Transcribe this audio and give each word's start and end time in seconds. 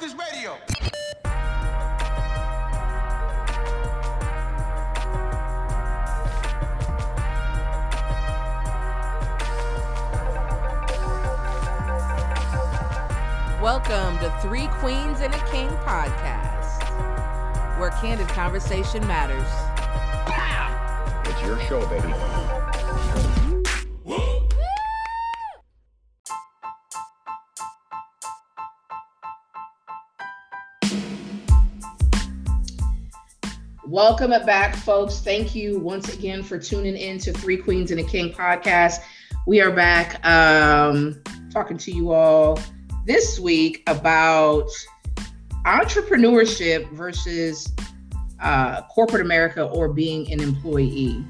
with 0.00 0.10
this 0.10 0.14
radio. 0.14 0.56
Welcome 13.62 14.18
to 14.18 14.30
Three 14.42 14.68
Queens 14.68 15.20
and 15.20 15.34
a 15.34 15.50
King 15.50 15.68
podcast, 15.84 16.82
where 17.78 17.90
candid 17.90 18.28
conversation 18.28 19.06
matters. 19.06 19.46
It's 21.28 21.42
your 21.42 21.58
show, 21.60 21.86
baby. 21.88 22.75
Welcome 33.96 34.28
back, 34.44 34.76
folks. 34.76 35.20
Thank 35.20 35.54
you 35.54 35.78
once 35.78 36.12
again 36.12 36.42
for 36.42 36.58
tuning 36.58 36.98
in 36.98 37.16
to 37.20 37.32
Three 37.32 37.56
Queens 37.56 37.90
and 37.90 37.98
a 37.98 38.04
King 38.04 38.30
podcast. 38.30 38.98
We 39.46 39.62
are 39.62 39.70
back 39.70 40.22
um, 40.22 41.22
talking 41.50 41.78
to 41.78 41.90
you 41.90 42.12
all 42.12 42.60
this 43.06 43.40
week 43.40 43.82
about 43.86 44.68
entrepreneurship 45.64 46.90
versus 46.90 47.72
uh, 48.38 48.82
corporate 48.82 49.22
America 49.22 49.64
or 49.64 49.88
being 49.88 50.30
an 50.30 50.42
employee. 50.42 51.24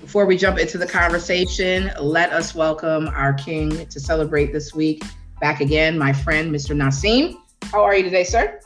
Before 0.00 0.26
we 0.26 0.36
jump 0.36 0.60
into 0.60 0.78
the 0.78 0.86
conversation, 0.86 1.90
let 2.00 2.30
us 2.30 2.54
welcome 2.54 3.08
our 3.08 3.32
king 3.32 3.84
to 3.84 3.98
celebrate 3.98 4.52
this 4.52 4.72
week. 4.72 5.02
Back 5.40 5.60
again, 5.60 5.98
my 5.98 6.12
friend, 6.12 6.54
Mr. 6.54 6.72
Nasim. 6.76 7.36
How 7.72 7.82
are 7.82 7.96
you 7.96 8.04
today, 8.04 8.22
sir? 8.22 8.60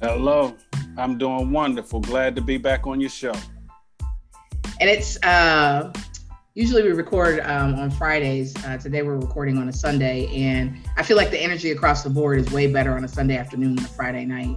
Hello. 0.00 0.56
I'm 0.98 1.18
doing 1.18 1.50
wonderful. 1.50 2.00
Glad 2.00 2.34
to 2.36 2.42
be 2.42 2.56
back 2.56 2.86
on 2.86 3.00
your 3.00 3.10
show. 3.10 3.34
And 4.80 4.90
it's 4.90 5.22
uh, 5.22 5.92
usually 6.54 6.82
we 6.82 6.92
record 6.92 7.40
um, 7.40 7.74
on 7.74 7.90
Fridays. 7.90 8.54
Uh, 8.64 8.78
today 8.78 9.02
we're 9.02 9.18
recording 9.18 9.58
on 9.58 9.68
a 9.68 9.72
Sunday, 9.72 10.26
and 10.34 10.76
I 10.96 11.02
feel 11.02 11.16
like 11.16 11.30
the 11.30 11.38
energy 11.38 11.70
across 11.70 12.02
the 12.02 12.10
board 12.10 12.38
is 12.38 12.50
way 12.50 12.66
better 12.66 12.96
on 12.96 13.04
a 13.04 13.08
Sunday 13.08 13.36
afternoon 13.36 13.76
than 13.76 13.84
a 13.84 13.88
Friday 13.88 14.24
night. 14.24 14.56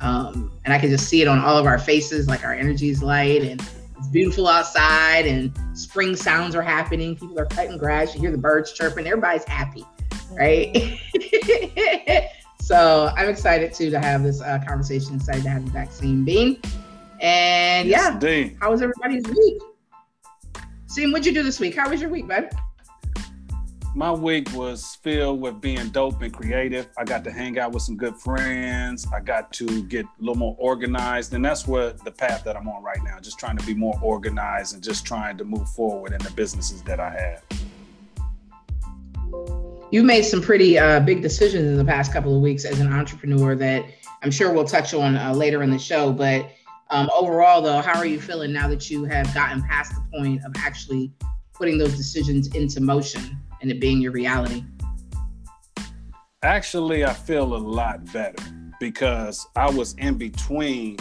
Um, 0.00 0.52
and 0.64 0.74
I 0.74 0.78
can 0.78 0.90
just 0.90 1.08
see 1.08 1.22
it 1.22 1.28
on 1.28 1.38
all 1.38 1.56
of 1.56 1.64
our 1.64 1.78
faces, 1.78 2.28
like 2.28 2.44
our 2.44 2.52
energy 2.52 2.90
is 2.90 3.02
light 3.02 3.42
and 3.42 3.62
it's 3.96 4.08
beautiful 4.08 4.46
outside, 4.46 5.26
and 5.26 5.50
spring 5.72 6.16
sounds 6.16 6.54
are 6.54 6.62
happening. 6.62 7.16
People 7.16 7.38
are 7.40 7.46
cutting 7.46 7.78
grass. 7.78 8.14
You 8.14 8.20
hear 8.20 8.30
the 8.30 8.36
birds 8.36 8.72
chirping. 8.72 9.06
Everybody's 9.06 9.44
happy, 9.44 9.84
right? 10.32 11.00
So 12.66 13.12
I'm 13.16 13.28
excited 13.28 13.72
too 13.72 13.90
to 13.90 14.00
have 14.00 14.24
this 14.24 14.40
uh, 14.40 14.58
conversation. 14.66 15.14
Excited 15.14 15.44
to 15.44 15.50
have 15.50 15.72
back, 15.72 15.92
Seam 15.92 16.24
Bean. 16.24 16.60
And 17.20 17.88
Yes, 17.88 18.00
yeah, 18.00 18.12
indeed. 18.14 18.56
how 18.60 18.72
was 18.72 18.82
everybody's 18.82 19.22
week? 19.28 19.62
Seam, 20.88 21.12
what'd 21.12 21.24
you 21.24 21.32
do 21.32 21.44
this 21.44 21.60
week? 21.60 21.76
How 21.76 21.88
was 21.88 22.00
your 22.00 22.10
week, 22.10 22.26
bud? 22.26 22.50
My 23.94 24.10
week 24.10 24.52
was 24.52 24.96
filled 24.96 25.40
with 25.40 25.60
being 25.60 25.90
dope 25.90 26.20
and 26.22 26.34
creative. 26.34 26.88
I 26.98 27.04
got 27.04 27.22
to 27.22 27.30
hang 27.30 27.56
out 27.56 27.70
with 27.70 27.84
some 27.84 27.96
good 27.96 28.16
friends. 28.16 29.06
I 29.14 29.20
got 29.20 29.52
to 29.52 29.84
get 29.84 30.04
a 30.04 30.08
little 30.18 30.34
more 30.34 30.56
organized. 30.58 31.34
And 31.34 31.44
that's 31.44 31.68
what 31.68 32.04
the 32.04 32.10
path 32.10 32.42
that 32.42 32.56
I'm 32.56 32.66
on 32.66 32.82
right 32.82 33.02
now, 33.04 33.20
just 33.20 33.38
trying 33.38 33.58
to 33.58 33.64
be 33.64 33.74
more 33.74 33.96
organized 34.02 34.74
and 34.74 34.82
just 34.82 35.06
trying 35.06 35.38
to 35.38 35.44
move 35.44 35.68
forward 35.68 36.14
in 36.14 36.18
the 36.18 36.32
businesses 36.32 36.82
that 36.82 36.98
I 36.98 37.10
have. 37.10 37.44
You've 39.92 40.04
made 40.04 40.22
some 40.24 40.42
pretty 40.42 40.78
uh, 40.78 41.00
big 41.00 41.22
decisions 41.22 41.68
in 41.68 41.76
the 41.76 41.84
past 41.84 42.12
couple 42.12 42.34
of 42.34 42.42
weeks 42.42 42.64
as 42.64 42.80
an 42.80 42.92
entrepreneur 42.92 43.54
that 43.54 43.84
I'm 44.22 44.32
sure 44.32 44.52
we'll 44.52 44.64
touch 44.64 44.92
on 44.94 45.16
uh, 45.16 45.32
later 45.32 45.62
in 45.62 45.70
the 45.70 45.78
show. 45.78 46.12
But 46.12 46.50
um, 46.90 47.08
overall, 47.14 47.62
though, 47.62 47.80
how 47.80 47.96
are 47.96 48.06
you 48.06 48.20
feeling 48.20 48.52
now 48.52 48.66
that 48.66 48.90
you 48.90 49.04
have 49.04 49.32
gotten 49.32 49.62
past 49.62 49.94
the 49.94 50.02
point 50.18 50.44
of 50.44 50.52
actually 50.56 51.12
putting 51.54 51.78
those 51.78 51.96
decisions 51.96 52.48
into 52.48 52.80
motion 52.80 53.38
and 53.62 53.70
it 53.70 53.80
being 53.80 54.00
your 54.00 54.10
reality? 54.10 54.64
Actually, 56.42 57.04
I 57.04 57.12
feel 57.12 57.54
a 57.54 57.56
lot 57.56 58.12
better 58.12 58.42
because 58.80 59.46
I 59.54 59.70
was 59.70 59.94
in 59.94 60.18
between 60.18 60.96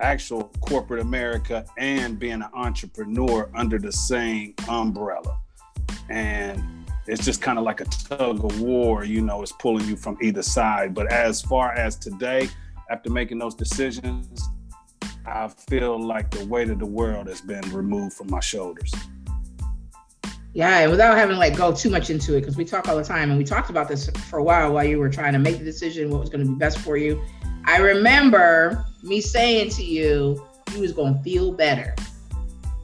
actual 0.00 0.50
corporate 0.60 1.00
America 1.00 1.64
and 1.78 2.18
being 2.18 2.42
an 2.42 2.48
entrepreneur 2.54 3.50
under 3.54 3.78
the 3.78 3.92
same 3.92 4.54
umbrella. 4.68 5.40
And 6.08 6.62
it's 7.06 7.24
just 7.24 7.42
kind 7.42 7.58
of 7.58 7.64
like 7.64 7.80
a 7.80 7.84
tug 7.84 8.44
of 8.44 8.60
war, 8.60 9.04
you 9.04 9.20
know, 9.20 9.42
it's 9.42 9.52
pulling 9.52 9.86
you 9.86 9.96
from 9.96 10.16
either 10.22 10.42
side. 10.42 10.94
But 10.94 11.12
as 11.12 11.42
far 11.42 11.72
as 11.72 11.96
today, 11.96 12.48
after 12.90 13.10
making 13.10 13.38
those 13.38 13.54
decisions, 13.54 14.48
I 15.26 15.48
feel 15.48 15.98
like 15.98 16.30
the 16.30 16.44
weight 16.46 16.70
of 16.70 16.78
the 16.78 16.86
world 16.86 17.28
has 17.28 17.40
been 17.40 17.62
removed 17.72 18.14
from 18.14 18.30
my 18.30 18.40
shoulders. 18.40 18.92
Yeah, 20.52 20.78
and 20.78 20.90
without 20.90 21.16
having 21.16 21.34
to 21.34 21.38
like 21.38 21.56
go 21.56 21.74
too 21.74 21.90
much 21.90 22.10
into 22.10 22.36
it, 22.36 22.40
because 22.40 22.56
we 22.56 22.64
talk 22.64 22.88
all 22.88 22.96
the 22.96 23.04
time, 23.04 23.30
and 23.30 23.38
we 23.38 23.44
talked 23.44 23.70
about 23.70 23.88
this 23.88 24.08
for 24.30 24.38
a 24.38 24.42
while 24.42 24.72
while 24.72 24.84
you 24.84 24.98
were 24.98 25.08
trying 25.08 25.32
to 25.32 25.38
make 25.38 25.58
the 25.58 25.64
decision 25.64 26.10
what 26.10 26.20
was 26.20 26.30
going 26.30 26.44
to 26.44 26.50
be 26.50 26.56
best 26.56 26.78
for 26.78 26.96
you. 26.96 27.20
I 27.64 27.78
remember 27.78 28.84
me 29.02 29.20
saying 29.20 29.70
to 29.70 29.84
you, 29.84 30.46
you 30.72 30.80
was 30.80 30.92
going 30.92 31.16
to 31.16 31.22
feel 31.22 31.52
better 31.52 31.94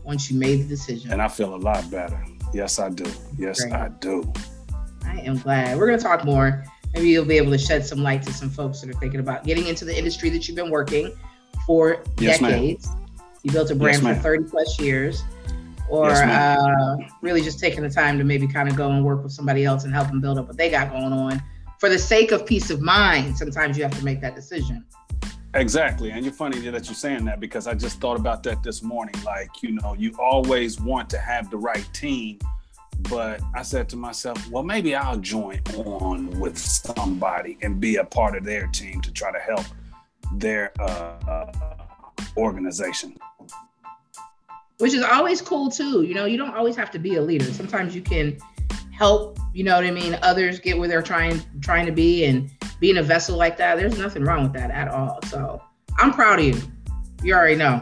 once 0.04 0.30
you 0.30 0.38
made 0.38 0.62
the 0.62 0.64
decision. 0.64 1.12
And 1.12 1.22
I 1.22 1.28
feel 1.28 1.54
a 1.54 1.56
lot 1.56 1.88
better. 1.90 2.24
Yes, 2.52 2.78
I 2.78 2.88
do. 2.90 3.04
Yes, 3.38 3.60
Great. 3.62 3.72
I 3.74 3.88
do. 4.00 4.32
I 5.04 5.18
am 5.20 5.38
glad. 5.38 5.78
We're 5.78 5.86
going 5.86 5.98
to 5.98 6.04
talk 6.04 6.24
more. 6.24 6.64
Maybe 6.94 7.08
you'll 7.08 7.24
be 7.24 7.36
able 7.36 7.52
to 7.52 7.58
shed 7.58 7.84
some 7.86 8.02
light 8.02 8.22
to 8.24 8.32
some 8.32 8.50
folks 8.50 8.80
that 8.80 8.90
are 8.90 8.98
thinking 8.98 9.20
about 9.20 9.44
getting 9.44 9.66
into 9.66 9.84
the 9.84 9.96
industry 9.96 10.28
that 10.30 10.48
you've 10.48 10.56
been 10.56 10.70
working 10.70 11.12
for 11.66 12.02
Yes, 12.18 12.40
ma'am. 12.40 12.50
decades. 12.50 12.88
You 13.42 13.52
built 13.52 13.70
a 13.70 13.74
brand 13.74 14.02
Yes, 14.02 14.16
for 14.16 14.22
30 14.22 14.44
plus 14.50 14.80
years. 14.80 15.22
Or 15.88 16.08
Yes, 16.08 16.20
uh, 16.20 16.96
really 17.22 17.42
just 17.42 17.58
taking 17.58 17.82
the 17.82 17.90
time 17.90 18.18
to 18.18 18.24
maybe 18.24 18.46
kind 18.46 18.68
of 18.68 18.76
go 18.76 18.90
and 18.90 19.04
work 19.04 19.22
with 19.22 19.32
somebody 19.32 19.64
else 19.64 19.84
and 19.84 19.92
help 19.92 20.08
them 20.08 20.20
build 20.20 20.38
up 20.38 20.46
what 20.46 20.56
they 20.56 20.70
got 20.70 20.90
going 20.90 21.12
on. 21.12 21.42
For 21.78 21.88
the 21.88 21.98
sake 21.98 22.30
of 22.32 22.44
peace 22.44 22.70
of 22.70 22.80
mind, 22.80 23.36
sometimes 23.36 23.76
you 23.76 23.82
have 23.84 23.96
to 23.98 24.04
make 24.04 24.20
that 24.20 24.34
decision. 24.34 24.84
Exactly. 25.54 26.12
And 26.12 26.24
you're 26.24 26.32
funny 26.32 26.60
that 26.70 26.86
you're 26.86 26.94
saying 26.94 27.24
that 27.24 27.40
because 27.40 27.66
I 27.66 27.74
just 27.74 28.00
thought 28.00 28.18
about 28.18 28.42
that 28.44 28.62
this 28.62 28.82
morning. 28.82 29.14
Like, 29.24 29.62
you 29.62 29.72
know, 29.72 29.94
you 29.94 30.14
always 30.18 30.80
want 30.80 31.10
to 31.10 31.18
have 31.18 31.50
the 31.50 31.56
right 31.56 31.88
team. 31.92 32.38
But 33.08 33.40
I 33.54 33.62
said 33.62 33.88
to 33.90 33.96
myself, 33.96 34.48
well, 34.50 34.62
maybe 34.62 34.94
I'll 34.94 35.18
join 35.18 35.60
on 35.74 36.38
with 36.38 36.56
somebody 36.58 37.58
and 37.62 37.80
be 37.80 37.96
a 37.96 38.04
part 38.04 38.36
of 38.36 38.44
their 38.44 38.66
team 38.68 39.00
to 39.00 39.12
try 39.12 39.32
to 39.32 39.38
help 39.38 39.64
their 40.34 40.72
uh, 40.80 40.84
uh, 41.28 41.52
organization. 42.36 43.16
which 44.78 44.94
is 44.94 45.02
always 45.02 45.42
cool 45.42 45.70
too. 45.70 46.02
You 46.02 46.14
know, 46.14 46.26
you 46.26 46.36
don't 46.38 46.54
always 46.54 46.76
have 46.76 46.90
to 46.92 46.98
be 46.98 47.16
a 47.16 47.22
leader. 47.22 47.44
Sometimes 47.46 47.94
you 47.94 48.02
can 48.02 48.38
help, 49.00 49.38
you 49.54 49.64
know 49.64 49.74
what 49.74 49.84
I 49.84 49.90
mean, 49.90 50.18
others 50.20 50.60
get 50.60 50.78
where 50.78 50.86
they're 50.86 51.00
trying 51.00 51.42
trying 51.62 51.86
to 51.86 51.92
be 51.92 52.26
and 52.26 52.50
being 52.80 52.98
a 52.98 53.02
vessel 53.02 53.36
like 53.36 53.56
that. 53.56 53.76
There's 53.76 53.98
nothing 53.98 54.22
wrong 54.22 54.42
with 54.44 54.52
that 54.52 54.70
at 54.70 54.88
all. 54.88 55.18
So 55.26 55.60
I'm 55.98 56.12
proud 56.12 56.38
of 56.38 56.44
you. 56.44 56.60
You 57.22 57.34
already 57.34 57.56
know 57.56 57.80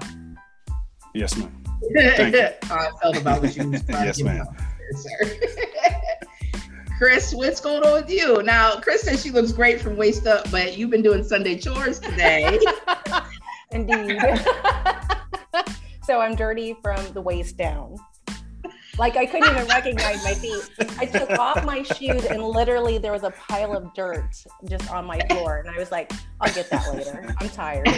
Yes, 1.15 1.37
ma'am. 1.37 1.53
how 2.63 2.77
I 2.77 2.91
felt 3.03 3.17
about 3.17 3.43
what 3.43 3.57
you 3.57 3.69
was 3.69 3.83
Yes, 3.89 4.23
ma'am. 4.23 4.43
about 4.43 4.55
sir. 4.95 5.37
Chris, 6.99 7.35
what's 7.35 7.61
going 7.61 7.83
on 7.83 7.93
with 7.95 8.11
you? 8.11 8.43
Now, 8.43 8.77
Chris 8.81 9.03
says 9.03 9.23
she 9.23 9.31
looks 9.31 9.53
great 9.53 9.81
from 9.81 9.97
waist 9.97 10.27
up, 10.27 10.49
but 10.51 10.77
you've 10.77 10.91
been 10.91 11.03
doing 11.03 11.23
Sunday 11.25 11.59
chores 11.59 11.99
today. 11.99 12.59
Indeed. 13.73 14.21
so 16.05 16.21
I'm 16.21 16.35
dirty 16.35 16.77
from 16.83 17.13
the 17.13 17.21
waist 17.21 17.57
down. 17.57 17.97
Like 18.99 19.17
I 19.17 19.27
couldn't 19.27 19.55
even 19.55 19.67
recognize 19.69 20.25
my 20.25 20.35
feet. 20.35 20.71
I 20.99 21.07
took 21.07 21.31
off 21.39 21.65
my 21.65 21.83
shoes 21.83 22.25
and 22.25 22.43
literally 22.43 22.99
there 22.99 23.13
was 23.13 23.23
a 23.23 23.31
pile 23.31 23.77
of 23.77 23.95
dirt 23.95 24.45
just 24.69 24.91
on 24.91 25.07
my 25.07 25.21
floor. 25.29 25.59
And 25.59 25.71
I 25.71 25.79
was 25.79 25.93
like, 25.93 26.11
I'll 26.41 26.53
get 26.53 26.69
that 26.71 26.93
later. 26.93 27.33
I'm 27.39 27.49
tired. 27.49 27.87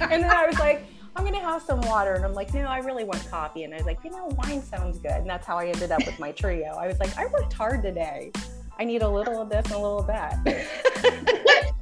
and 0.00 0.22
then 0.22 0.30
I 0.30 0.46
was 0.46 0.58
like, 0.58 0.84
I'm 1.14 1.24
gonna 1.24 1.40
have 1.40 1.62
some 1.62 1.80
water. 1.82 2.14
And 2.14 2.24
I'm 2.24 2.34
like, 2.34 2.52
no, 2.52 2.62
I 2.62 2.78
really 2.78 3.04
want 3.04 3.24
coffee. 3.30 3.62
And 3.62 3.72
I 3.72 3.76
was 3.76 3.86
like, 3.86 4.02
you 4.02 4.10
know, 4.10 4.26
wine 4.36 4.62
sounds 4.62 4.98
good. 4.98 5.12
And 5.12 5.30
that's 5.30 5.46
how 5.46 5.56
I 5.56 5.66
ended 5.66 5.92
up 5.92 6.04
with 6.04 6.18
my 6.18 6.32
trio. 6.32 6.74
I 6.74 6.88
was 6.88 6.98
like, 6.98 7.16
I 7.16 7.26
worked 7.26 7.52
hard 7.52 7.82
today. 7.82 8.32
I 8.80 8.84
need 8.84 9.02
a 9.02 9.08
little 9.08 9.42
of 9.42 9.48
this 9.48 9.64
and 9.66 9.74
a 9.74 9.78
little 9.78 10.00
of 10.00 10.06
that. 10.08 10.38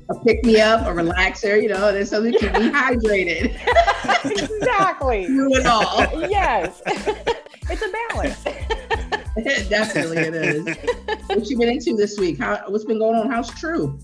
a 0.08 0.14
pick 0.20 0.44
me 0.44 0.61
up, 0.61 0.87
a 0.87 0.91
relaxer, 0.91 1.61
you 1.61 1.69
know, 1.69 1.93
there's 1.93 2.11
something 2.11 2.32
to 2.32 2.47
me 2.58 2.70
hydrated 2.70 3.56
exactly. 4.25 5.26
through 5.26 5.56
it 5.56 5.67
all. 5.67 6.00
yes. 6.29 6.82
it's 6.87 7.82
a 7.82 7.93
balance. 8.12 8.44
Definitely 9.69 10.19
it 10.19 10.35
is. 10.35 10.76
What 11.26 11.47
you 11.47 11.58
been 11.58 11.69
into 11.69 11.94
this 11.94 12.19
week? 12.19 12.38
How 12.38 12.62
what's 12.69 12.85
been 12.85 12.99
going 12.99 13.17
on? 13.17 13.31
How's 13.31 13.50
True? 13.50 13.99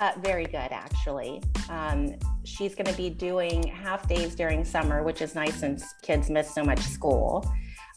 Uh, 0.00 0.12
very 0.18 0.46
good, 0.46 0.56
actually. 0.56 1.40
Um, 1.68 2.16
she's 2.42 2.74
going 2.74 2.86
to 2.86 2.96
be 2.96 3.08
doing 3.08 3.62
half 3.62 4.08
days 4.08 4.34
during 4.34 4.64
summer, 4.64 5.04
which 5.04 5.22
is 5.22 5.36
nice 5.36 5.54
since 5.54 5.94
kids 6.02 6.28
miss 6.28 6.52
so 6.52 6.64
much 6.64 6.80
school. 6.80 7.48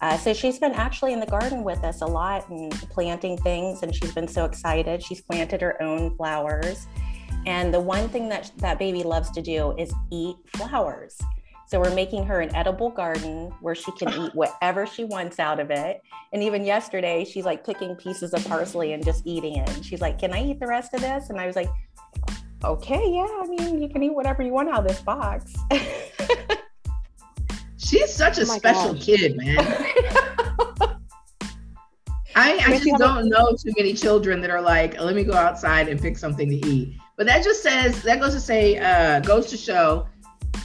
Uh, 0.01 0.15
so 0.15 0.33
she's 0.33 0.59
been 0.59 0.73
actually 0.73 1.13
in 1.13 1.19
the 1.19 1.25
garden 1.25 1.63
with 1.63 1.83
us 1.83 2.01
a 2.01 2.05
lot 2.05 2.47
and 2.49 2.71
planting 2.91 3.37
things, 3.37 3.81
and 3.81 3.95
she's 3.95 4.13
been 4.13 4.27
so 4.27 4.45
excited. 4.45 5.01
She's 5.01 5.21
planted 5.21 5.61
her 5.61 5.81
own 5.81 6.15
flowers. 6.15 6.85
And 7.45 7.73
the 7.73 7.79
one 7.79 8.09
thing 8.09 8.27
that 8.29 8.51
that 8.57 8.79
baby 8.79 9.03
loves 9.03 9.29
to 9.31 9.41
do 9.41 9.75
is 9.77 9.93
eat 10.11 10.35
flowers. 10.55 11.17
So 11.67 11.79
we're 11.79 11.93
making 11.95 12.25
her 12.25 12.41
an 12.41 12.53
edible 12.55 12.89
garden 12.91 13.51
where 13.61 13.73
she 13.75 13.91
can 13.93 14.09
eat 14.13 14.33
whatever 14.35 14.85
she 14.85 15.03
wants 15.03 15.39
out 15.39 15.59
of 15.59 15.71
it. 15.71 16.01
And 16.33 16.43
even 16.43 16.63
yesterday, 16.63 17.25
she's 17.25 17.45
like 17.45 17.65
picking 17.65 17.95
pieces 17.95 18.33
of 18.33 18.45
parsley 18.47 18.93
and 18.93 19.03
just 19.03 19.25
eating 19.25 19.57
it. 19.57 19.69
And 19.69 19.83
she's 19.85 20.01
like, 20.01 20.19
Can 20.19 20.33
I 20.33 20.43
eat 20.43 20.59
the 20.59 20.67
rest 20.67 20.93
of 20.93 21.01
this? 21.01 21.29
And 21.29 21.39
I 21.39 21.47
was 21.47 21.55
like, 21.55 21.69
Okay, 22.63 23.11
yeah, 23.13 23.27
I 23.27 23.45
mean, 23.47 23.81
you 23.81 23.89
can 23.89 24.01
eat 24.03 24.13
whatever 24.13 24.41
you 24.43 24.51
want 24.53 24.69
out 24.69 24.79
of 24.79 24.87
this 24.87 25.01
box. 25.01 25.53
She's 27.77 28.11
such 28.11 28.37
a 28.39 28.41
Oh 28.41 28.45
special 28.45 28.93
gosh. 28.93 29.05
kid, 29.05 29.37
man. 29.37 29.57
I, 32.37 32.53
I 32.53 32.55
Makes 32.55 32.67
just 32.69 32.85
you 32.85 32.91
have 32.93 33.01
a- 33.01 33.03
don't 33.03 33.29
know 33.29 33.55
too 33.55 33.71
many 33.77 33.93
children 33.93 34.41
that 34.41 34.49
are 34.49 34.61
like, 34.61 34.99
let 34.99 35.15
me 35.15 35.23
go 35.23 35.33
outside 35.33 35.87
and 35.87 35.99
pick 36.01 36.17
something 36.17 36.49
to 36.49 36.55
eat. 36.67 36.97
But 37.17 37.27
that 37.27 37.43
just 37.43 37.63
says 37.63 38.01
that 38.03 38.19
goes 38.19 38.33
to 38.33 38.39
say, 38.39 38.77
uh, 38.77 39.19
goes 39.21 39.47
to 39.47 39.57
show 39.57 40.07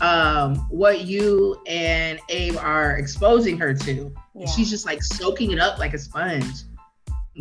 um, 0.01 0.57
what 0.71 1.03
you 1.05 1.61
and 1.67 2.19
Abe 2.29 2.57
are 2.59 2.97
exposing 2.97 3.57
her 3.59 3.73
to. 3.75 4.13
yeah. 4.35 4.47
She's 4.47 4.69
just 4.71 4.85
like 4.87 5.03
soaking 5.03 5.53
it 5.53 5.61
up 5.61 5.79
like 5.79 5.95
a 5.95 5.99
sponge, 5.99 6.45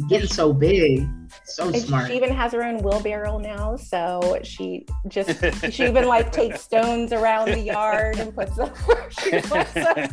getting 0.09 0.27
so 0.27 0.53
big, 0.53 1.07
so 1.45 1.65
And 1.69 1.75
smart. 1.77 2.07
she 2.07 2.15
even 2.17 2.31
has 2.31 2.51
her 2.53 2.63
own 2.63 2.83
wheelbarrow 2.83 3.39
now. 3.39 3.75
So 3.77 4.39
she 4.43 4.85
just, 5.07 5.29
she 5.73 5.85
even 5.85 6.05
like 6.07 6.31
takes 6.31 6.61
stones 6.61 7.11
around 7.11 7.49
the 7.49 7.59
yard 7.59 8.19
and 8.19 8.33
puts 8.35 8.55
them 8.57 8.71
she 9.09 9.31
puts 9.41 9.73
them. 9.73 10.09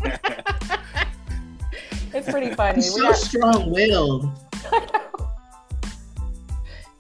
It's 2.15 2.31
pretty 2.31 2.55
funny. 2.55 2.77
She's 2.81 2.95
so 2.95 3.03
got- 3.03 3.17
strong-willed. 3.17 4.31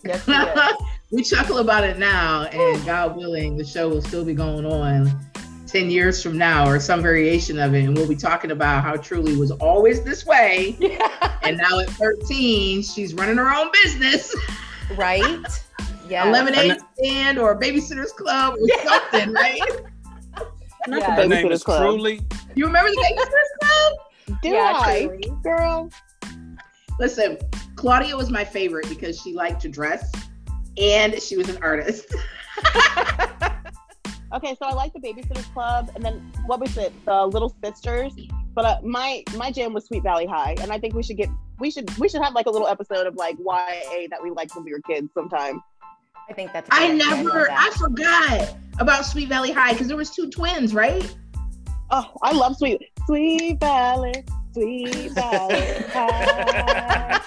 yes, 0.05 0.25
she 0.25 0.33
is. 0.33 0.73
We 1.11 1.23
chuckle 1.23 1.59
about 1.59 1.85
it 1.85 1.99
now, 1.99 2.45
and 2.45 2.85
God 2.85 3.17
willing, 3.17 3.57
the 3.57 3.65
show 3.65 3.89
will 3.89 4.03
still 4.03 4.25
be 4.25 4.35
going 4.35 4.67
on 4.67 5.11
10 5.67 5.91
years 5.91 6.23
from 6.23 6.37
now 6.37 6.69
or 6.69 6.81
some 6.81 7.01
variation 7.03 7.59
of 7.59 7.75
it. 7.75 7.85
And 7.85 7.97
we'll 7.97 8.09
be 8.09 8.17
talking 8.17 8.51
about 8.51 8.83
how 8.83 8.97
Truly 8.97 9.37
was 9.37 9.51
always 9.53 10.03
this 10.03 10.25
way. 10.27 10.77
Yeah. 10.79 11.33
And 11.47 11.59
now 11.59 11.79
at 11.79 11.89
13, 11.91 12.83
she's 12.83 13.15
running 13.15 13.37
her 13.37 13.53
own 13.55 13.71
business, 13.85 14.35
Right? 14.97 15.23
Yeah. 16.09 16.25
a 16.25 16.27
Yeah. 16.27 16.31
lemonade 16.33 16.79
stand 16.99 17.39
or 17.39 17.53
a 17.53 17.57
babysitter's 17.59 18.11
club 18.13 18.55
or 18.55 18.69
something, 18.85 19.33
right? 19.33 19.61
Not 20.89 21.01
Yeah. 21.03 21.17
the 21.17 21.23
Babysitter's 21.23 21.63
Club. 21.63 21.83
Truly. 21.83 22.21
You 22.57 22.67
remember 22.67 22.91
the 22.91 22.97
babysitter's 22.97 23.53
club? 23.61 24.41
Do 24.43 24.49
Yeah, 24.49 24.73
I, 24.75 25.07
truly. 25.07 25.33
girl? 25.45 25.91
Listen, 26.99 27.39
Claudia 27.77 28.17
was 28.17 28.29
my 28.31 28.45
favorite 28.45 28.89
because 28.89 29.21
she 29.21 29.33
liked 29.33 29.61
to 29.63 29.69
dress 29.69 30.11
and 30.79 31.21
she 31.21 31.37
was 31.37 31.49
an 31.49 31.59
artist. 31.63 32.15
Okay, 34.37 34.55
so 34.61 34.67
I 34.67 34.75
like 34.75 34.93
the 34.93 35.01
Babysitters 35.01 35.51
Club, 35.55 35.91
and 35.95 36.05
then 36.05 36.33
what 36.47 36.61
was 36.61 36.77
it? 36.77 36.93
The 37.07 37.27
Little 37.27 37.55
Sisters. 37.63 38.13
But 38.55 38.65
uh, 38.65 38.79
my 38.83 39.23
my 39.37 39.51
jam 39.53 39.73
was 39.73 39.87
Sweet 39.87 40.03
Valley 40.03 40.27
High, 40.27 40.57
and 40.61 40.73
I 40.73 40.79
think 40.79 40.95
we 40.95 41.03
should 41.03 41.17
get 41.17 41.29
we 41.59 41.71
should 41.71 41.97
we 41.99 42.09
should 42.09 42.23
have 42.23 42.35
like 42.35 42.47
a 42.47 42.51
little 42.51 42.67
episode 42.69 43.07
of 43.07 43.15
like 43.15 43.37
YA 43.39 44.09
that 44.11 44.19
we 44.23 44.31
liked 44.31 44.55
when 44.55 44.65
we 44.65 44.73
were 44.73 44.81
kids 44.81 45.09
sometime. 45.15 45.63
I 46.29 46.33
think 46.33 46.53
that's. 46.53 46.69
I 46.73 46.93
never, 46.93 47.23
love 47.23 47.49
I 47.51 47.71
forgot 47.79 48.57
about 48.79 49.07
Sweet 49.07 49.29
Valley 49.29 49.53
High 49.53 49.73
because 49.73 49.87
there 49.87 49.97
was 49.97 50.11
two 50.11 50.29
twins, 50.29 50.75
right? 50.75 51.17
Oh, 51.91 52.11
I 52.21 52.33
love 52.33 52.57
Sweet 52.57 52.83
Sweet 53.07 53.61
Valley, 53.61 54.25
Sweet 54.53 55.13
Valley 55.13 55.83
High. 55.93 57.23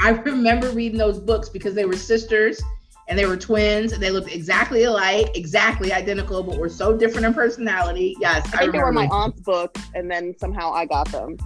I 0.00 0.10
remember 0.10 0.70
reading 0.70 0.98
those 0.98 1.18
books 1.18 1.48
because 1.48 1.74
they 1.74 1.84
were 1.84 1.96
sisters 1.96 2.62
and 3.08 3.18
they 3.18 3.26
were 3.26 3.36
twins 3.36 3.92
and 3.92 4.02
they 4.02 4.10
looked 4.10 4.32
exactly 4.32 4.84
alike, 4.84 5.36
exactly 5.36 5.92
identical, 5.92 6.42
but 6.42 6.58
were 6.58 6.68
so 6.68 6.96
different 6.96 7.26
in 7.26 7.34
personality. 7.34 8.16
Yes, 8.20 8.46
I 8.54 8.58
think 8.58 8.72
they 8.72 8.78
were 8.78 8.92
my 8.92 9.06
aunt's 9.06 9.40
book, 9.40 9.76
and 9.94 10.10
then 10.10 10.34
somehow 10.38 10.72
I 10.72 10.86
got 10.86 11.10
them. 11.12 11.36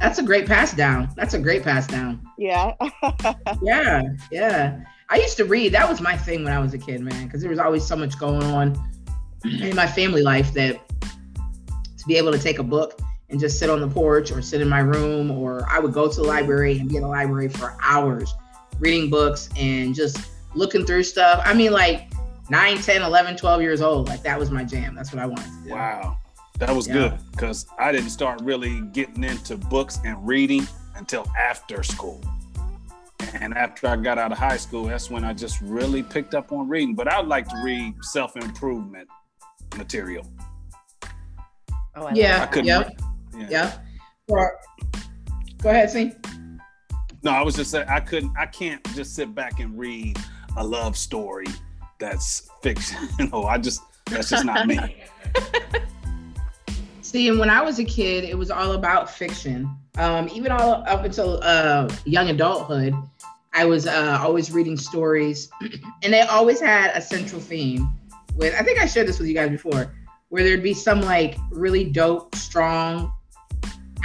That's 0.00 0.18
a 0.18 0.22
great 0.22 0.46
pass 0.46 0.74
down. 0.74 1.10
That's 1.16 1.32
a 1.34 1.38
great 1.38 1.62
pass 1.62 1.86
down. 1.86 2.20
Yeah. 2.38 2.72
Yeah, 3.62 4.02
yeah. 4.30 4.80
I 5.08 5.16
used 5.16 5.36
to 5.38 5.44
read. 5.44 5.72
That 5.72 5.88
was 5.88 6.00
my 6.00 6.16
thing 6.16 6.44
when 6.44 6.52
I 6.52 6.58
was 6.58 6.74
a 6.74 6.78
kid, 6.78 7.00
man, 7.00 7.26
because 7.26 7.40
there 7.40 7.50
was 7.50 7.58
always 7.58 7.86
so 7.86 7.96
much 7.96 8.18
going 8.18 8.42
on 8.42 8.76
in 9.44 9.74
my 9.74 9.86
family 9.86 10.22
life 10.22 10.52
that 10.54 10.80
to 11.00 12.06
be 12.06 12.16
able 12.16 12.32
to 12.32 12.38
take 12.38 12.58
a 12.58 12.62
book 12.62 13.00
and 13.28 13.40
just 13.40 13.58
sit 13.58 13.68
on 13.68 13.80
the 13.80 13.88
porch 13.88 14.30
or 14.30 14.40
sit 14.40 14.60
in 14.60 14.68
my 14.68 14.78
room, 14.80 15.30
or 15.30 15.66
I 15.68 15.78
would 15.78 15.92
go 15.92 16.08
to 16.08 16.16
the 16.16 16.26
library 16.26 16.78
and 16.78 16.88
be 16.88 16.96
in 16.96 17.02
the 17.02 17.08
library 17.08 17.48
for 17.48 17.76
hours 17.82 18.34
reading 18.78 19.10
books 19.10 19.48
and 19.56 19.94
just 19.94 20.18
looking 20.54 20.84
through 20.84 21.02
stuff. 21.02 21.42
I 21.44 21.54
mean, 21.54 21.72
like 21.72 22.12
9, 22.50 22.78
10, 22.80 23.02
11, 23.02 23.36
12 23.36 23.62
years 23.62 23.80
old. 23.80 24.08
Like 24.08 24.22
that 24.22 24.38
was 24.38 24.50
my 24.50 24.64
jam. 24.64 24.94
That's 24.94 25.12
what 25.12 25.20
I 25.22 25.26
wanted 25.26 25.46
to 25.46 25.68
do. 25.68 25.70
Wow. 25.70 26.18
That 26.58 26.74
was 26.74 26.86
Yeah. 26.86 26.94
good 26.94 27.18
because 27.32 27.66
I 27.78 27.92
didn't 27.92 28.10
start 28.10 28.40
really 28.42 28.80
getting 28.92 29.24
into 29.24 29.56
books 29.56 29.98
and 30.04 30.26
reading 30.26 30.66
until 30.94 31.26
after 31.38 31.82
school. 31.82 32.20
And 33.34 33.54
after 33.54 33.88
I 33.88 33.96
got 33.96 34.18
out 34.18 34.30
of 34.32 34.38
high 34.38 34.56
school, 34.56 34.84
that's 34.84 35.10
when 35.10 35.24
I 35.24 35.32
just 35.32 35.60
really 35.60 36.02
picked 36.02 36.34
up 36.34 36.52
on 36.52 36.68
reading. 36.68 36.94
But 36.94 37.08
I 37.08 37.18
would 37.18 37.28
like 37.28 37.48
to 37.48 37.60
read 37.62 37.94
self 38.02 38.36
improvement 38.36 39.08
material. 39.76 40.26
Oh, 41.94 42.06
I 42.06 42.12
Yeah. 42.12 42.42
I 42.42 42.46
couldn't. 42.46 42.66
Yep. 42.66 43.00
Yeah. 43.48 43.78
Or- 44.28 44.58
Go 45.62 45.70
ahead, 45.70 45.90
see. 45.90 46.12
No, 47.22 47.30
I 47.32 47.42
was 47.42 47.56
just 47.56 47.70
saying 47.70 47.88
I 47.88 48.00
couldn't. 48.00 48.32
I 48.38 48.46
can't 48.46 48.84
just 48.94 49.14
sit 49.14 49.34
back 49.34 49.58
and 49.58 49.76
read 49.76 50.18
a 50.56 50.64
love 50.64 50.96
story 50.96 51.46
that's 51.98 52.48
fiction. 52.62 53.08
You 53.18 53.26
know, 53.32 53.44
I 53.44 53.58
just 53.58 53.82
that's 54.10 54.30
just 54.30 54.44
not 54.44 54.66
me. 54.66 54.78
See, 57.02 57.28
and 57.28 57.38
when 57.38 57.50
I 57.50 57.62
was 57.62 57.78
a 57.78 57.84
kid, 57.84 58.24
it 58.24 58.36
was 58.36 58.50
all 58.50 58.72
about 58.72 59.08
fiction. 59.08 59.70
Um, 59.96 60.28
even 60.28 60.52
all 60.52 60.84
up 60.86 61.04
until 61.04 61.40
uh, 61.42 61.88
young 62.04 62.30
adulthood, 62.30 62.94
I 63.54 63.64
was 63.64 63.86
uh, 63.86 64.18
always 64.20 64.52
reading 64.52 64.76
stories, 64.76 65.48
and 66.02 66.12
they 66.12 66.20
always 66.22 66.60
had 66.60 66.90
a 66.94 67.00
central 67.00 67.40
theme. 67.40 67.88
With 68.34 68.54
I 68.54 68.62
think 68.62 68.78
I 68.80 68.86
shared 68.86 69.08
this 69.08 69.18
with 69.18 69.28
you 69.28 69.34
guys 69.34 69.50
before, 69.50 69.94
where 70.28 70.44
there'd 70.44 70.62
be 70.62 70.74
some 70.74 71.00
like 71.00 71.38
really 71.50 71.84
dope, 71.84 72.34
strong, 72.34 73.12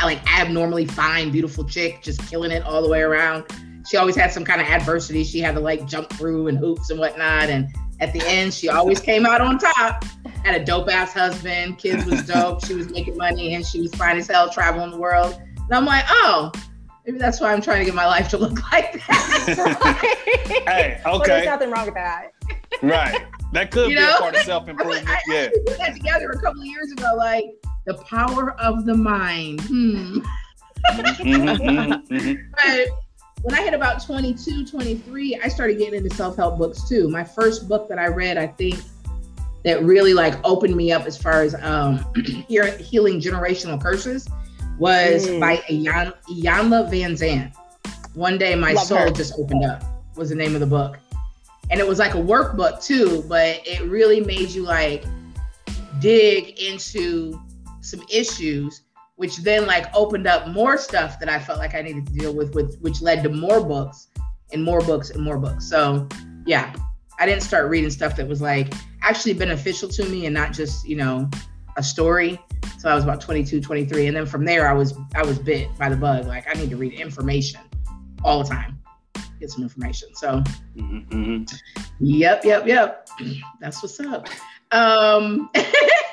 like 0.05 0.21
abnormally 0.39 0.85
fine, 0.85 1.31
beautiful 1.31 1.63
chick 1.63 2.01
just 2.01 2.25
killing 2.29 2.51
it 2.51 2.63
all 2.63 2.81
the 2.81 2.89
way 2.89 3.01
around. 3.01 3.45
She 3.89 3.97
always 3.97 4.15
had 4.15 4.31
some 4.31 4.45
kind 4.45 4.61
of 4.61 4.67
adversity 4.67 5.23
she 5.23 5.39
had 5.39 5.55
to 5.55 5.61
like 5.61 5.85
jump 5.87 6.09
through 6.13 6.47
and 6.47 6.57
hoops 6.57 6.89
and 6.89 6.99
whatnot, 6.99 7.49
and 7.49 7.67
at 7.99 8.13
the 8.13 8.21
end, 8.25 8.53
she 8.53 8.67
always 8.69 8.99
came 8.99 9.25
out 9.25 9.41
on 9.41 9.57
top 9.59 10.03
had 10.43 10.59
a 10.59 10.65
dope 10.65 10.89
ass 10.89 11.13
husband, 11.13 11.77
kids 11.77 12.03
was 12.05 12.23
dope, 12.25 12.65
she 12.65 12.73
was 12.73 12.89
making 12.89 13.15
money, 13.15 13.53
and 13.53 13.63
she 13.65 13.79
was 13.79 13.93
fine 13.93 14.17
as 14.17 14.27
hell 14.27 14.49
traveling 14.49 14.89
the 14.89 14.97
world. 14.97 15.39
And 15.57 15.71
I'm 15.71 15.85
like, 15.85 16.03
oh, 16.09 16.51
maybe 17.05 17.19
that's 17.19 17.39
why 17.39 17.53
I'm 17.53 17.61
trying 17.61 17.79
to 17.79 17.85
get 17.85 17.93
my 17.93 18.07
life 18.07 18.27
to 18.29 18.37
look 18.39 18.59
like 18.71 18.93
that. 19.05 20.07
Hey, 20.67 20.99
Well, 21.05 21.19
there's 21.19 21.29
okay, 21.41 21.45
nothing 21.45 21.69
wrong 21.71 21.85
with 21.85 21.93
that. 21.95 22.31
right. 22.81 23.25
That 23.53 23.69
could 23.71 23.89
You 23.91 23.97
be 23.97 24.01
know? 24.01 24.15
a 24.15 24.19
part 24.19 24.35
of 24.35 24.41
self 24.45 24.67
I, 24.67 24.71
improvement. 24.71 25.07
I 25.09 25.19
Yeah. 25.27 25.35
actually 25.41 25.61
put 25.65 25.77
that 25.77 25.93
together 25.93 26.29
a 26.31 26.41
couple 26.41 26.61
of 26.61 26.67
years 26.67 26.91
ago, 26.91 27.07
like 27.17 27.45
the 27.85 27.95
power 27.95 28.51
of 28.59 28.85
the 28.85 28.95
mind. 28.95 29.61
Hmm. 29.61 30.19
Mhm, 30.91 31.57
mhm, 31.59 32.07
mhm. 32.07 32.37
But 32.51 32.87
when 33.43 33.55
I 33.55 33.61
hit 33.63 33.73
about 33.73 34.03
22, 34.03 34.65
23, 34.65 35.39
I 35.43 35.47
started 35.47 35.77
getting 35.77 36.03
into 36.03 36.15
self-help 36.15 36.57
books 36.57 36.87
too. 36.87 37.07
My 37.09 37.23
first 37.23 37.67
book 37.67 37.87
that 37.89 37.99
I 37.99 38.07
read, 38.07 38.37
I 38.37 38.47
think, 38.47 38.79
that 39.63 39.83
really 39.83 40.13
like 40.15 40.33
opened 40.43 40.75
me 40.75 40.91
up 40.91 41.05
as 41.05 41.15
far 41.21 41.43
as 41.43 41.53
um 41.61 42.03
healing 42.47 43.19
generational 43.21 43.79
curses 43.81 44.27
was 44.79 45.27
Mm. 45.27 45.39
by 45.39 45.57
Iyan- 45.69 46.13
Vanzant. 46.27 47.53
One 48.15 48.37
day 48.39 48.55
my 48.55 48.73
Love 48.73 48.87
soul 48.87 48.97
her. 48.97 49.09
just 49.11 49.33
opened 49.37 49.63
up 49.65 49.83
was 50.15 50.29
the 50.29 50.35
name 50.35 50.55
of 50.55 50.61
the 50.61 50.65
book. 50.67 50.97
And 51.69 51.79
it 51.79 51.87
was 51.87 51.99
like 51.99 52.15
a 52.15 52.17
workbook 52.17 52.83
too, 52.83 53.23
but 53.29 53.59
it 53.65 53.83
really 53.87 54.19
made 54.19 54.49
you 54.49 54.63
like 54.63 55.05
dig 55.99 56.59
into 56.59 57.39
some 57.81 58.03
issues 58.09 58.83
which 59.21 59.37
then 59.37 59.67
like 59.67 59.85
opened 59.95 60.25
up 60.25 60.47
more 60.47 60.79
stuff 60.79 61.19
that 61.19 61.29
I 61.29 61.37
felt 61.37 61.59
like 61.59 61.75
I 61.75 61.83
needed 61.83 62.07
to 62.07 62.11
deal 62.11 62.33
with, 62.33 62.55
with 62.55 62.79
which 62.79 63.03
led 63.03 63.21
to 63.21 63.29
more 63.29 63.63
books 63.63 64.07
and 64.51 64.63
more 64.63 64.81
books 64.81 65.11
and 65.11 65.23
more 65.23 65.37
books. 65.37 65.69
So 65.69 66.07
yeah, 66.47 66.73
I 67.19 67.27
didn't 67.27 67.43
start 67.43 67.69
reading 67.69 67.91
stuff 67.91 68.15
that 68.15 68.27
was 68.27 68.41
like 68.41 68.73
actually 69.03 69.33
beneficial 69.33 69.87
to 69.89 70.05
me 70.05 70.25
and 70.25 70.33
not 70.33 70.53
just, 70.53 70.87
you 70.87 70.95
know, 70.95 71.29
a 71.77 71.83
story. 71.83 72.39
So 72.79 72.89
I 72.89 72.95
was 72.95 73.03
about 73.03 73.21
22, 73.21 73.61
23. 73.61 74.07
And 74.07 74.17
then 74.17 74.25
from 74.25 74.43
there 74.43 74.67
I 74.67 74.73
was 74.73 74.95
I 75.13 75.21
was 75.21 75.37
bit 75.37 75.69
by 75.77 75.89
the 75.89 75.97
bug. 75.97 76.25
Like 76.25 76.47
I 76.49 76.59
need 76.59 76.71
to 76.71 76.77
read 76.77 76.93
information 76.93 77.61
all 78.23 78.41
the 78.41 78.49
time. 78.49 78.79
Get 79.39 79.51
some 79.51 79.61
information. 79.61 80.15
So 80.15 80.41
Mhm, 80.75 81.07
mhm. 81.09 81.61
Yep, 81.99 82.43
yep, 82.43 82.65
yep. 82.65 83.07
That's 83.59 83.83
what's 83.83 83.99
up. 83.99 84.29
Um 84.71 85.51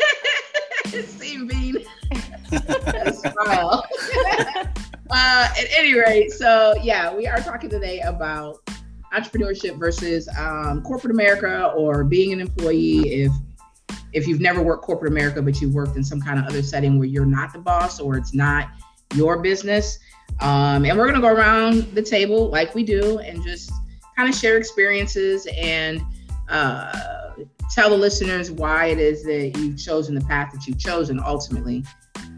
Seam 1.06 1.46
bean. 1.46 1.76
Uh, 5.10 5.48
at 5.58 5.64
any 5.74 5.98
rate, 5.98 6.30
so 6.30 6.74
yeah, 6.82 7.14
we 7.14 7.26
are 7.26 7.38
talking 7.38 7.70
today 7.70 8.00
about 8.00 8.58
entrepreneurship 9.14 9.78
versus 9.78 10.28
um, 10.38 10.82
corporate 10.82 11.14
America 11.14 11.72
or 11.74 12.04
being 12.04 12.34
an 12.34 12.40
employee. 12.40 13.22
If 13.22 13.32
if 14.12 14.26
you've 14.26 14.42
never 14.42 14.62
worked 14.62 14.84
corporate 14.84 15.10
America, 15.10 15.40
but 15.40 15.62
you've 15.62 15.72
worked 15.72 15.96
in 15.96 16.04
some 16.04 16.20
kind 16.20 16.38
of 16.38 16.44
other 16.44 16.62
setting 16.62 16.98
where 16.98 17.08
you're 17.08 17.24
not 17.24 17.54
the 17.54 17.58
boss 17.58 18.00
or 18.00 18.18
it's 18.18 18.34
not 18.34 18.68
your 19.14 19.38
business. 19.38 19.98
Um, 20.40 20.84
and 20.84 20.98
we're 20.98 21.06
gonna 21.06 21.22
go 21.22 21.34
around 21.34 21.84
the 21.94 22.02
table 22.02 22.50
like 22.50 22.74
we 22.74 22.84
do 22.84 23.18
and 23.20 23.42
just 23.42 23.72
kind 24.14 24.28
of 24.28 24.34
share 24.34 24.58
experiences 24.58 25.48
and 25.56 26.02
uh, 26.50 27.27
tell 27.74 27.90
the 27.90 27.96
listeners 27.96 28.50
why 28.50 28.86
it 28.86 28.98
is 28.98 29.22
that 29.24 29.56
you've 29.56 29.78
chosen 29.78 30.14
the 30.14 30.20
path 30.22 30.52
that 30.52 30.66
you've 30.66 30.78
chosen 30.78 31.20
ultimately 31.24 31.84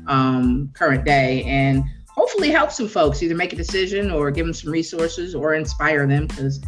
um, 0.06 0.70
current 0.74 1.04
day 1.04 1.42
and 1.44 1.84
hopefully 2.08 2.50
help 2.50 2.70
some 2.70 2.88
folks 2.88 3.22
either 3.22 3.34
make 3.34 3.52
a 3.52 3.56
decision 3.56 4.10
or 4.10 4.30
give 4.30 4.44
them 4.44 4.54
some 4.54 4.70
resources 4.70 5.34
or 5.34 5.54
inspire 5.54 6.06
them 6.06 6.26
because 6.26 6.60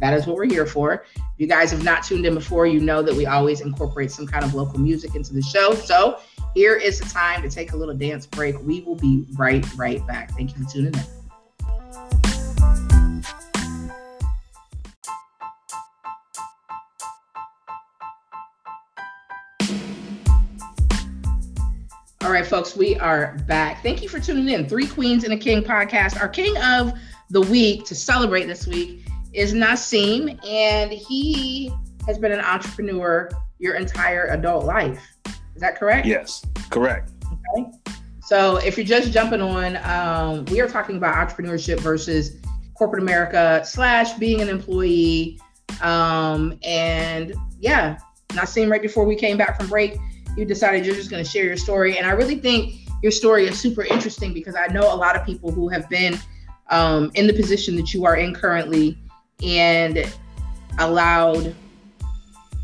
that 0.00 0.14
is 0.14 0.26
what 0.26 0.36
we're 0.36 0.46
here 0.46 0.66
for. 0.66 1.04
If 1.16 1.22
you 1.38 1.46
guys 1.46 1.70
have 1.70 1.84
not 1.84 2.02
tuned 2.02 2.26
in 2.26 2.34
before, 2.34 2.66
you 2.66 2.80
know 2.80 3.02
that 3.02 3.14
we 3.14 3.26
always 3.26 3.60
incorporate 3.60 4.10
some 4.10 4.26
kind 4.26 4.44
of 4.44 4.54
local 4.54 4.78
music 4.78 5.14
into 5.14 5.32
the 5.32 5.42
show. 5.42 5.74
So 5.74 6.20
here 6.54 6.76
is 6.76 6.98
the 6.98 7.08
time 7.08 7.42
to 7.42 7.50
take 7.50 7.72
a 7.72 7.76
little 7.76 7.94
dance 7.94 8.26
break. 8.26 8.60
We 8.62 8.80
will 8.80 8.96
be 8.96 9.26
right, 9.36 9.64
right 9.76 10.04
back. 10.06 10.32
Thank 10.32 10.56
you 10.56 10.64
for 10.64 10.70
tuning 10.70 10.94
in. 10.94 11.19
All 22.30 22.36
right, 22.36 22.46
folks, 22.46 22.76
we 22.76 22.96
are 22.96 23.36
back. 23.48 23.82
Thank 23.82 24.02
you 24.02 24.08
for 24.08 24.20
tuning 24.20 24.48
in. 24.54 24.68
Three 24.68 24.86
Queens 24.86 25.24
and 25.24 25.32
a 25.32 25.36
King 25.36 25.64
podcast. 25.64 26.20
Our 26.20 26.28
king 26.28 26.56
of 26.58 26.92
the 27.28 27.40
week 27.40 27.84
to 27.86 27.94
celebrate 27.96 28.44
this 28.44 28.68
week 28.68 29.04
is 29.32 29.52
Nassim, 29.52 30.38
and 30.46 30.92
he 30.92 31.72
has 32.06 32.18
been 32.18 32.30
an 32.30 32.38
entrepreneur 32.38 33.28
your 33.58 33.74
entire 33.74 34.26
adult 34.26 34.64
life. 34.64 35.04
Is 35.26 35.60
that 35.60 35.76
correct? 35.76 36.06
Yes, 36.06 36.46
correct. 36.70 37.10
Okay. 37.26 37.68
So 38.22 38.58
if 38.58 38.76
you're 38.76 38.86
just 38.86 39.10
jumping 39.10 39.40
on, 39.40 39.78
um, 39.78 40.44
we 40.44 40.60
are 40.60 40.68
talking 40.68 40.98
about 40.98 41.16
entrepreneurship 41.16 41.80
versus 41.80 42.36
corporate 42.74 43.02
America 43.02 43.60
slash 43.64 44.12
being 44.18 44.40
an 44.40 44.48
employee. 44.48 45.40
Um, 45.82 46.56
and 46.62 47.34
yeah, 47.58 47.98
Nassim, 48.28 48.70
right 48.70 48.80
before 48.80 49.04
we 49.04 49.16
came 49.16 49.36
back 49.36 49.58
from 49.58 49.68
break, 49.68 49.96
you 50.36 50.44
decided 50.44 50.86
you're 50.86 50.94
just 50.94 51.10
going 51.10 51.22
to 51.22 51.28
share 51.28 51.44
your 51.44 51.56
story. 51.56 51.98
And 51.98 52.06
I 52.06 52.10
really 52.10 52.36
think 52.36 52.74
your 53.02 53.12
story 53.12 53.46
is 53.46 53.58
super 53.58 53.84
interesting 53.84 54.32
because 54.32 54.54
I 54.54 54.66
know 54.68 54.92
a 54.92 54.96
lot 54.96 55.16
of 55.16 55.24
people 55.24 55.50
who 55.50 55.68
have 55.68 55.88
been 55.88 56.18
um, 56.68 57.10
in 57.14 57.26
the 57.26 57.32
position 57.32 57.76
that 57.76 57.92
you 57.92 58.04
are 58.04 58.16
in 58.16 58.34
currently 58.34 58.98
and 59.42 60.10
allowed 60.78 61.54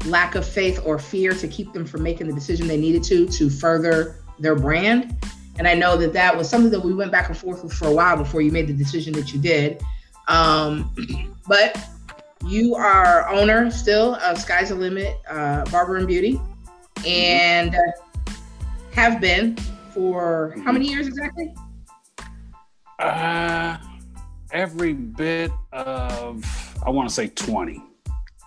lack 0.05 0.35
of 0.35 0.47
faith 0.47 0.81
or 0.85 0.99
fear 0.99 1.33
to 1.33 1.49
keep 1.49 1.73
them 1.73 1.85
from 1.85 2.03
making 2.03 2.27
the 2.29 2.33
decision 2.33 2.69
they 2.69 2.77
needed 2.77 3.03
to 3.05 3.27
to 3.27 3.51
further 3.51 4.17
their 4.39 4.55
brand. 4.55 5.17
And 5.59 5.67
I 5.67 5.75
know 5.75 5.97
that 5.97 6.13
that 6.13 6.37
was 6.37 6.49
something 6.49 6.71
that 6.71 6.81
we 6.81 6.95
went 6.95 7.11
back 7.11 7.29
and 7.29 7.37
forth 7.37 7.65
with 7.65 7.73
for 7.73 7.89
a 7.89 7.93
while 7.93 8.17
before 8.17 8.43
you 8.43 8.53
made 8.53 8.67
the 8.67 8.75
decision 8.75 9.13
that 9.15 9.33
you 9.33 9.41
did. 9.41 9.83
Um, 10.29 10.95
but 11.49 11.79
you 12.47 12.75
are 12.75 13.29
owner 13.31 13.71
still 13.71 14.17
of 14.17 14.39
Sky's 14.39 14.69
the 14.69 14.75
Limit 14.75 15.17
uh, 15.29 15.65
Barber 15.71 15.97
and 15.97 16.07
Beauty, 16.07 16.41
Mm-hmm. 16.97 17.07
and 17.07 17.75
uh, 17.75 18.33
have 18.93 19.21
been 19.21 19.57
for 19.93 20.55
how 20.65 20.73
many 20.73 20.87
mm-hmm. 20.87 20.95
years 20.95 21.07
exactly? 21.07 21.55
Uh, 22.99 23.77
every 24.53 24.93
bit 24.93 25.51
of, 25.73 26.45
I 26.85 26.91
want 26.91 27.09
to 27.09 27.15
say 27.15 27.29
20. 27.29 27.83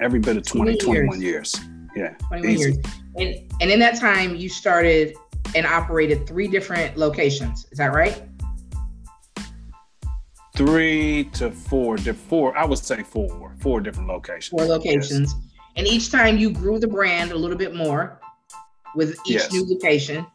Every 0.01 0.19
bit 0.19 0.37
of 0.37 0.45
20, 0.45 0.77
20 0.77 0.85
21 0.85 1.21
years. 1.21 1.59
Yeah. 1.95 2.13
21 2.29 2.49
easy. 2.49 2.71
years. 2.71 2.77
And 3.17 3.51
and 3.61 3.69
in 3.69 3.79
that 3.79 3.99
time 3.99 4.35
you 4.35 4.47
started 4.47 5.15
and 5.55 5.65
operated 5.65 6.27
three 6.27 6.47
different 6.47 6.97
locations. 6.97 7.67
Is 7.71 7.77
that 7.77 7.93
right? 7.93 8.21
Three 10.55 11.25
to 11.33 11.51
four, 11.51 11.97
four, 11.97 12.57
I 12.57 12.65
would 12.65 12.79
say 12.79 13.03
four, 13.03 13.55
four 13.59 13.81
different 13.81 14.09
locations. 14.09 14.49
Four 14.49 14.65
locations. 14.65 15.33
And 15.75 15.87
each 15.87 16.11
time 16.11 16.37
you 16.37 16.51
grew 16.51 16.79
the 16.79 16.87
brand 16.87 17.31
a 17.31 17.35
little 17.35 17.57
bit 17.57 17.73
more 17.73 18.19
with 18.95 19.17
each 19.25 19.35
Yes. 19.35 19.51
new 19.53 19.65
location. 19.65 20.25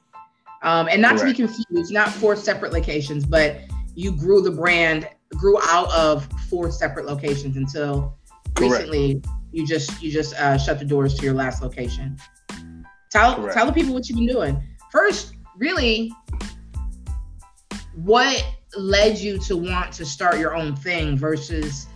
Um, 0.63 0.89
and 0.91 1.03
not 1.03 1.17
Correct. 1.19 1.37
to 1.37 1.47
be 1.47 1.53
confused, 1.53 1.93
not 1.93 2.09
four 2.09 2.37
separate 2.37 2.73
locations, 2.73 3.27
but 3.27 3.61
you 3.95 4.13
grew 4.13 4.41
the 4.41 4.51
brand, 4.51 5.09
grew 5.37 5.59
out 5.63 5.93
of 5.93 6.27
four 6.49 6.71
separate 6.71 7.07
locations 7.07 7.57
until 7.57 8.17
Correct. 8.55 8.73
recently 8.73 9.23
you 9.53 9.67
just 9.67 10.03
you 10.03 10.11
just 10.11 10.35
uh, 10.35 10.59
shut 10.59 10.79
the 10.79 10.85
doors 10.85 11.15
to 11.15 11.25
your 11.25 11.35
last 11.35 11.63
location. 11.63 12.17
Tell 13.11 13.37
Correct. 13.37 13.55
tell 13.55 13.67
the 13.67 13.73
people 13.73 13.95
what 13.95 14.09
you've 14.09 14.19
been 14.19 14.27
doing. 14.27 14.63
First, 14.91 15.35
really, 15.57 16.13
what 17.95 18.45
led 18.77 19.19
you 19.19 19.39
to 19.39 19.57
want 19.57 19.93
to 19.93 20.05
start 20.05 20.39
your 20.39 20.57
own 20.57 20.75
thing 20.75 21.17
versus 21.17 21.87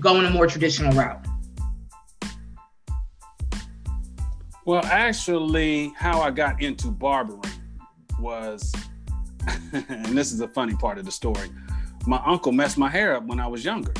going 0.00 0.24
a 0.26 0.30
more 0.30 0.46
traditional 0.46 0.92
route? 0.92 1.26
Well, 4.64 4.84
actually, 4.84 5.92
how 5.96 6.20
I 6.20 6.30
got 6.30 6.62
into 6.62 6.88
barbering 6.88 7.42
was, 8.20 8.72
and 9.72 10.16
this 10.16 10.30
is 10.30 10.40
a 10.40 10.46
funny 10.46 10.76
part 10.76 10.98
of 10.98 11.04
the 11.04 11.10
story. 11.10 11.48
My 12.06 12.22
uncle 12.24 12.52
messed 12.52 12.78
my 12.78 12.88
hair 12.88 13.16
up 13.16 13.24
when 13.26 13.40
I 13.40 13.48
was 13.48 13.64
younger. 13.64 13.92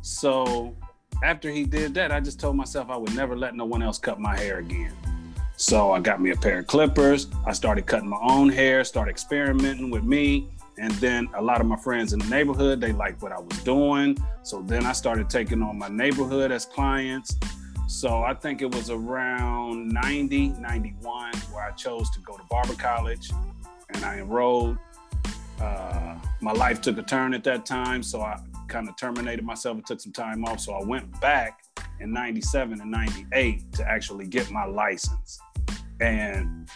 So 0.00 0.76
after 1.24 1.50
he 1.50 1.64
did 1.64 1.94
that, 1.94 2.12
I 2.12 2.20
just 2.20 2.38
told 2.38 2.54
myself 2.54 2.90
I 2.90 2.96
would 2.96 3.14
never 3.16 3.36
let 3.36 3.56
no 3.56 3.64
one 3.64 3.82
else 3.82 3.98
cut 3.98 4.20
my 4.20 4.38
hair 4.38 4.58
again. 4.58 4.92
So 5.56 5.90
I 5.90 5.98
got 5.98 6.20
me 6.20 6.30
a 6.30 6.36
pair 6.36 6.60
of 6.60 6.68
clippers. 6.68 7.26
I 7.44 7.52
started 7.52 7.86
cutting 7.86 8.08
my 8.08 8.20
own 8.22 8.50
hair, 8.50 8.84
started 8.84 9.10
experimenting 9.10 9.90
with 9.90 10.04
me. 10.04 10.48
And 10.78 10.92
then 10.94 11.28
a 11.34 11.42
lot 11.42 11.60
of 11.60 11.66
my 11.66 11.76
friends 11.76 12.12
in 12.12 12.20
the 12.20 12.26
neighborhood, 12.26 12.80
they 12.80 12.92
liked 12.92 13.20
what 13.20 13.32
I 13.32 13.40
was 13.40 13.58
doing. 13.64 14.16
So 14.44 14.62
then 14.62 14.86
I 14.86 14.92
started 14.92 15.28
taking 15.28 15.60
on 15.60 15.76
my 15.76 15.88
neighborhood 15.88 16.52
as 16.52 16.66
clients. 16.66 17.36
So 17.88 18.22
I 18.22 18.34
think 18.34 18.62
it 18.62 18.74
was 18.74 18.90
around 18.90 19.88
90, 19.88 20.48
91 20.48 21.32
where 21.52 21.64
I 21.64 21.70
chose 21.72 22.10
to 22.10 22.20
go 22.20 22.36
to 22.36 22.42
barber 22.44 22.74
college 22.74 23.30
and 23.90 24.04
I 24.04 24.18
enrolled. 24.18 24.78
Uh, 25.60 26.16
my 26.40 26.52
life 26.52 26.80
took 26.80 26.98
a 26.98 27.02
turn 27.02 27.34
at 27.34 27.44
that 27.44 27.64
time, 27.66 28.02
so 28.02 28.20
I 28.20 28.40
kind 28.68 28.88
of 28.88 28.96
terminated 28.96 29.44
myself 29.44 29.76
and 29.76 29.86
took 29.86 30.00
some 30.00 30.12
time 30.12 30.44
off. 30.44 30.60
So 30.60 30.72
I 30.72 30.82
went 30.84 31.20
back 31.20 31.62
in 32.00 32.12
97 32.12 32.80
and 32.80 32.90
98 32.90 33.72
to 33.74 33.88
actually 33.88 34.26
get 34.26 34.50
my 34.50 34.64
license. 34.64 35.38
And 36.00 36.68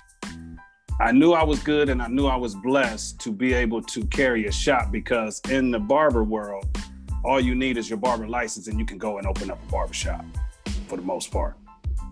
I 1.00 1.12
knew 1.12 1.32
I 1.32 1.42
was 1.42 1.62
good 1.62 1.88
and 1.88 2.00
I 2.00 2.06
knew 2.06 2.26
I 2.26 2.36
was 2.36 2.54
blessed 2.54 3.18
to 3.20 3.32
be 3.32 3.52
able 3.52 3.82
to 3.82 4.04
carry 4.06 4.46
a 4.46 4.52
shop 4.52 4.92
because 4.92 5.40
in 5.50 5.70
the 5.70 5.80
barber 5.80 6.22
world, 6.22 6.66
all 7.24 7.40
you 7.40 7.54
need 7.54 7.76
is 7.76 7.90
your 7.90 7.98
barber 7.98 8.28
license 8.28 8.68
and 8.68 8.78
you 8.78 8.86
can 8.86 8.98
go 8.98 9.18
and 9.18 9.26
open 9.26 9.50
up 9.50 9.58
a 9.68 9.70
barber 9.70 9.92
shop 9.92 10.24
for 10.86 10.96
the 10.96 11.02
most 11.02 11.30
part. 11.30 11.56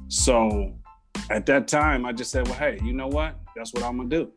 So 0.08 0.74
at 1.30 1.46
that 1.46 1.68
time, 1.68 2.04
I 2.04 2.12
just 2.12 2.30
said, 2.30 2.46
well, 2.46 2.56
hey, 2.56 2.78
you 2.82 2.92
know 2.92 3.08
what? 3.08 3.36
That's 3.56 3.72
what 3.72 3.82
I'm 3.82 3.96
gonna 3.96 4.08
do. 4.08 4.32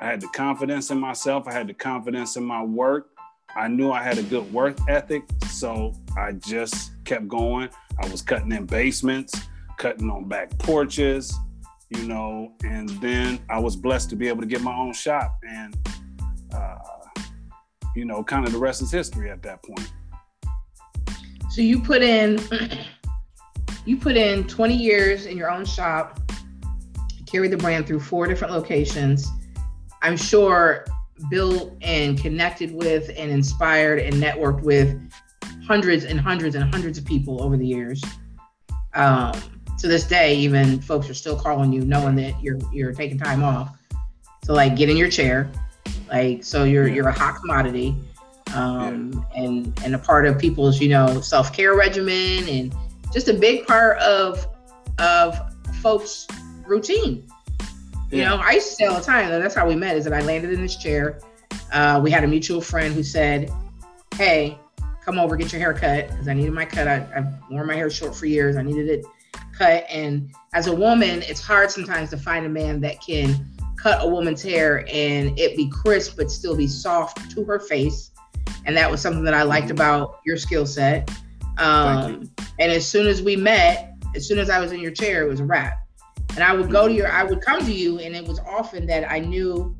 I 0.00 0.06
had 0.06 0.20
the 0.20 0.28
confidence 0.28 0.90
in 0.90 0.98
myself, 0.98 1.48
I 1.48 1.52
had 1.52 1.66
the 1.66 1.74
confidence 1.74 2.36
in 2.36 2.44
my 2.44 2.62
work. 2.62 3.10
I 3.56 3.66
knew 3.66 3.90
I 3.90 4.02
had 4.02 4.18
a 4.18 4.22
good 4.22 4.52
work 4.52 4.78
ethic, 4.88 5.24
so 5.48 5.94
I 6.16 6.32
just 6.32 6.92
kept 7.04 7.26
going. 7.26 7.70
I 8.00 8.08
was 8.08 8.22
cutting 8.22 8.52
in 8.52 8.66
basements, 8.66 9.34
cutting 9.78 10.08
on 10.10 10.28
back 10.28 10.56
porches, 10.58 11.34
you 11.90 12.06
know, 12.06 12.52
and 12.62 12.88
then 13.00 13.40
I 13.48 13.58
was 13.58 13.74
blessed 13.74 14.10
to 14.10 14.16
be 14.16 14.28
able 14.28 14.42
to 14.42 14.46
get 14.46 14.60
my 14.60 14.76
own 14.76 14.92
shop. 14.92 15.40
And, 15.48 15.76
uh, 16.54 16.76
you 17.96 18.04
know, 18.04 18.22
kind 18.22 18.46
of 18.46 18.52
the 18.52 18.58
rest 18.58 18.82
is 18.82 18.92
history 18.92 19.30
at 19.30 19.42
that 19.42 19.62
point. 19.62 19.90
So 21.50 21.62
you 21.62 21.80
put 21.80 22.02
in 22.02 22.38
you 23.88 23.96
put 23.96 24.18
in 24.18 24.44
20 24.44 24.76
years 24.76 25.24
in 25.24 25.38
your 25.38 25.50
own 25.50 25.64
shop, 25.64 26.20
carried 27.24 27.50
the 27.50 27.56
brand 27.56 27.86
through 27.86 28.00
four 28.00 28.26
different 28.26 28.52
locations. 28.52 29.26
I'm 30.02 30.14
sure 30.14 30.84
built 31.30 31.74
and 31.80 32.20
connected 32.20 32.70
with 32.70 33.08
and 33.16 33.30
inspired 33.30 33.98
and 33.98 34.14
networked 34.16 34.60
with 34.60 35.00
hundreds 35.66 36.04
and 36.04 36.20
hundreds 36.20 36.54
and 36.54 36.70
hundreds 36.70 36.98
of 36.98 37.06
people 37.06 37.42
over 37.42 37.56
the 37.56 37.66
years. 37.66 38.04
Um, 38.92 39.32
to 39.78 39.88
this 39.88 40.04
day, 40.04 40.34
even 40.36 40.82
folks 40.82 41.08
are 41.08 41.14
still 41.14 41.36
calling 41.36 41.72
you, 41.72 41.80
knowing 41.80 42.14
that 42.16 42.38
you're 42.42 42.58
you're 42.72 42.92
taking 42.92 43.18
time 43.18 43.42
off 43.42 43.74
to 44.42 44.52
like 44.52 44.76
get 44.76 44.90
in 44.90 44.98
your 44.98 45.08
chair, 45.08 45.50
like 46.10 46.44
so 46.44 46.64
you're 46.64 46.88
Yeah. 46.88 46.94
you're 46.94 47.08
a 47.08 47.12
hot 47.12 47.36
commodity, 47.36 47.96
um, 48.54 49.24
and 49.34 49.72
and 49.82 49.94
a 49.94 49.98
part 49.98 50.26
of 50.26 50.38
people's 50.38 50.78
you 50.78 50.90
know 50.90 51.20
self 51.22 51.54
care 51.54 51.74
regimen 51.74 52.48
and 52.48 52.74
just 53.12 53.28
a 53.28 53.34
big 53.34 53.66
part 53.66 53.98
of 53.98 54.46
of 54.98 55.38
folks' 55.80 56.26
routine. 56.66 57.24
You 58.10 58.18
Yeah. 58.18 58.30
know, 58.30 58.36
I 58.36 58.52
used 58.52 58.68
to 58.70 58.74
say 58.74 58.84
all 58.86 58.96
the 58.96 59.04
time 59.04 59.28
that 59.28 59.40
that's 59.40 59.54
how 59.54 59.68
we 59.68 59.76
met. 59.76 59.96
Is 59.96 60.04
that 60.04 60.12
I 60.12 60.20
landed 60.22 60.52
in 60.52 60.62
this 60.62 60.76
chair. 60.76 61.20
Uh, 61.72 62.00
we 62.02 62.10
had 62.10 62.24
a 62.24 62.26
mutual 62.26 62.60
friend 62.60 62.94
who 62.94 63.02
said, 63.02 63.50
"Hey, 64.16 64.58
come 65.04 65.18
over, 65.18 65.36
get 65.36 65.52
your 65.52 65.60
hair 65.60 65.74
cut," 65.74 66.08
because 66.08 66.26
I 66.26 66.34
needed 66.34 66.52
my 66.52 66.64
cut. 66.64 66.88
I, 66.88 67.06
I've 67.14 67.26
worn 67.50 67.66
my 67.66 67.74
hair 67.74 67.90
short 67.90 68.16
for 68.16 68.26
years. 68.26 68.56
I 68.56 68.62
needed 68.62 68.88
it 68.88 69.04
cut, 69.56 69.84
and 69.90 70.30
as 70.54 70.66
a 70.66 70.74
woman, 70.74 71.22
it's 71.22 71.40
hard 71.40 71.70
sometimes 71.70 72.10
to 72.10 72.16
find 72.16 72.46
a 72.46 72.48
man 72.48 72.80
that 72.80 73.00
can 73.02 73.46
cut 73.76 73.98
a 74.02 74.08
woman's 74.08 74.42
hair 74.42 74.84
and 74.92 75.38
it 75.38 75.56
be 75.56 75.68
crisp 75.70 76.16
but 76.16 76.30
still 76.30 76.56
be 76.56 76.66
soft 76.66 77.30
to 77.30 77.44
her 77.44 77.60
face. 77.60 78.10
And 78.66 78.76
that 78.76 78.90
was 78.90 79.00
something 79.00 79.22
that 79.24 79.34
I 79.34 79.42
liked 79.42 79.70
about 79.70 80.18
your 80.26 80.36
skill 80.36 80.66
set. 80.66 81.08
Um, 81.58 82.30
and 82.58 82.72
as 82.72 82.88
soon 82.88 83.06
as 83.06 83.22
we 83.22 83.36
met, 83.36 83.94
as 84.14 84.26
soon 84.26 84.38
as 84.38 84.50
I 84.50 84.60
was 84.60 84.72
in 84.72 84.80
your 84.80 84.92
chair, 84.92 85.24
it 85.24 85.28
was 85.28 85.40
a 85.40 85.44
wrap. 85.44 85.78
And 86.30 86.44
I 86.44 86.54
would 86.54 86.70
go 86.70 86.88
to 86.88 86.94
your, 86.94 87.10
I 87.10 87.24
would 87.24 87.40
come 87.40 87.64
to 87.64 87.72
you, 87.72 87.98
and 87.98 88.14
it 88.14 88.26
was 88.26 88.38
often 88.40 88.86
that 88.86 89.10
I 89.10 89.18
knew 89.18 89.76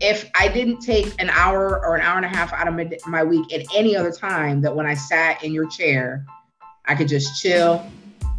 if 0.00 0.30
I 0.34 0.48
didn't 0.48 0.80
take 0.80 1.20
an 1.20 1.28
hour 1.30 1.84
or 1.84 1.94
an 1.96 2.02
hour 2.02 2.16
and 2.16 2.24
a 2.24 2.28
half 2.28 2.52
out 2.52 2.66
of 2.68 2.74
my, 2.74 2.90
my 3.06 3.22
week 3.22 3.52
at 3.52 3.66
any 3.74 3.96
other 3.96 4.10
time, 4.10 4.60
that 4.62 4.74
when 4.74 4.86
I 4.86 4.94
sat 4.94 5.42
in 5.44 5.52
your 5.52 5.68
chair, 5.68 6.24
I 6.86 6.94
could 6.94 7.08
just 7.08 7.40
chill. 7.40 7.84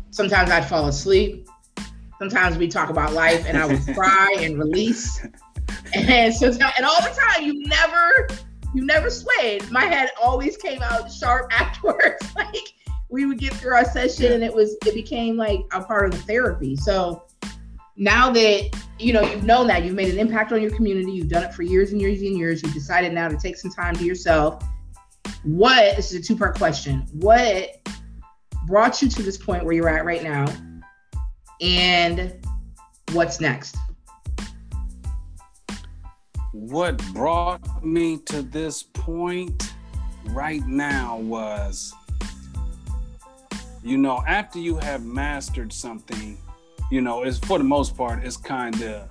Sometimes 0.10 0.50
I'd 0.50 0.66
fall 0.66 0.88
asleep. 0.88 1.48
Sometimes 2.20 2.58
we 2.58 2.68
talk 2.68 2.90
about 2.90 3.14
life, 3.14 3.46
and 3.48 3.58
I 3.58 3.66
would 3.66 3.82
cry 3.96 4.36
and 4.40 4.58
release. 4.58 5.26
And 5.94 6.34
so, 6.34 6.48
and 6.48 6.86
all 6.86 7.02
the 7.02 7.18
time, 7.18 7.44
you 7.44 7.64
never, 7.64 8.28
you 8.74 8.86
never 8.86 9.10
swayed. 9.10 9.70
My 9.72 9.86
head 9.86 10.10
always 10.22 10.58
came 10.58 10.82
out 10.82 11.12
sharp 11.12 11.52
afterwards. 11.60 12.36
like 12.36 12.74
we 13.10 13.26
would 13.26 13.40
get 13.40 13.54
through 13.54 13.74
our 13.74 13.86
session, 13.86 14.32
and 14.32 14.44
it 14.44 14.54
was, 14.54 14.78
it 14.86 14.94
became 14.94 15.36
like 15.36 15.60
a 15.72 15.84
part 15.84 16.06
of 16.06 16.12
the 16.12 16.18
therapy. 16.20 16.76
So 16.76 17.26
now 17.98 18.32
that 18.32 18.70
you 19.00 19.14
know 19.14 19.22
you've 19.22 19.44
known 19.44 19.68
that 19.68 19.84
you've 19.84 19.96
made 19.96 20.14
an 20.14 20.20
impact 20.20 20.52
on 20.52 20.62
your 20.62 20.72
community, 20.72 21.12
you've 21.12 21.28
done 21.28 21.44
it 21.44 21.54
for 21.54 21.64
years 21.64 21.92
and 21.92 22.02
years 22.02 22.22
and 22.22 22.38
years. 22.38 22.64
You've 22.64 22.74
decided 22.74 23.14
now 23.14 23.28
to 23.28 23.38
take 23.38 23.58
some 23.58 23.72
time 23.72 23.96
to 23.96 24.06
yourself. 24.06 24.64
What 25.44 25.96
this 25.96 26.14
is 26.14 26.20
a 26.20 26.24
two-part 26.24 26.58
question. 26.58 27.06
What 27.14 27.88
brought 28.66 29.02
you 29.02 29.10
to 29.10 29.24
this 29.24 29.38
point 29.38 29.66
where 29.66 29.74
you're 29.74 29.90
at 29.90 30.06
right 30.06 30.24
now, 30.24 30.46
and 31.60 32.34
what's 33.12 33.42
next? 33.42 33.76
What 36.52 36.98
brought 37.14 37.84
me 37.84 38.18
to 38.26 38.42
this 38.42 38.84
point 38.84 39.74
right 40.32 40.66
now 40.68 41.18
was, 41.18 41.94
you 43.82 43.98
know, 43.98 44.22
after 44.28 44.60
you 44.60 44.76
have 44.78 45.04
mastered 45.04 45.72
something, 45.72 46.38
you 46.92 47.00
know, 47.00 47.24
it's 47.24 47.38
for 47.38 47.58
the 47.58 47.64
most 47.64 47.96
part, 47.96 48.24
it's 48.26 48.36
kind 48.36 48.84
of 48.84 49.10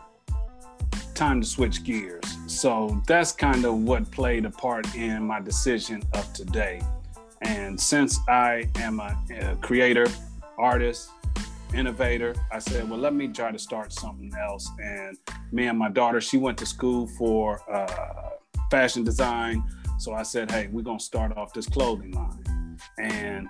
time 1.15 1.41
to 1.41 1.47
switch 1.47 1.83
gears. 1.83 2.25
So 2.47 3.03
that's 3.07 3.33
kind 3.33 3.65
of 3.65 3.75
what 3.85 4.11
played 4.11 4.45
a 4.45 4.51
part 4.51 4.95
in 4.95 5.23
my 5.23 5.41
decision 5.41 6.03
of 6.13 6.31
today. 6.35 6.83
And 7.41 7.81
since 7.81 8.19
I 8.29 8.69
am 8.77 9.01
a, 9.01 9.19
a 9.41 9.57
creator, 9.57 10.07
artist, 10.59 11.11
innovator, 11.75 12.35
I 12.51 12.59
said, 12.59 12.89
well, 12.89 12.99
let 12.99 13.15
me 13.15 13.29
try 13.29 13.53
to 13.53 13.59
start 13.59 13.93
something 13.93 14.33
else. 14.41 14.71
And 14.83 15.17
me 15.53 15.67
and 15.67 15.79
my 15.79 15.89
daughter, 15.89 16.21
she 16.21 16.37
went 16.37 16.59
to 16.59 16.67
school 16.67 17.07
for 17.07 17.61
uh, 17.71 18.31
fashion 18.71 19.05
design. 19.05 19.63
So 19.99 20.15
I 20.15 20.23
said, 20.23 20.51
hey, 20.51 20.69
we're 20.73 20.83
going 20.83 20.99
to 20.99 21.05
start 21.05 21.37
off 21.37 21.53
this 21.53 21.67
clothing 21.67 22.13
line. 22.13 22.79
And 22.99 23.49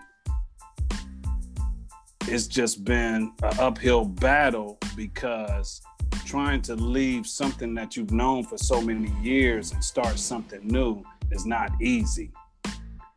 it's 2.27 2.47
just 2.47 2.85
been 2.85 3.33
an 3.43 3.59
uphill 3.59 4.05
battle 4.05 4.79
because 4.97 5.81
trying 6.25 6.63
to 6.63 6.77
leave 6.77 7.27
something 7.27 7.75
that 7.75 7.97
you've 7.97 8.13
known 8.13 8.45
for 8.45 8.57
so 8.57 8.81
many 8.81 9.11
years 9.21 9.73
and 9.73 9.83
start 9.83 10.19
something 10.19 10.61
new 10.67 11.03
is 11.33 11.47
not 11.47 11.71
easy. 11.81 12.31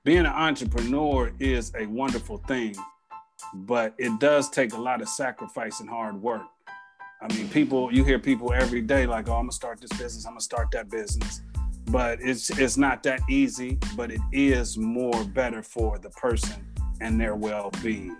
Being 0.03 0.19
an 0.19 0.25
entrepreneur 0.27 1.31
is 1.39 1.72
a 1.77 1.86
wonderful 1.86 2.37
thing, 2.48 2.75
but 3.53 3.94
it 3.98 4.20
does 4.20 4.50
take 4.50 4.74
a 4.74 4.77
lot 4.77 5.01
of 5.01 5.09
sacrifice 5.09 5.79
and 5.79 5.89
hard 5.89 6.22
work. 6.22 6.44
I 7.22 7.33
mean, 7.33 7.48
people, 7.50 7.94
you 7.94 8.03
hear 8.03 8.20
people 8.20 8.51
every 8.53 8.81
day 8.81 9.05
like, 9.05 9.29
oh, 9.29 9.33
I'm 9.33 9.44
gonna 9.44 9.51
start 9.53 9.79
this 9.79 9.92
business, 9.92 10.25
I'm 10.25 10.33
gonna 10.33 10.42
start 10.42 10.72
that 10.72 10.89
business. 10.89 11.42
But 11.85 12.20
it's 12.22 12.50
it's 12.50 12.77
not 12.77 13.03
that 13.03 13.22
easy, 13.29 13.77
but 13.96 14.11
it 14.11 14.22
is 14.31 14.77
more 14.77 15.24
better 15.25 15.61
for 15.61 16.00
the 16.00 16.09
person 16.09 16.66
and 17.01 17.20
their 17.20 17.35
well-being. 17.35 18.18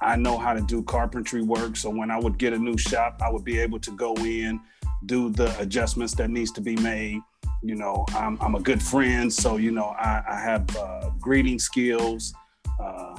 I 0.00 0.16
know 0.16 0.36
how 0.36 0.52
to 0.52 0.60
do 0.60 0.82
carpentry 0.82 1.42
work, 1.42 1.76
so 1.76 1.88
when 1.88 2.10
I 2.10 2.18
would 2.18 2.38
get 2.38 2.52
a 2.52 2.58
new 2.58 2.76
shop, 2.76 3.20
I 3.24 3.30
would 3.30 3.44
be 3.44 3.58
able 3.58 3.78
to 3.80 3.90
go 3.92 4.14
in, 4.16 4.60
do 5.06 5.30
the 5.30 5.56
adjustments 5.60 6.14
that 6.16 6.30
needs 6.30 6.50
to 6.52 6.60
be 6.60 6.76
made. 6.76 7.20
You 7.62 7.76
know, 7.76 8.04
I'm, 8.08 8.36
I'm 8.40 8.54
a 8.56 8.60
good 8.60 8.82
friend, 8.82 9.32
so 9.32 9.56
you 9.56 9.70
know 9.70 9.94
I, 9.98 10.22
I 10.28 10.40
have 10.40 10.76
uh, 10.76 11.10
greeting 11.20 11.58
skills. 11.58 12.34
Uh, 12.78 13.16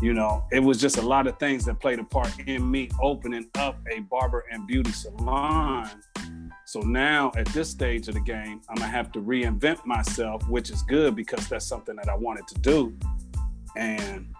you 0.00 0.14
know, 0.14 0.44
it 0.52 0.60
was 0.60 0.80
just 0.80 0.96
a 0.96 1.02
lot 1.02 1.26
of 1.26 1.38
things 1.38 1.64
that 1.64 1.80
played 1.80 1.98
a 1.98 2.04
part 2.04 2.32
in 2.46 2.70
me 2.70 2.88
opening 3.02 3.48
up 3.56 3.76
a 3.90 4.00
barber 4.00 4.44
and 4.50 4.66
beauty 4.66 4.92
salon. 4.92 5.90
So 6.66 6.80
now 6.80 7.32
at 7.36 7.46
this 7.48 7.68
stage 7.70 8.06
of 8.08 8.14
the 8.14 8.20
game, 8.20 8.60
I'm 8.68 8.76
gonna 8.76 8.88
have 8.88 9.10
to 9.12 9.20
reinvent 9.20 9.84
myself, 9.86 10.46
which 10.48 10.70
is 10.70 10.82
good 10.82 11.16
because 11.16 11.48
that's 11.48 11.66
something 11.66 11.96
that 11.96 12.08
I 12.08 12.14
wanted 12.14 12.46
to 12.48 12.54
do. 12.60 12.96
And 13.76 14.34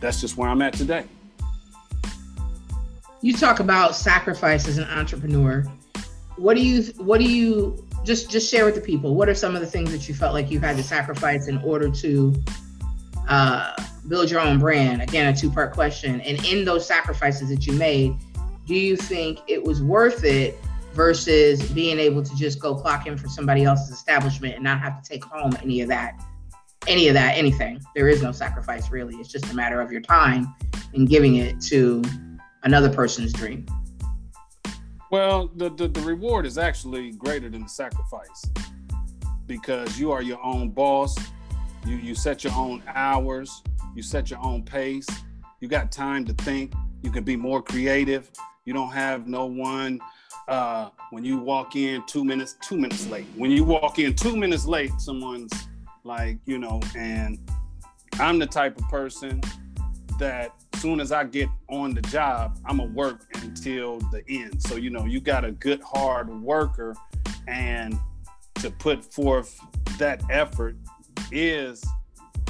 that's 0.00 0.20
just 0.20 0.36
where 0.36 0.48
I'm 0.48 0.60
at 0.60 0.74
today. 0.74 1.04
You 3.22 3.32
talk 3.32 3.60
about 3.60 3.94
sacrifice 3.94 4.66
as 4.66 4.76
an 4.76 4.84
entrepreneur. 4.84 5.64
What 6.36 6.56
do 6.56 6.62
you 6.62 6.82
what 6.98 7.18
do 7.18 7.24
you 7.24 7.86
just 8.04 8.30
just 8.30 8.50
share 8.50 8.66
with 8.66 8.74
the 8.74 8.80
people? 8.80 9.14
What 9.14 9.28
are 9.28 9.34
some 9.34 9.54
of 9.54 9.62
the 9.62 9.66
things 9.68 9.90
that 9.92 10.08
you 10.08 10.14
felt 10.14 10.34
like 10.34 10.50
you 10.50 10.58
had 10.60 10.76
to 10.76 10.82
sacrifice 10.82 11.46
in 11.46 11.58
order 11.58 11.88
to 11.90 12.34
uh, 13.28 13.74
build 14.08 14.30
your 14.30 14.40
own 14.40 14.58
brand? 14.58 15.02
Again, 15.02 15.32
a 15.32 15.36
two 15.36 15.50
part 15.50 15.72
question. 15.72 16.20
And 16.22 16.44
in 16.44 16.64
those 16.64 16.86
sacrifices 16.86 17.48
that 17.48 17.66
you 17.66 17.72
made, 17.74 18.14
do 18.66 18.74
you 18.74 18.96
think 18.96 19.40
it 19.48 19.62
was 19.62 19.82
worth 19.82 20.24
it 20.24 20.56
versus 20.92 21.62
being 21.72 21.98
able 21.98 22.22
to 22.22 22.36
just 22.36 22.60
go 22.60 22.74
clock 22.74 23.06
in 23.06 23.16
for 23.16 23.28
somebody 23.28 23.64
else's 23.64 23.90
establishment 23.90 24.54
and 24.54 24.64
not 24.64 24.80
have 24.80 25.02
to 25.02 25.08
take 25.08 25.24
home 25.24 25.52
any 25.62 25.80
of 25.80 25.88
that, 25.88 26.22
any 26.86 27.08
of 27.08 27.14
that, 27.14 27.36
anything? 27.36 27.80
There 27.94 28.08
is 28.08 28.22
no 28.22 28.32
sacrifice 28.32 28.90
really. 28.90 29.16
It's 29.16 29.30
just 29.30 29.50
a 29.50 29.54
matter 29.54 29.80
of 29.80 29.90
your 29.90 30.00
time 30.00 30.54
and 30.94 31.08
giving 31.08 31.36
it 31.36 31.60
to 31.62 32.02
another 32.62 32.90
person's 32.90 33.32
dream. 33.32 33.66
Well, 35.10 35.50
the, 35.56 35.70
the, 35.70 35.88
the 35.88 36.00
reward 36.00 36.46
is 36.46 36.56
actually 36.56 37.12
greater 37.12 37.50
than 37.50 37.64
the 37.64 37.68
sacrifice 37.68 38.46
because 39.46 39.98
you 39.98 40.10
are 40.10 40.22
your 40.22 40.42
own 40.42 40.70
boss. 40.70 41.14
You 41.84 41.96
you 41.96 42.14
set 42.14 42.44
your 42.44 42.54
own 42.54 42.82
hours, 42.86 43.62
you 43.94 44.02
set 44.02 44.30
your 44.30 44.40
own 44.44 44.62
pace, 44.62 45.06
you 45.60 45.68
got 45.68 45.92
time 45.92 46.24
to 46.26 46.32
think, 46.32 46.72
you 47.02 47.10
can 47.10 47.24
be 47.24 47.36
more 47.36 47.62
creative. 47.62 48.30
You 48.64 48.72
don't 48.72 48.92
have 48.92 49.26
no 49.26 49.46
one 49.46 50.00
uh, 50.46 50.90
when 51.10 51.24
you 51.24 51.38
walk 51.38 51.74
in 51.76 52.04
two 52.06 52.24
minutes, 52.24 52.56
two 52.62 52.76
minutes 52.76 53.06
late. 53.08 53.26
When 53.36 53.50
you 53.50 53.64
walk 53.64 53.98
in 53.98 54.14
two 54.14 54.36
minutes 54.36 54.66
late, 54.66 54.92
someone's 54.98 55.52
like, 56.04 56.38
you 56.46 56.58
know, 56.58 56.80
and 56.96 57.38
I'm 58.20 58.38
the 58.38 58.46
type 58.46 58.78
of 58.78 58.88
person 58.88 59.40
that 60.18 60.54
soon 60.76 61.00
as 61.00 61.12
I 61.12 61.24
get 61.24 61.48
on 61.68 61.94
the 61.94 62.02
job, 62.02 62.58
I'm 62.64 62.78
gonna 62.78 62.90
work 62.90 63.26
until 63.42 63.98
the 64.10 64.22
end. 64.28 64.62
So 64.62 64.76
you 64.76 64.90
know, 64.90 65.04
you 65.04 65.20
got 65.20 65.44
a 65.44 65.52
good 65.52 65.80
hard 65.82 66.28
worker, 66.28 66.94
and 67.46 67.98
to 68.56 68.70
put 68.70 69.04
forth 69.04 69.60
that 69.98 70.22
effort 70.30 70.76
is 71.30 71.84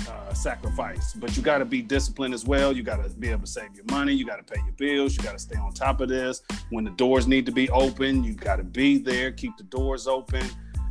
uh, 0.08 0.34
sacrifice. 0.34 1.14
But 1.14 1.36
you 1.36 1.42
got 1.42 1.58
to 1.58 1.64
be 1.64 1.82
disciplined 1.82 2.34
as 2.34 2.44
well. 2.44 2.72
You 2.72 2.82
got 2.82 3.02
to 3.02 3.10
be 3.10 3.28
able 3.28 3.42
to 3.42 3.46
save 3.46 3.74
your 3.74 3.84
money. 3.90 4.12
You 4.12 4.26
got 4.26 4.44
to 4.44 4.54
pay 4.54 4.60
your 4.62 4.74
bills. 4.74 5.16
You 5.16 5.22
got 5.22 5.32
to 5.32 5.38
stay 5.38 5.58
on 5.58 5.72
top 5.72 6.00
of 6.00 6.08
this. 6.08 6.42
When 6.70 6.84
the 6.84 6.90
doors 6.90 7.26
need 7.26 7.46
to 7.46 7.52
be 7.52 7.68
open, 7.70 8.24
you 8.24 8.34
got 8.34 8.56
to 8.56 8.64
be 8.64 8.98
there. 8.98 9.32
Keep 9.32 9.56
the 9.56 9.64
doors 9.64 10.06
open. 10.06 10.46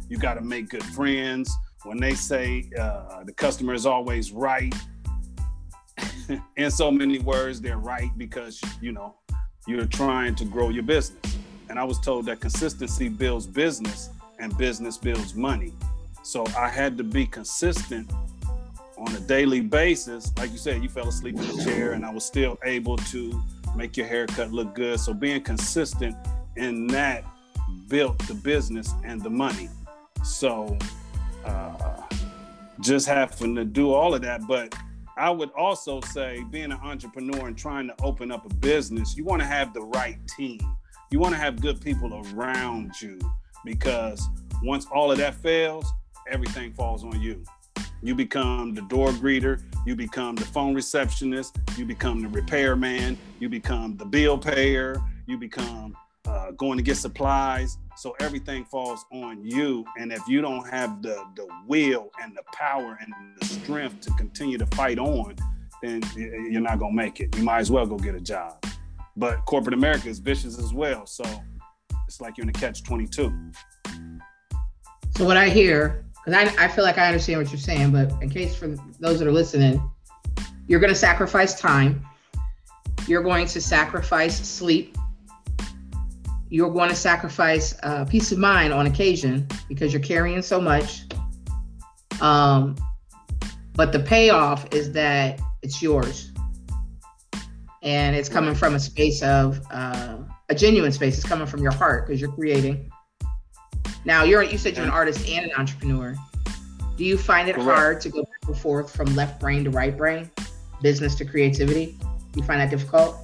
You 0.09 0.17
got 0.17 0.35
to 0.35 0.41
make 0.41 0.69
good 0.69 0.83
friends. 0.83 1.53
When 1.83 1.99
they 1.99 2.13
say 2.13 2.69
uh, 2.79 3.23
the 3.23 3.33
customer 3.33 3.73
is 3.73 3.85
always 3.85 4.31
right, 4.31 4.73
in 6.57 6.71
so 6.71 6.91
many 6.91 7.19
words, 7.19 7.59
they're 7.59 7.77
right 7.77 8.11
because 8.17 8.61
you 8.81 8.91
know 8.91 9.15
you're 9.67 9.85
trying 9.85 10.35
to 10.35 10.45
grow 10.45 10.69
your 10.69 10.83
business. 10.83 11.37
And 11.69 11.79
I 11.79 11.83
was 11.83 11.99
told 11.99 12.25
that 12.25 12.39
consistency 12.39 13.07
builds 13.07 13.47
business 13.47 14.09
and 14.39 14.55
business 14.57 14.97
builds 14.97 15.35
money. 15.35 15.73
So 16.23 16.45
I 16.57 16.69
had 16.69 16.97
to 16.97 17.03
be 17.03 17.25
consistent 17.25 18.11
on 18.97 19.13
a 19.15 19.19
daily 19.21 19.61
basis. 19.61 20.31
Like 20.37 20.51
you 20.51 20.57
said, 20.57 20.83
you 20.83 20.89
fell 20.89 21.07
asleep 21.07 21.35
in 21.35 21.47
the 21.47 21.63
chair, 21.63 21.93
and 21.93 22.05
I 22.05 22.11
was 22.11 22.25
still 22.25 22.57
able 22.63 22.97
to 22.97 23.41
make 23.75 23.97
your 23.97 24.05
haircut 24.05 24.51
look 24.51 24.75
good. 24.75 24.99
So 24.99 25.13
being 25.13 25.41
consistent 25.41 26.15
in 26.55 26.87
that 26.87 27.23
built 27.87 28.19
the 28.27 28.33
business 28.33 28.93
and 29.03 29.21
the 29.21 29.29
money. 29.29 29.69
So 30.23 30.77
uh, 31.45 32.01
just 32.79 33.07
having 33.07 33.55
to 33.55 33.65
do 33.65 33.93
all 33.93 34.13
of 34.13 34.21
that. 34.21 34.45
But 34.47 34.75
I 35.17 35.29
would 35.29 35.51
also 35.51 36.01
say, 36.01 36.43
being 36.51 36.71
an 36.71 36.79
entrepreneur 36.83 37.47
and 37.47 37.57
trying 37.57 37.87
to 37.87 37.95
open 38.03 38.31
up 38.31 38.45
a 38.45 38.53
business, 38.55 39.15
you 39.15 39.23
want 39.23 39.41
to 39.41 39.47
have 39.47 39.73
the 39.73 39.81
right 39.81 40.17
team. 40.37 40.59
you 41.11 41.19
want 41.19 41.33
to 41.33 41.39
have 41.39 41.61
good 41.61 41.81
people 41.81 42.23
around 42.33 42.93
you 43.01 43.19
because 43.65 44.25
once 44.63 44.85
all 44.85 45.11
of 45.11 45.17
that 45.17 45.35
fails, 45.35 45.91
everything 46.29 46.73
falls 46.73 47.03
on 47.03 47.21
you. 47.21 47.43
You 48.03 48.15
become 48.15 48.73
the 48.73 48.81
door 48.83 49.09
greeter, 49.09 49.61
you 49.85 49.95
become 49.95 50.35
the 50.35 50.45
phone 50.45 50.73
receptionist, 50.73 51.57
you 51.77 51.85
become 51.85 52.21
the 52.21 52.29
repairman, 52.29 53.17
you 53.39 53.47
become 53.47 53.95
the 53.97 54.05
bill 54.05 54.37
payer, 54.37 54.95
you 55.27 55.37
become 55.37 55.95
uh, 56.25 56.51
going 56.51 56.77
to 56.77 56.83
get 56.83 56.97
supplies. 56.97 57.77
So 57.97 58.15
everything 58.19 58.65
falls 58.65 59.05
on 59.11 59.43
you. 59.43 59.85
And 59.99 60.11
if 60.11 60.21
you 60.27 60.41
don't 60.41 60.67
have 60.69 61.01
the 61.01 61.23
the 61.35 61.47
will 61.67 62.09
and 62.21 62.35
the 62.35 62.43
power 62.53 62.97
and 62.99 63.13
the 63.39 63.45
strength 63.45 64.01
to 64.01 64.11
continue 64.11 64.57
to 64.57 64.65
fight 64.67 64.97
on, 64.97 65.35
then 65.81 66.01
you're 66.15 66.61
not 66.61 66.79
gonna 66.79 66.93
make 66.93 67.19
it. 67.19 67.35
You 67.35 67.43
might 67.43 67.59
as 67.59 67.71
well 67.71 67.85
go 67.85 67.97
get 67.97 68.15
a 68.15 68.21
job. 68.21 68.63
But 69.17 69.45
corporate 69.45 69.73
America 69.73 70.09
is 70.09 70.19
vicious 70.19 70.57
as 70.57 70.73
well. 70.73 71.05
So 71.05 71.23
it's 72.07 72.21
like 72.21 72.37
you're 72.37 72.43
in 72.43 72.49
a 72.49 72.53
catch 72.53 72.83
22. 72.83 73.33
So 75.17 75.25
what 75.25 75.37
I 75.37 75.49
hear, 75.49 76.05
because 76.23 76.55
I, 76.57 76.65
I 76.65 76.67
feel 76.67 76.83
like 76.83 76.97
I 76.97 77.07
understand 77.07 77.41
what 77.41 77.51
you're 77.51 77.59
saying, 77.59 77.91
but 77.91 78.11
in 78.21 78.29
case 78.29 78.55
for 78.55 78.75
those 78.99 79.19
that 79.19 79.27
are 79.27 79.31
listening, 79.31 79.81
you're 80.67 80.79
going 80.79 80.93
to 80.93 80.99
sacrifice 80.99 81.59
time. 81.59 82.05
You're 83.07 83.23
going 83.23 83.47
to 83.47 83.59
sacrifice 83.61 84.37
sleep. 84.47 84.95
You're 86.49 86.69
going 86.69 86.89
to 86.89 86.95
sacrifice 86.95 87.75
uh, 87.81 88.05
peace 88.05 88.31
of 88.31 88.37
mind 88.37 88.73
on 88.73 88.85
occasion 88.85 89.47
because 89.67 89.93
you're 89.93 90.01
carrying 90.01 90.41
so 90.41 90.61
much. 90.61 91.03
Um, 92.19 92.75
but 93.73 93.91
the 93.91 93.99
payoff 93.99 94.71
is 94.73 94.91
that 94.91 95.41
it's 95.63 95.81
yours. 95.81 96.31
And 97.81 98.15
it's 98.15 98.29
coming 98.29 98.53
from 98.53 98.75
a 98.75 98.79
space 98.79 99.23
of 99.23 99.59
uh, 99.71 100.17
a 100.49 100.55
genuine 100.55 100.91
space. 100.91 101.17
It's 101.17 101.27
coming 101.27 101.47
from 101.47 101.63
your 101.63 101.71
heart 101.71 102.05
because 102.05 102.21
you're 102.21 102.31
creating. 102.33 102.90
Now, 104.03 104.23
you're 104.23 104.43
you 104.43 104.57
said 104.57 104.75
you're 104.75 104.85
an 104.85 104.91
artist 104.91 105.27
and 105.27 105.45
an 105.45 105.51
entrepreneur. 105.57 106.15
Do 106.97 107.05
you 107.05 107.17
find 107.17 107.47
it 107.49 107.55
Correct. 107.55 107.69
hard 107.69 108.01
to 108.01 108.09
go 108.09 108.23
back 108.23 108.47
and 108.47 108.57
forth 108.57 108.95
from 108.95 109.15
left 109.15 109.39
brain 109.39 109.63
to 109.63 109.69
right 109.69 109.95
brain, 109.95 110.29
business 110.81 111.15
to 111.15 111.25
creativity? 111.25 111.97
You 112.35 112.43
find 112.43 112.61
that 112.61 112.69
difficult? 112.69 113.17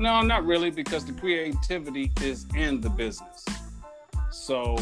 No, 0.00 0.22
not 0.22 0.44
really, 0.44 0.70
because 0.70 1.04
the 1.04 1.12
creativity 1.12 2.12
is 2.22 2.46
in 2.54 2.80
the 2.80 2.90
business. 2.90 3.44
So 4.30 4.76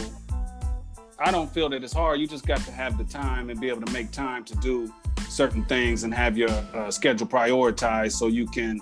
I 1.18 1.30
don't 1.30 1.50
feel 1.50 1.68
that 1.70 1.82
it's 1.82 1.92
hard. 1.92 2.20
You 2.20 2.26
just 2.26 2.46
got 2.46 2.60
to 2.60 2.72
have 2.72 2.98
the 2.98 3.04
time 3.04 3.48
and 3.48 3.60
be 3.60 3.68
able 3.68 3.82
to 3.82 3.92
make 3.92 4.10
time 4.10 4.44
to 4.44 4.54
do 4.56 4.92
certain 5.28 5.64
things 5.64 6.04
and 6.04 6.12
have 6.12 6.36
your 6.36 6.50
uh, 6.50 6.90
schedule 6.90 7.26
prioritized 7.26 8.12
so 8.12 8.26
you 8.26 8.46
can 8.46 8.80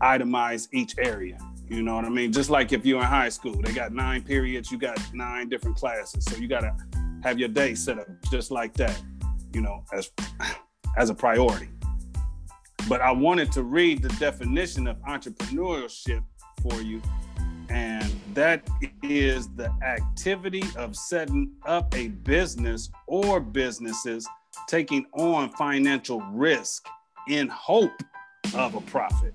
itemize 0.00 0.68
each 0.72 0.94
area. 0.98 1.38
You 1.72 1.82
know 1.82 1.96
what 1.96 2.04
I 2.04 2.10
mean? 2.10 2.32
Just 2.32 2.50
like 2.50 2.74
if 2.74 2.84
you're 2.84 3.00
in 3.00 3.06
high 3.06 3.30
school, 3.30 3.54
they 3.62 3.72
got 3.72 3.94
nine 3.94 4.22
periods, 4.22 4.70
you 4.70 4.76
got 4.76 5.00
nine 5.14 5.48
different 5.48 5.74
classes. 5.74 6.22
So 6.26 6.36
you 6.36 6.46
got 6.46 6.60
to 6.60 6.76
have 7.22 7.38
your 7.38 7.48
day 7.48 7.74
set 7.74 7.98
up 7.98 8.08
just 8.30 8.50
like 8.50 8.74
that, 8.74 9.00
you 9.54 9.62
know, 9.62 9.82
as 9.90 10.10
as 10.98 11.08
a 11.08 11.14
priority. 11.14 11.70
But 12.90 13.00
I 13.00 13.10
wanted 13.10 13.50
to 13.52 13.62
read 13.62 14.02
the 14.02 14.10
definition 14.10 14.86
of 14.86 14.98
entrepreneurship 15.08 16.22
for 16.60 16.82
you. 16.82 17.00
And 17.70 18.12
that 18.34 18.68
is 19.02 19.48
the 19.56 19.72
activity 19.82 20.64
of 20.76 20.94
setting 20.94 21.52
up 21.64 21.94
a 21.96 22.08
business 22.08 22.90
or 23.06 23.40
businesses 23.40 24.28
taking 24.68 25.06
on 25.14 25.48
financial 25.48 26.20
risk 26.32 26.84
in 27.28 27.48
hope 27.48 28.02
of 28.54 28.74
a 28.74 28.80
profit. 28.82 29.32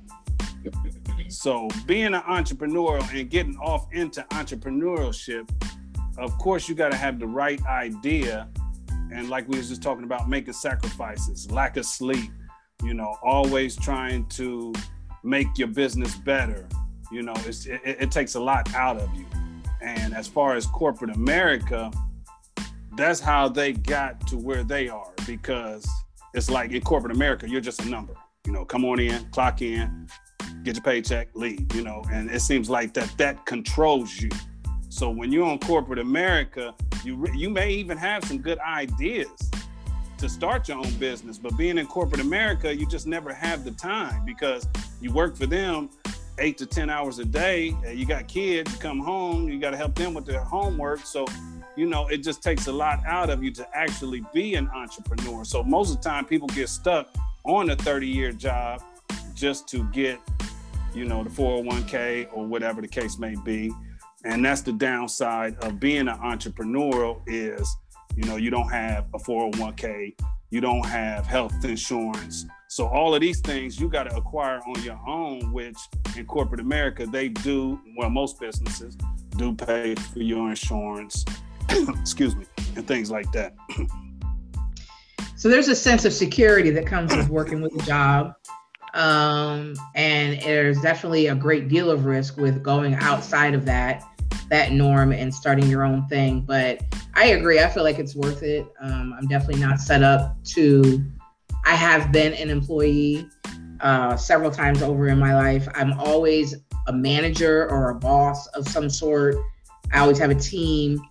So, 1.30 1.68
being 1.86 2.08
an 2.08 2.24
entrepreneur 2.28 3.00
and 3.12 3.30
getting 3.30 3.58
off 3.58 3.88
into 3.94 4.22
entrepreneurship, 4.32 5.50
of 6.18 6.38
course, 6.38 6.68
you 6.68 6.76
got 6.76 6.92
to 6.92 6.98
have 6.98 7.20
the 7.20 7.28
right 7.28 7.64
idea. 7.66 8.50
And 9.12 9.30
like 9.30 9.48
we 9.48 9.58
was 9.58 9.70
just 9.70 9.82
talking 9.82 10.04
about, 10.04 10.28
making 10.28 10.54
sacrifices, 10.54 11.50
lack 11.52 11.78
of 11.78 11.86
sleep, 11.86 12.32
you 12.84 12.94
know, 12.94 13.16
always 13.24 13.76
trying 13.76 14.26
to 14.30 14.74
make 15.24 15.48
your 15.58 15.68
business 15.68 16.16
better. 16.16 16.68
You 17.12 17.22
know, 17.22 17.34
it, 17.46 17.68
it 17.84 18.12
takes 18.12 18.36
a 18.36 18.40
lot 18.40 18.74
out 18.74 18.98
of 18.98 19.14
you. 19.16 19.26
And 19.82 20.14
as 20.14 20.28
far 20.28 20.56
as 20.56 20.66
corporate 20.66 21.16
America, 21.16 21.92
that's 22.96 23.20
how 23.20 23.48
they 23.48 23.74
got 23.74 24.26
to 24.28 24.38
where 24.38 24.64
they 24.64 24.90
are 24.90 25.14
because 25.26 25.88
it's 26.34 26.50
like 26.50 26.72
in 26.72 26.82
corporate 26.82 27.16
America, 27.16 27.48
you're 27.48 27.62
just 27.62 27.82
a 27.82 27.90
number. 27.90 28.14
You 28.46 28.52
know, 28.52 28.66
come 28.66 28.86
on 28.86 29.00
in, 29.00 29.24
clock 29.32 29.62
in, 29.62 30.08
get 30.68 30.76
your 30.76 30.84
paycheck, 30.84 31.30
leave. 31.34 31.74
You 31.74 31.84
know, 31.84 32.04
and 32.12 32.30
it 32.30 32.42
seems 32.42 32.70
like 32.70 32.94
that 32.94 33.12
that 33.18 33.46
controls 33.46 34.20
you. 34.20 34.30
So 34.90 35.10
when 35.10 35.32
you're 35.32 35.46
on 35.46 35.60
corporate 35.60 36.00
America, 36.00 36.76
you 37.04 37.26
you 37.34 37.50
may 37.50 37.72
even 37.72 37.98
have 37.98 38.24
some 38.26 38.40
good 38.40 38.60
ideas 38.60 39.32
to 40.18 40.28
start 40.28 40.68
your 40.68 40.78
own 40.78 40.92
business, 40.96 41.38
but 41.38 41.56
being 41.58 41.78
in 41.78 41.86
corporate 41.86 42.22
America, 42.22 42.76
you 42.76 42.88
just 42.88 43.08
never 43.08 43.32
have 43.34 43.64
the 43.64 43.72
time 43.72 44.26
because 44.26 44.68
you 45.00 45.12
work 45.12 45.38
for 45.38 45.46
them 45.46 45.90
eight 46.40 46.58
to 46.58 46.66
ten 46.66 46.90
hours 46.90 47.20
a 47.20 47.26
day. 47.26 47.76
You 47.94 48.06
got 48.06 48.28
kids, 48.28 48.74
you 48.74 48.80
come 48.80 49.00
home, 49.00 49.48
you 49.48 49.60
got 49.60 49.72
to 49.72 49.78
help 49.78 49.96
them 49.96 50.14
with 50.14 50.26
their 50.26 50.44
homework. 50.44 51.06
So 51.06 51.26
you 51.78 51.86
know, 51.86 52.08
it 52.08 52.24
just 52.24 52.42
takes 52.42 52.68
a 52.68 52.72
lot 52.72 53.06
out 53.06 53.30
of 53.30 53.44
you 53.44 53.52
to 53.52 53.68
actually 53.74 54.26
be 54.34 54.56
an 54.56 54.68
entrepreneur. 54.76 55.46
So 55.46 55.64
most 55.64 55.92
of 55.92 56.02
the 56.02 56.10
time, 56.10 56.26
people 56.26 56.48
get 56.50 56.68
stuck 56.70 57.08
on 57.44 57.70
a 57.70 57.76
30 57.76 58.08
year 58.08 58.32
job 58.32 58.82
just 59.36 59.68
to 59.70 59.84
get, 59.92 60.20
you 60.94 61.06
know, 61.06 61.24
the 61.24 61.30
401k 61.30 62.30
or 62.34 62.46
whatever 62.46 62.82
the 62.82 62.88
case 62.88 63.18
may 63.18 63.36
be. 63.36 63.72
And 64.26 64.44
that's 64.44 64.62
the 64.62 64.74
downside 64.74 65.56
of 65.64 65.80
being 65.80 66.08
an 66.08 66.18
entrepreneurial 66.18 67.22
is, 67.28 67.76
you 68.16 68.24
know, 68.24 68.36
you 68.36 68.50
don't 68.50 68.70
have 68.70 69.06
a 69.14 69.20
401k, 69.20 70.16
you 70.50 70.62
don't 70.62 70.86
have 70.86 71.26
health 71.26 71.54
insurance. 71.64 72.46
So 72.68 72.88
all 72.88 73.16
of 73.16 73.22
these 73.22 73.40
things 73.40 73.80
you 73.80 73.90
got 73.90 74.04
to 74.04 74.16
acquire 74.16 74.60
on 74.68 74.84
your 74.84 75.00
own, 75.08 75.52
which 75.54 75.78
in 76.18 76.26
corporate 76.26 76.60
America, 76.60 77.06
they 77.06 77.30
do, 77.30 77.80
well, 77.98 78.10
most 78.10 78.40
businesses 78.40 78.98
do 79.38 79.54
pay 79.54 79.96
for 79.96 80.20
your 80.20 80.50
insurance 80.50 81.24
excuse 82.00 82.36
me, 82.36 82.46
and 82.76 82.88
things 82.88 83.12
like 83.12 83.32
that. 83.32 83.56
so 85.36 85.50
there's 85.50 85.68
a 85.68 85.76
sense 85.76 86.06
of 86.06 86.14
security 86.14 86.70
that 86.72 86.86
comes 86.86 87.16
with 87.16 87.30
working 87.30 87.62
with 87.62 87.74
a 87.82 87.86
job. 87.86 88.34
Um, 88.94 89.76
and 89.96 90.42
there's 90.42 90.82
definitely 90.82 91.28
a 91.28 91.36
great 91.36 91.68
deal 91.68 91.92
of 91.92 92.06
risk 92.06 92.38
with 92.38 92.64
going 92.64 92.96
outside 92.96 93.54
of 93.54 93.66
that 93.66 94.04
that 94.50 94.72
norm 94.72 95.12
and 95.12 95.34
starting 95.34 95.68
your 95.68 95.84
own 95.84 96.08
thing. 96.08 96.42
But 96.42 96.82
I 97.16 97.28
agree. 97.28 97.60
I 97.60 97.68
feel 97.68 97.84
like 97.84 98.00
it's 98.00 98.16
worth 98.16 98.44
it. 98.44 98.66
Um, 98.80 99.14
I'm 99.18 99.28
definitely 99.28 99.62
not 99.62 99.80
set 99.80 100.04
up 100.04 100.42
to. 100.46 101.04
I 101.66 101.76
have 101.76 102.14
been 102.14 102.34
an 102.34 102.50
employee 102.50 103.28
uh, 103.82 104.16
several 104.16 104.50
times 104.50 104.82
over 104.82 105.10
in 105.10 105.20
my 105.20 105.36
life. 105.36 105.68
I'm 105.76 106.00
always 106.00 106.56
a 106.88 106.94
manager 106.94 107.70
or 107.70 107.90
a 107.90 107.96
boss 107.96 108.48
of 108.48 108.66
some 108.68 108.90
sort. 108.90 109.36
I 109.92 110.00
always 110.00 110.18
have 110.20 110.30
a 110.30 110.36
team 110.36 111.02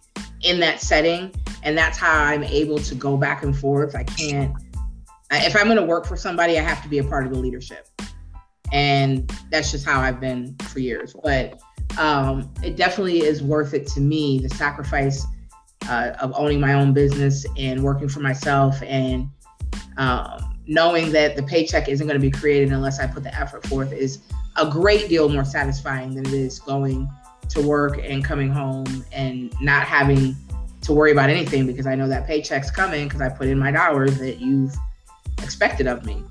in 0.43 0.61
that 0.61 0.81
setting 0.81 1.35
and 1.63 1.77
that's 1.77 1.99
how 1.99 2.23
i'm 2.25 2.45
able 2.45 2.79
to 2.79 2.95
go 2.95 3.17
back 3.17 3.43
and 3.43 3.57
forth 3.57 3.95
i 3.95 4.05
can't 4.05 4.55
if 5.31 5.57
i'm 5.57 5.65
going 5.65 5.77
to 5.77 5.85
work 5.85 6.07
for 6.07 6.17
somebody 6.17 6.59
i 6.59 6.63
have 6.63 6.83
to 6.83 6.89
be 6.89 6.99
a 6.99 7.05
part 7.05 7.27
of 7.27 7.33
the 7.33 7.39
leadership. 7.39 7.89
And 8.73 9.31
that's 9.51 9.71
just 9.71 9.87
how 9.87 10.01
i've 10.01 10.21
been 10.21 10.57
for 10.71 10.81
years. 10.81 11.15
But 11.23 11.61
um, 11.99 12.53
it 12.63 12.77
definitely 12.77 13.23
is 13.23 13.43
worth 13.43 13.75
it 13.75 13.87
to 13.89 14.01
me 14.01 14.41
the 14.41 14.49
sacrifice 14.51 15.25
uh, 15.89 16.13
of 16.21 16.33
owning 16.37 16.61
my 16.61 16.75
own 16.75 16.93
business 16.93 17.47
and 17.57 17.83
working 17.83 18.09
for 18.09 18.21
myself 18.21 18.83
and 18.83 19.29
um, 19.97 20.59
knowing 20.67 21.13
that 21.13 21.37
the 21.37 21.43
paycheck 21.45 21.89
isn't 21.89 22.07
going 22.07 22.21
to 22.21 22.21
be 22.21 22.31
created 22.31 22.73
unless 22.73 22.99
i 22.99 23.07
put 23.07 23.23
the 23.23 23.35
effort 23.35 23.65
forth 23.67 23.93
is 23.93 24.19
a 24.57 24.69
great 24.69 25.09
deal 25.09 25.29
more 25.29 25.45
satisfying 25.45 26.15
than 26.15 26.27
it 26.27 26.33
is 26.33 26.59
going 26.59 27.09
to 27.49 27.63
work 27.63 27.99
and 28.03 28.25
coming 28.25 28.51
home 28.51 29.05
and 29.13 29.55
not 29.61 29.85
having 29.85 30.35
to 30.83 30.93
worry 30.93 31.13
about 31.13 31.31
anything 31.31 31.67
because 31.67 31.87
I 31.87 31.95
know 31.95 32.09
that 32.09 32.27
paycheck's 32.27 32.71
coming 32.71 33.09
because 33.09 33.21
I 33.21 33.29
put 33.29 33.49
in 33.49 33.59
my 33.59 33.71
dollars 33.71 34.19
that 34.19 34.41
you've 34.41 34.77
expected 35.43 35.87
of 35.87 36.05
me. 36.05 36.23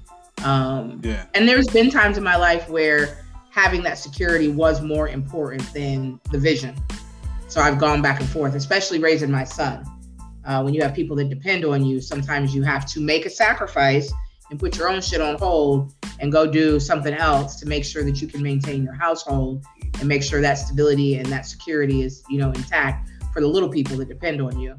Um, 0.43 1.01
yeah. 1.03 1.25
And 1.33 1.47
there's 1.47 1.67
been 1.67 1.89
times 1.89 2.17
in 2.17 2.23
my 2.23 2.35
life 2.35 2.69
where 2.69 3.17
having 3.49 3.83
that 3.83 3.97
security 3.97 4.49
was 4.49 4.81
more 4.81 5.07
important 5.07 5.61
than 5.73 6.19
the 6.31 6.37
vision. 6.37 6.75
So 7.47 7.61
I've 7.61 7.79
gone 7.79 8.01
back 8.01 8.19
and 8.19 8.29
forth, 8.29 8.53
especially 8.55 8.99
raising 8.99 9.31
my 9.31 9.43
son. 9.43 9.85
Uh, 10.43 10.61
when 10.61 10.73
you 10.73 10.81
have 10.81 10.93
people 10.93 11.15
that 11.15 11.29
depend 11.29 11.65
on 11.65 11.85
you, 11.85 12.01
sometimes 12.01 12.53
you 12.53 12.63
have 12.63 12.85
to 12.87 12.99
make 12.99 13.25
a 13.25 13.29
sacrifice 13.29 14.11
and 14.51 14.59
put 14.59 14.77
your 14.77 14.89
own 14.89 15.01
shit 15.01 15.21
on 15.21 15.37
hold 15.37 15.93
and 16.19 16.31
go 16.31 16.45
do 16.45 16.79
something 16.79 17.13
else 17.13 17.55
to 17.59 17.65
make 17.65 17.83
sure 17.83 18.03
that 18.03 18.21
you 18.21 18.27
can 18.27 18.41
maintain 18.41 18.83
your 18.83 18.93
household 18.93 19.65
and 19.99 20.07
make 20.07 20.23
sure 20.23 20.41
that 20.41 20.55
stability 20.55 21.15
and 21.17 21.25
that 21.27 21.45
security 21.45 22.01
is 22.03 22.23
you 22.29 22.37
know 22.37 22.51
intact 22.51 23.09
for 23.33 23.41
the 23.41 23.47
little 23.47 23.69
people 23.69 23.97
that 23.97 24.07
depend 24.07 24.41
on 24.41 24.59
you 24.59 24.75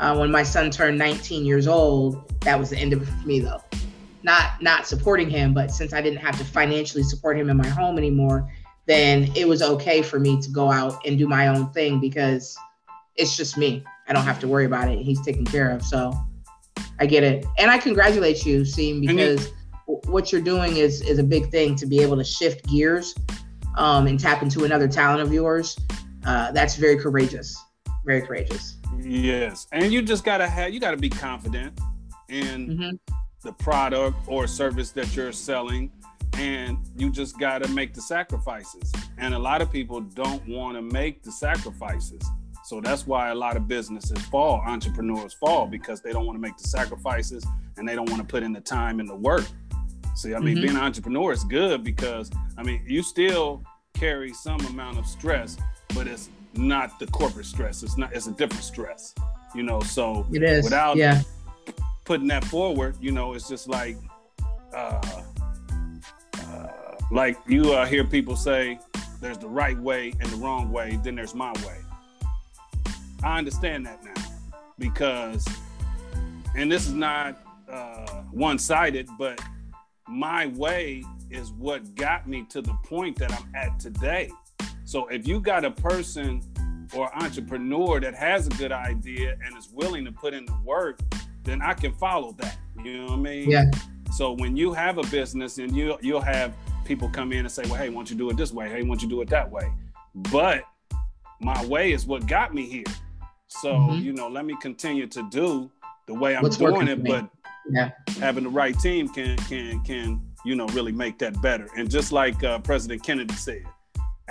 uh, 0.00 0.16
when 0.16 0.30
my 0.30 0.42
son 0.42 0.70
turned 0.70 0.98
19 0.98 1.44
years 1.44 1.66
old 1.68 2.28
that 2.40 2.58
was 2.58 2.70
the 2.70 2.76
end 2.76 2.92
of 2.92 3.02
it 3.02 3.06
for 3.06 3.26
me 3.26 3.38
though 3.40 3.62
not 4.22 4.60
not 4.62 4.86
supporting 4.86 5.30
him 5.30 5.54
but 5.54 5.70
since 5.70 5.92
i 5.92 6.00
didn't 6.00 6.18
have 6.18 6.36
to 6.38 6.44
financially 6.44 7.02
support 7.02 7.38
him 7.38 7.48
in 7.50 7.56
my 7.56 7.68
home 7.68 7.96
anymore 7.98 8.50
then 8.86 9.30
it 9.36 9.46
was 9.46 9.62
okay 9.62 10.02
for 10.02 10.18
me 10.18 10.40
to 10.40 10.50
go 10.50 10.70
out 10.70 11.04
and 11.06 11.16
do 11.16 11.28
my 11.28 11.46
own 11.48 11.70
thing 11.70 12.00
because 12.00 12.56
it's 13.14 13.36
just 13.36 13.56
me. 13.56 13.84
I 14.08 14.12
don't 14.12 14.24
have 14.24 14.40
to 14.40 14.48
worry 14.48 14.64
about 14.64 14.88
it. 14.88 14.98
He's 15.00 15.20
taken 15.24 15.44
care 15.44 15.70
of. 15.70 15.82
So 15.82 16.12
I 16.98 17.06
get 17.06 17.22
it. 17.22 17.44
And 17.58 17.70
I 17.70 17.78
congratulate 17.78 18.44
you, 18.44 18.64
Seam, 18.64 19.00
because 19.02 19.46
you- 19.86 20.00
what 20.06 20.32
you're 20.32 20.40
doing 20.40 20.76
is 20.78 21.02
is 21.02 21.18
a 21.18 21.22
big 21.22 21.50
thing 21.50 21.76
to 21.76 21.86
be 21.86 22.00
able 22.00 22.16
to 22.16 22.24
shift 22.24 22.66
gears 22.66 23.14
um, 23.76 24.06
and 24.08 24.18
tap 24.18 24.42
into 24.42 24.64
another 24.64 24.88
talent 24.88 25.20
of 25.22 25.32
yours. 25.32 25.78
Uh, 26.24 26.50
that's 26.50 26.74
very 26.76 26.96
courageous. 26.96 27.56
Very 28.04 28.22
courageous. 28.22 28.76
Yes. 28.98 29.66
And 29.72 29.92
you 29.92 30.02
just 30.02 30.24
gotta 30.24 30.46
have 30.48 30.72
you 30.72 30.80
gotta 30.80 30.96
be 30.96 31.08
confident 31.08 31.78
in 32.28 32.66
Mhm. 32.78 32.98
the 33.42 33.52
product 33.52 34.16
or 34.26 34.46
service 34.46 34.90
that 34.92 35.14
you're 35.16 35.32
selling 35.32 35.90
and 36.34 36.78
you 36.96 37.10
just 37.10 37.38
got 37.40 37.60
to 37.62 37.68
make 37.72 37.92
the 37.92 38.00
sacrifices 38.00 38.92
and 39.18 39.34
a 39.34 39.38
lot 39.38 39.60
of 39.60 39.70
people 39.72 40.00
don't 40.00 40.46
want 40.46 40.76
to 40.76 40.82
make 40.82 41.22
the 41.24 41.32
sacrifices 41.32 42.22
so 42.64 42.80
that's 42.80 43.04
why 43.06 43.30
a 43.30 43.34
lot 43.34 43.56
of 43.56 43.66
businesses 43.66 44.16
fall 44.26 44.62
entrepreneurs 44.64 45.32
fall 45.34 45.66
because 45.66 46.00
they 46.02 46.12
don't 46.12 46.24
want 46.26 46.36
to 46.36 46.40
make 46.40 46.56
the 46.56 46.68
sacrifices 46.68 47.44
and 47.78 47.88
they 47.88 47.96
don't 47.96 48.08
want 48.10 48.22
to 48.22 48.26
put 48.26 48.44
in 48.44 48.52
the 48.52 48.60
time 48.60 49.00
and 49.00 49.08
the 49.08 49.14
work 49.16 49.44
see 50.14 50.34
i 50.34 50.38
mean 50.38 50.56
Mhm. 50.58 50.62
being 50.62 50.76
an 50.76 50.82
entrepreneur 50.82 51.32
is 51.32 51.42
good 51.44 51.82
because 51.82 52.30
i 52.56 52.62
mean 52.62 52.80
you 52.86 53.02
still 53.02 53.64
carry 53.94 54.32
some 54.32 54.60
amount 54.66 54.98
of 54.98 55.06
stress 55.06 55.56
but 55.96 56.06
it's 56.06 56.30
not 56.54 56.98
the 56.98 57.06
corporate 57.08 57.46
stress 57.46 57.82
it's 57.82 57.96
not 57.96 58.12
it's 58.14 58.26
a 58.26 58.32
different 58.32 58.64
stress 58.64 59.14
you 59.54 59.62
know 59.62 59.80
so 59.80 60.26
It 60.32 60.42
is. 60.42 60.64
Without- 60.64 60.96
yeah. 60.96 61.22
putting 62.04 62.26
that 62.28 62.44
forward, 62.44 62.96
you 63.00 63.12
know, 63.12 63.34
it's 63.34 63.48
just 63.48 63.68
like, 63.68 63.96
uh, 64.74 65.00
uh, 66.44 66.66
like 67.12 67.36
you 67.46 67.72
uh, 67.72 67.86
hear 67.86 68.04
people 68.04 68.34
say, 68.36 68.78
"There's 69.20 69.38
the 69.38 69.48
right 69.48 69.78
way 69.78 70.12
and 70.18 70.28
the 70.28 70.36
wrong 70.36 70.72
way, 70.72 70.98
then 71.04 71.14
there's 71.14 71.34
my 71.34 71.52
way." 71.64 71.78
I 73.22 73.38
understand 73.38 73.86
that 73.86 74.02
now 74.04 74.14
because, 74.78 75.46
and 76.56 76.70
this 76.70 76.86
is 76.88 76.94
not 76.94 77.38
uh, 77.70 78.22
one-sided, 78.32 79.08
but 79.18 79.40
my 80.08 80.46
way 80.46 81.04
is 81.30 81.52
what 81.52 81.94
got 81.94 82.26
me 82.28 82.44
to 82.50 82.60
the 82.60 82.74
point 82.84 83.16
that 83.18 83.32
I'm 83.32 83.54
at 83.54 83.78
today. 83.78 84.30
So 84.90 85.06
if 85.06 85.24
you 85.24 85.38
got 85.38 85.64
a 85.64 85.70
person 85.70 86.42
or 86.96 87.14
entrepreneur 87.22 88.00
that 88.00 88.12
has 88.16 88.48
a 88.48 88.50
good 88.50 88.72
idea 88.72 89.36
and 89.46 89.56
is 89.56 89.68
willing 89.72 90.04
to 90.04 90.10
put 90.10 90.34
in 90.34 90.44
the 90.44 90.56
work, 90.64 90.98
then 91.44 91.62
I 91.62 91.74
can 91.74 91.92
follow 91.92 92.32
that. 92.38 92.58
You 92.84 92.96
know 92.98 93.04
what 93.04 93.12
I 93.12 93.16
mean? 93.22 93.48
Yeah. 93.48 93.70
So 94.12 94.32
when 94.32 94.56
you 94.56 94.72
have 94.72 94.98
a 94.98 95.04
business 95.04 95.58
and 95.58 95.76
you 95.76 95.96
you'll 96.02 96.20
have 96.20 96.52
people 96.84 97.08
come 97.08 97.30
in 97.30 97.38
and 97.38 97.52
say, 97.52 97.62
well, 97.66 97.76
hey, 97.76 97.88
why 97.88 97.94
don't 97.94 98.10
you 98.10 98.16
do 98.16 98.30
it 98.30 98.36
this 98.36 98.52
way? 98.52 98.68
Hey, 98.68 98.82
why 98.82 98.88
don't 98.88 99.02
you 99.02 99.08
do 99.08 99.20
it 99.20 99.28
that 99.28 99.48
way? 99.48 99.70
But 100.32 100.64
my 101.40 101.64
way 101.66 101.92
is 101.92 102.04
what 102.04 102.26
got 102.26 102.52
me 102.52 102.66
here. 102.66 102.92
So, 103.46 103.72
Mhm. 103.74 104.02
you 104.02 104.12
know, 104.12 104.26
let 104.26 104.44
me 104.44 104.56
continue 104.60 105.06
to 105.06 105.22
do 105.30 105.70
the 106.08 106.14
way 106.14 106.34
I'm 106.34 106.42
What's 106.42 106.56
doing 106.56 106.88
it, 106.88 107.04
but 107.04 107.30
Yeah. 107.70 107.90
having 108.18 108.42
the 108.42 108.50
right 108.50 108.76
team 108.76 109.08
can 109.08 109.36
can 109.36 109.84
can 109.84 110.20
you 110.44 110.56
know 110.56 110.66
really 110.78 110.90
make 110.90 111.16
that 111.20 111.40
better. 111.40 111.68
And 111.76 111.88
just 111.88 112.10
like 112.10 112.42
uh, 112.42 112.58
President 112.58 113.04
Kennedy 113.04 113.34
said, 113.34 113.62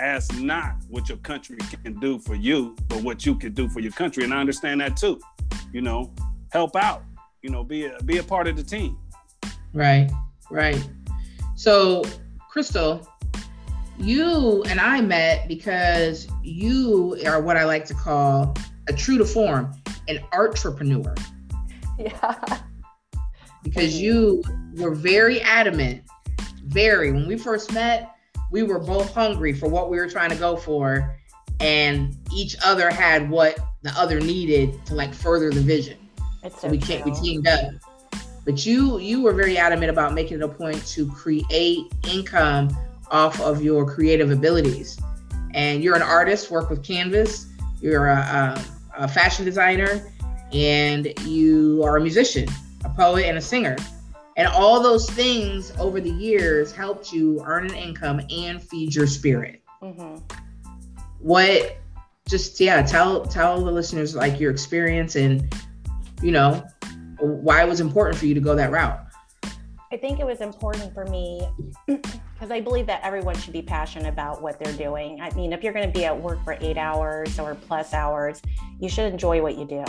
ask 0.00 0.38
not 0.38 0.76
what 0.88 1.08
your 1.08 1.18
country 1.18 1.58
can 1.84 1.98
do 2.00 2.18
for 2.18 2.34
you, 2.34 2.76
but 2.88 3.02
what 3.02 3.26
you 3.26 3.34
can 3.34 3.52
do 3.52 3.68
for 3.68 3.80
your 3.80 3.92
country. 3.92 4.24
And 4.24 4.32
I 4.34 4.38
understand 4.38 4.80
that 4.80 4.96
too. 4.96 5.20
You 5.72 5.82
know, 5.82 6.12
help 6.52 6.76
out. 6.76 7.02
You 7.42 7.50
know, 7.50 7.64
be 7.64 7.86
a 7.86 7.98
be 8.04 8.18
a 8.18 8.22
part 8.22 8.46
of 8.48 8.56
the 8.56 8.62
team. 8.62 8.98
Right, 9.72 10.10
right. 10.50 10.82
So, 11.54 12.02
Crystal, 12.50 13.06
you 13.98 14.62
and 14.64 14.80
I 14.80 15.00
met 15.00 15.46
because 15.46 16.28
you 16.42 17.18
are 17.26 17.40
what 17.40 17.56
I 17.56 17.64
like 17.64 17.84
to 17.86 17.94
call 17.94 18.54
a 18.88 18.92
true 18.92 19.18
to 19.18 19.24
form, 19.24 19.72
an 20.08 20.20
entrepreneur, 20.32 21.14
Yeah. 21.98 22.58
because 23.62 24.00
you 24.00 24.42
were 24.74 24.94
very 24.94 25.40
adamant, 25.42 26.02
very. 26.64 27.12
When 27.12 27.28
we 27.28 27.36
first 27.38 27.72
met, 27.72 28.16
we 28.50 28.62
were 28.62 28.78
both 28.78 29.12
hungry 29.14 29.52
for 29.52 29.68
what 29.68 29.90
we 29.90 29.96
were 29.96 30.08
trying 30.08 30.30
to 30.30 30.36
go 30.36 30.56
for, 30.56 31.16
and 31.60 32.16
each 32.34 32.56
other 32.64 32.90
had 32.90 33.28
what 33.30 33.58
the 33.82 33.90
other 33.98 34.20
needed 34.20 34.84
to 34.86 34.94
like 34.94 35.14
further 35.14 35.50
the 35.50 35.60
vision. 35.60 35.98
It's 36.42 36.60
So 36.60 36.68
so 36.68 36.68
we 36.68 36.78
can't 36.78 37.04
we 37.04 37.12
teamed 37.12 37.46
up. 37.46 37.70
But 38.44 38.64
you 38.66 38.98
you 38.98 39.22
were 39.22 39.32
very 39.32 39.58
adamant 39.58 39.90
about 39.90 40.14
making 40.14 40.38
it 40.38 40.42
a 40.42 40.48
point 40.48 40.84
to 40.88 41.10
create 41.12 41.92
income 42.10 42.76
off 43.10 43.40
of 43.40 43.62
your 43.62 43.92
creative 43.92 44.30
abilities. 44.30 44.98
And 45.52 45.82
you're 45.82 45.96
an 45.96 46.02
artist, 46.02 46.50
work 46.50 46.70
with 46.70 46.84
canvas. 46.84 47.46
You're 47.80 48.06
a, 48.06 48.16
a, 48.96 49.04
a 49.04 49.08
fashion 49.08 49.44
designer, 49.44 50.12
and 50.52 51.12
you 51.26 51.82
are 51.84 51.96
a 51.96 52.00
musician, 52.00 52.48
a 52.84 52.90
poet, 52.90 53.24
and 53.24 53.36
a 53.36 53.40
singer. 53.40 53.76
And 54.40 54.48
all 54.54 54.82
those 54.82 55.06
things 55.10 55.70
over 55.78 56.00
the 56.00 56.08
years 56.08 56.72
helped 56.72 57.12
you 57.12 57.42
earn 57.44 57.66
an 57.66 57.74
income 57.74 58.22
and 58.30 58.62
feed 58.62 58.94
your 58.94 59.06
spirit. 59.06 59.62
Mhm. 59.82 60.18
What 61.18 61.76
just 62.26 62.58
yeah, 62.58 62.80
tell 62.80 63.26
tell 63.26 63.62
the 63.62 63.70
listeners 63.70 64.16
like 64.16 64.40
your 64.40 64.50
experience 64.50 65.14
and 65.14 65.54
you 66.22 66.32
know 66.32 66.66
why 67.18 67.62
it 67.62 67.68
was 67.68 67.82
important 67.82 68.16
for 68.16 68.24
you 68.24 68.32
to 68.32 68.40
go 68.40 68.54
that 68.54 68.70
route. 68.70 68.98
I 69.92 69.98
think 69.98 70.20
it 70.20 70.24
was 70.24 70.40
important 70.40 70.94
for 70.94 71.04
me 71.04 71.46
because 71.86 72.50
I 72.50 72.62
believe 72.62 72.86
that 72.86 73.02
everyone 73.04 73.36
should 73.36 73.52
be 73.52 73.60
passionate 73.60 74.08
about 74.08 74.40
what 74.40 74.58
they're 74.58 74.72
doing. 74.72 75.20
I 75.20 75.28
mean, 75.34 75.52
if 75.52 75.62
you're 75.62 75.74
going 75.74 75.86
to 75.86 75.92
be 75.92 76.06
at 76.06 76.18
work 76.18 76.42
for 76.44 76.56
eight 76.62 76.78
hours 76.78 77.38
or 77.38 77.56
plus 77.56 77.92
hours, 77.92 78.40
you 78.78 78.88
should 78.88 79.12
enjoy 79.12 79.42
what 79.42 79.58
you 79.58 79.66
do. 79.66 79.84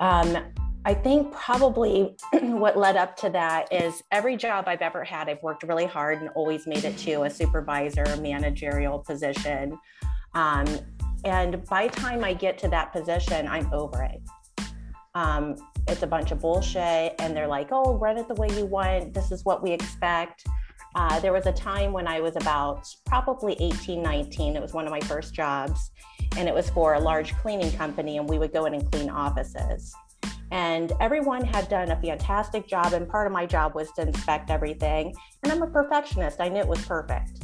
Um, 0.00 0.36
I 0.86 0.94
think 0.94 1.32
probably 1.32 2.16
what 2.32 2.78
led 2.78 2.96
up 2.96 3.16
to 3.16 3.30
that 3.30 3.72
is 3.72 4.04
every 4.12 4.36
job 4.36 4.66
I've 4.68 4.82
ever 4.82 5.02
had, 5.02 5.28
I've 5.28 5.42
worked 5.42 5.64
really 5.64 5.84
hard 5.84 6.20
and 6.20 6.30
always 6.36 6.64
made 6.64 6.84
it 6.84 6.96
to 6.98 7.24
a 7.24 7.30
supervisor, 7.30 8.04
managerial 8.20 9.00
position. 9.00 9.76
Um, 10.34 10.66
and 11.24 11.64
by 11.64 11.88
time 11.88 12.22
I 12.22 12.34
get 12.34 12.56
to 12.58 12.68
that 12.68 12.92
position, 12.92 13.48
I'm 13.48 13.68
over 13.72 14.04
it. 14.04 14.22
Um, 15.16 15.56
it's 15.88 16.04
a 16.04 16.06
bunch 16.06 16.30
of 16.30 16.38
bullshit 16.40 17.16
and 17.18 17.36
they're 17.36 17.46
like 17.46 17.68
oh 17.70 17.96
run 17.96 18.18
it 18.18 18.26
the 18.28 18.34
way 18.34 18.48
you 18.56 18.66
want 18.66 19.14
this 19.14 19.30
is 19.30 19.44
what 19.44 19.62
we 19.62 19.70
expect 19.70 20.44
uh, 20.96 21.20
there 21.20 21.32
was 21.32 21.46
a 21.46 21.52
time 21.52 21.92
when 21.92 22.08
i 22.08 22.20
was 22.20 22.34
about 22.34 22.84
probably 23.04 23.56
18 23.60 24.02
19 24.02 24.56
it 24.56 24.60
was 24.60 24.72
one 24.72 24.84
of 24.84 24.90
my 24.90 24.98
first 25.00 25.32
jobs 25.32 25.92
and 26.36 26.48
it 26.48 26.54
was 26.54 26.68
for 26.70 26.94
a 26.94 27.00
large 27.00 27.36
cleaning 27.36 27.70
company 27.76 28.18
and 28.18 28.28
we 28.28 28.36
would 28.38 28.52
go 28.52 28.64
in 28.64 28.74
and 28.74 28.90
clean 28.90 29.08
offices 29.08 29.94
and 30.50 30.92
everyone 31.00 31.44
had 31.44 31.68
done 31.68 31.90
a 31.90 32.00
fantastic 32.00 32.66
job 32.66 32.92
and 32.92 33.08
part 33.08 33.26
of 33.26 33.32
my 33.32 33.46
job 33.46 33.74
was 33.74 33.90
to 33.92 34.02
inspect 34.02 34.50
everything 34.50 35.14
and 35.42 35.52
i'm 35.52 35.62
a 35.62 35.66
perfectionist 35.66 36.40
i 36.40 36.48
knew 36.48 36.60
it 36.60 36.68
was 36.68 36.84
perfect 36.84 37.42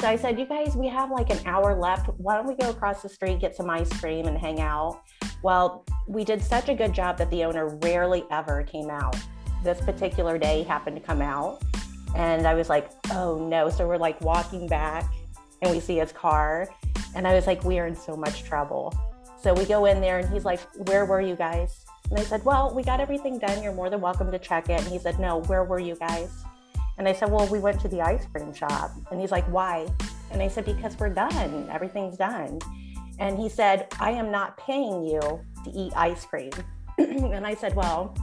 so 0.00 0.08
i 0.08 0.16
said 0.16 0.38
you 0.38 0.46
guys 0.46 0.74
we 0.76 0.88
have 0.88 1.10
like 1.10 1.30
an 1.30 1.38
hour 1.46 1.78
left 1.78 2.08
why 2.18 2.34
don't 2.36 2.46
we 2.46 2.54
go 2.54 2.70
across 2.70 3.02
the 3.02 3.08
street 3.08 3.40
get 3.40 3.54
some 3.54 3.68
ice 3.68 3.92
cream 4.00 4.26
and 4.26 4.38
hang 4.38 4.60
out 4.60 5.02
well, 5.42 5.84
we 6.06 6.24
did 6.24 6.42
such 6.42 6.68
a 6.68 6.74
good 6.74 6.92
job 6.92 7.16
that 7.18 7.30
the 7.30 7.44
owner 7.44 7.76
rarely 7.82 8.24
ever 8.30 8.62
came 8.62 8.90
out. 8.90 9.16
This 9.64 9.80
particular 9.80 10.38
day 10.38 10.58
he 10.58 10.64
happened 10.64 10.96
to 10.96 11.02
come 11.02 11.22
out, 11.22 11.62
and 12.14 12.46
I 12.46 12.54
was 12.54 12.68
like, 12.68 12.90
oh 13.12 13.46
no. 13.48 13.68
So 13.70 13.86
we're 13.86 13.96
like 13.96 14.20
walking 14.20 14.66
back, 14.66 15.10
and 15.62 15.70
we 15.70 15.80
see 15.80 15.96
his 15.96 16.12
car, 16.12 16.68
and 17.14 17.26
I 17.26 17.34
was 17.34 17.46
like, 17.46 17.64
we 17.64 17.78
are 17.78 17.86
in 17.86 17.96
so 17.96 18.16
much 18.16 18.44
trouble. 18.44 18.94
So 19.42 19.54
we 19.54 19.64
go 19.64 19.86
in 19.86 20.00
there, 20.00 20.18
and 20.18 20.28
he's 20.32 20.44
like, 20.44 20.60
where 20.88 21.06
were 21.06 21.20
you 21.20 21.36
guys? 21.36 21.84
And 22.10 22.18
I 22.18 22.22
said, 22.22 22.44
well, 22.44 22.74
we 22.74 22.82
got 22.82 23.00
everything 23.00 23.38
done. 23.38 23.62
You're 23.62 23.72
more 23.72 23.88
than 23.88 24.00
welcome 24.00 24.30
to 24.32 24.38
check 24.38 24.68
it. 24.68 24.80
And 24.80 24.88
he 24.88 24.98
said, 24.98 25.18
no, 25.18 25.38
where 25.42 25.64
were 25.64 25.78
you 25.78 25.96
guys? 25.96 26.44
And 26.98 27.08
I 27.08 27.12
said, 27.12 27.30
well, 27.30 27.46
we 27.46 27.60
went 27.60 27.80
to 27.80 27.88
the 27.88 28.00
ice 28.02 28.26
cream 28.26 28.52
shop. 28.52 28.90
And 29.10 29.20
he's 29.20 29.30
like, 29.30 29.46
why? 29.46 29.86
And 30.30 30.42
I 30.42 30.48
said, 30.48 30.64
because 30.64 30.98
we're 30.98 31.08
done. 31.08 31.68
Everything's 31.70 32.16
done. 32.16 32.58
And 33.20 33.38
he 33.38 33.48
said, 33.50 33.86
I 34.00 34.12
am 34.12 34.30
not 34.30 34.56
paying 34.56 35.04
you 35.04 35.20
to 35.20 35.70
eat 35.70 35.92
ice 35.94 36.24
cream. 36.24 36.50
and 36.98 37.46
I 37.46 37.54
said, 37.54 37.76
Well, 37.76 38.16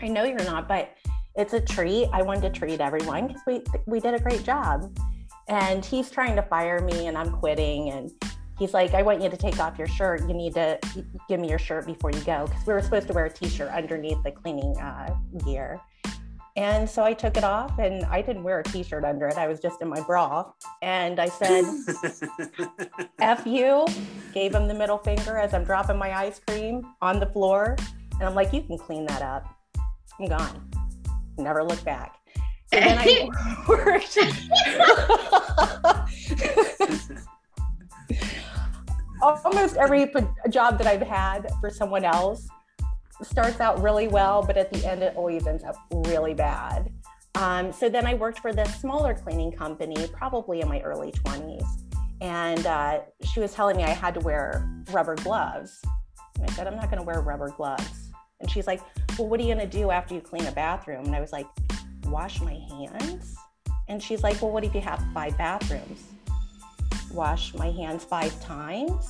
I 0.00 0.06
know 0.08 0.24
you're 0.24 0.44
not, 0.44 0.68
but 0.68 0.94
it's 1.34 1.52
a 1.52 1.60
treat. 1.60 2.08
I 2.12 2.22
wanted 2.22 2.52
to 2.54 2.58
treat 2.58 2.80
everyone 2.80 3.26
because 3.26 3.42
we, 3.46 3.62
we 3.86 4.00
did 4.00 4.14
a 4.14 4.20
great 4.20 4.44
job. 4.44 4.96
And 5.48 5.84
he's 5.84 6.10
trying 6.10 6.36
to 6.36 6.42
fire 6.42 6.80
me 6.80 7.08
and 7.08 7.18
I'm 7.18 7.32
quitting. 7.32 7.90
And 7.90 8.12
he's 8.58 8.74
like, 8.74 8.94
I 8.94 9.02
want 9.02 9.22
you 9.22 9.28
to 9.28 9.36
take 9.36 9.58
off 9.58 9.78
your 9.78 9.88
shirt. 9.88 10.22
You 10.22 10.34
need 10.34 10.54
to 10.54 10.78
give 11.28 11.40
me 11.40 11.48
your 11.48 11.58
shirt 11.58 11.86
before 11.86 12.10
you 12.10 12.20
go 12.20 12.46
because 12.46 12.66
we 12.66 12.72
were 12.72 12.82
supposed 12.82 13.06
to 13.08 13.12
wear 13.12 13.26
a 13.26 13.30
t 13.30 13.48
shirt 13.48 13.70
underneath 13.70 14.22
the 14.22 14.32
cleaning 14.32 14.76
uh, 14.78 15.14
gear. 15.44 15.80
And 16.56 16.88
so 16.88 17.04
I 17.04 17.12
took 17.12 17.36
it 17.36 17.44
off 17.44 17.78
and 17.78 18.04
I 18.06 18.22
didn't 18.22 18.42
wear 18.42 18.60
a 18.60 18.62
t 18.64 18.82
shirt 18.82 19.04
under 19.04 19.26
it. 19.28 19.36
I 19.36 19.46
was 19.46 19.60
just 19.60 19.82
in 19.82 19.88
my 19.88 20.00
bra. 20.00 20.50
And 20.80 21.20
I 21.20 21.28
said, 21.28 21.64
F 23.20 23.46
you, 23.46 23.86
gave 24.32 24.54
him 24.54 24.66
the 24.66 24.74
middle 24.74 24.98
finger 24.98 25.36
as 25.36 25.52
I'm 25.52 25.64
dropping 25.64 25.98
my 25.98 26.16
ice 26.16 26.40
cream 26.46 26.94
on 27.02 27.20
the 27.20 27.26
floor. 27.26 27.76
And 28.12 28.22
I'm 28.22 28.34
like, 28.34 28.54
you 28.54 28.62
can 28.62 28.78
clean 28.78 29.04
that 29.06 29.20
up. 29.20 29.44
I'm 30.18 30.26
gone. 30.26 30.70
Never 31.36 31.62
look 31.62 31.84
back. 31.84 32.16
So 32.72 32.80
then 32.80 32.98
I 32.98 33.28
worked. 33.68 34.18
Almost 39.22 39.76
every 39.76 40.12
job 40.50 40.78
that 40.78 40.86
I've 40.86 41.02
had 41.02 41.48
for 41.60 41.70
someone 41.70 42.04
else 42.04 42.48
starts 43.22 43.60
out 43.60 43.80
really 43.82 44.08
well, 44.08 44.42
but 44.42 44.56
at 44.56 44.72
the 44.72 44.86
end, 44.86 45.02
it 45.02 45.16
always 45.16 45.46
ends 45.46 45.64
up 45.64 45.76
really 45.90 46.34
bad. 46.34 46.92
Um, 47.36 47.72
so 47.72 47.88
then 47.88 48.06
I 48.06 48.14
worked 48.14 48.38
for 48.40 48.52
this 48.52 48.74
smaller 48.80 49.14
cleaning 49.14 49.52
company, 49.52 50.08
probably 50.12 50.60
in 50.60 50.68
my 50.68 50.80
early 50.80 51.12
20s. 51.12 51.66
And 52.20 52.66
uh, 52.66 53.00
she 53.24 53.40
was 53.40 53.52
telling 53.52 53.76
me 53.76 53.84
I 53.84 53.90
had 53.90 54.14
to 54.14 54.20
wear 54.20 54.70
rubber 54.90 55.16
gloves. 55.16 55.82
And 56.38 56.48
I 56.48 56.52
said, 56.54 56.66
I'm 56.66 56.76
not 56.76 56.90
going 56.90 56.98
to 56.98 57.04
wear 57.04 57.20
rubber 57.20 57.50
gloves. 57.50 58.10
And 58.40 58.50
she's 58.50 58.66
like, 58.66 58.80
Well, 59.18 59.28
what 59.28 59.40
are 59.40 59.42
you 59.42 59.54
going 59.54 59.68
to 59.68 59.78
do 59.78 59.90
after 59.90 60.14
you 60.14 60.20
clean 60.20 60.46
a 60.46 60.52
bathroom? 60.52 61.04
And 61.06 61.14
I 61.14 61.20
was 61.20 61.32
like, 61.32 61.46
Wash 62.06 62.40
my 62.40 62.58
hands. 62.70 63.36
And 63.88 64.02
she's 64.02 64.22
like, 64.22 64.40
Well, 64.40 64.50
what 64.50 64.64
if 64.64 64.74
you 64.74 64.80
have 64.80 65.04
five 65.12 65.36
bathrooms? 65.36 66.04
Wash 67.16 67.54
my 67.54 67.70
hands 67.70 68.04
five 68.04 68.38
times? 68.42 69.08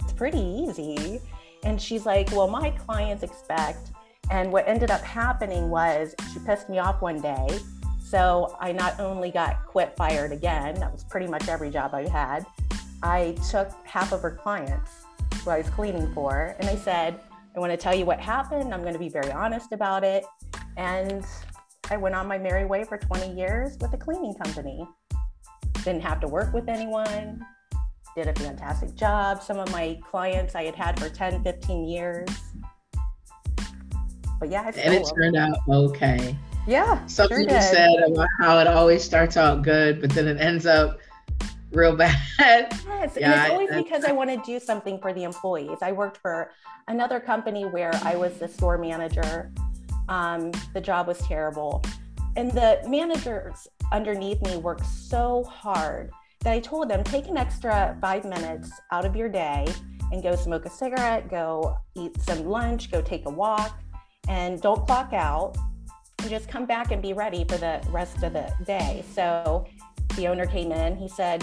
It's 0.00 0.12
pretty 0.12 0.40
easy. 0.40 1.20
And 1.62 1.80
she's 1.80 2.04
like, 2.04 2.28
Well, 2.32 2.48
my 2.48 2.70
clients 2.70 3.22
expect. 3.22 3.92
And 4.32 4.52
what 4.52 4.66
ended 4.66 4.90
up 4.90 5.00
happening 5.02 5.70
was 5.70 6.14
she 6.32 6.40
pissed 6.40 6.68
me 6.68 6.80
off 6.80 7.00
one 7.00 7.20
day. 7.20 7.60
So 8.02 8.56
I 8.60 8.72
not 8.72 8.98
only 8.98 9.30
got 9.30 9.64
quit 9.66 9.94
fired 9.96 10.32
again, 10.32 10.74
that 10.80 10.92
was 10.92 11.04
pretty 11.04 11.28
much 11.28 11.46
every 11.46 11.70
job 11.70 11.94
I 11.94 12.08
had, 12.08 12.44
I 13.02 13.36
took 13.48 13.70
half 13.86 14.12
of 14.12 14.22
her 14.22 14.32
clients 14.32 14.90
who 15.44 15.50
I 15.50 15.58
was 15.58 15.70
cleaning 15.70 16.12
for. 16.12 16.56
And 16.58 16.68
I 16.68 16.74
said, 16.74 17.20
I 17.56 17.60
want 17.60 17.70
to 17.70 17.76
tell 17.76 17.94
you 17.94 18.04
what 18.04 18.18
happened. 18.20 18.74
I'm 18.74 18.82
going 18.82 18.92
to 18.94 18.98
be 18.98 19.08
very 19.08 19.30
honest 19.30 19.70
about 19.72 20.02
it. 20.02 20.24
And 20.76 21.24
I 21.90 21.96
went 21.96 22.16
on 22.16 22.26
my 22.26 22.38
merry 22.38 22.66
way 22.66 22.82
for 22.82 22.98
20 22.98 23.32
years 23.34 23.78
with 23.80 23.92
a 23.94 23.96
cleaning 23.96 24.34
company. 24.34 24.84
Didn't 25.84 26.02
have 26.02 26.20
to 26.20 26.28
work 26.28 26.52
with 26.52 26.68
anyone, 26.68 27.44
did 28.14 28.26
a 28.26 28.34
fantastic 28.34 28.94
job. 28.94 29.42
Some 29.42 29.58
of 29.58 29.70
my 29.72 29.98
clients 30.08 30.54
I 30.54 30.64
had 30.64 30.74
had 30.74 30.98
for 30.98 31.08
10, 31.08 31.42
15 31.42 31.88
years. 31.88 32.28
But 34.38 34.50
yeah, 34.50 34.62
I 34.62 34.70
and 34.78 34.94
it 34.94 35.08
turned 35.14 35.36
out 35.36 35.56
okay. 35.68 36.36
Yeah. 36.66 37.04
Something 37.06 37.48
sure 37.48 37.56
you 37.56 37.62
said 37.62 37.94
about 38.06 38.28
how 38.40 38.58
it 38.58 38.66
always 38.66 39.04
starts 39.04 39.36
out 39.36 39.62
good, 39.62 40.00
but 40.00 40.10
then 40.10 40.26
it 40.26 40.40
ends 40.40 40.66
up 40.66 40.98
real 41.72 41.94
bad. 41.96 42.18
Yes, 42.38 43.16
yeah, 43.18 43.32
and 43.32 43.40
it's 43.42 43.50
always 43.50 43.70
I, 43.70 43.82
because 43.82 44.04
I 44.04 44.12
want 44.12 44.30
to 44.30 44.40
do 44.44 44.58
something 44.58 44.98
for 44.98 45.12
the 45.12 45.24
employees. 45.24 45.78
I 45.82 45.92
worked 45.92 46.18
for 46.18 46.52
another 46.88 47.20
company 47.20 47.64
where 47.64 47.92
I 48.02 48.16
was 48.16 48.38
the 48.38 48.48
store 48.48 48.78
manager. 48.78 49.52
Um, 50.08 50.52
the 50.74 50.80
job 50.80 51.06
was 51.06 51.18
terrible. 51.18 51.82
And 52.36 52.50
the 52.52 52.80
managers 52.86 53.68
underneath 53.92 54.40
me 54.42 54.56
worked 54.56 54.86
so 54.86 55.44
hard 55.44 56.10
that 56.40 56.52
I 56.52 56.60
told 56.60 56.88
them 56.88 57.04
take 57.04 57.28
an 57.28 57.36
extra 57.36 57.96
five 58.00 58.24
minutes 58.24 58.70
out 58.92 59.04
of 59.04 59.14
your 59.14 59.28
day 59.28 59.66
and 60.12 60.22
go 60.22 60.34
smoke 60.34 60.64
a 60.66 60.70
cigarette, 60.70 61.30
go 61.30 61.76
eat 61.94 62.20
some 62.22 62.44
lunch, 62.44 62.90
go 62.90 63.00
take 63.02 63.26
a 63.26 63.30
walk, 63.30 63.80
and 64.28 64.60
don't 64.60 64.86
clock 64.86 65.12
out. 65.12 65.56
And 66.20 66.28
just 66.28 66.48
come 66.48 66.66
back 66.66 66.92
and 66.92 67.00
be 67.00 67.12
ready 67.12 67.44
for 67.48 67.56
the 67.56 67.80
rest 67.90 68.22
of 68.22 68.32
the 68.34 68.52
day. 68.66 69.02
So 69.14 69.64
the 70.16 70.28
owner 70.28 70.46
came 70.46 70.70
in, 70.70 70.96
he 70.96 71.08
said, 71.08 71.42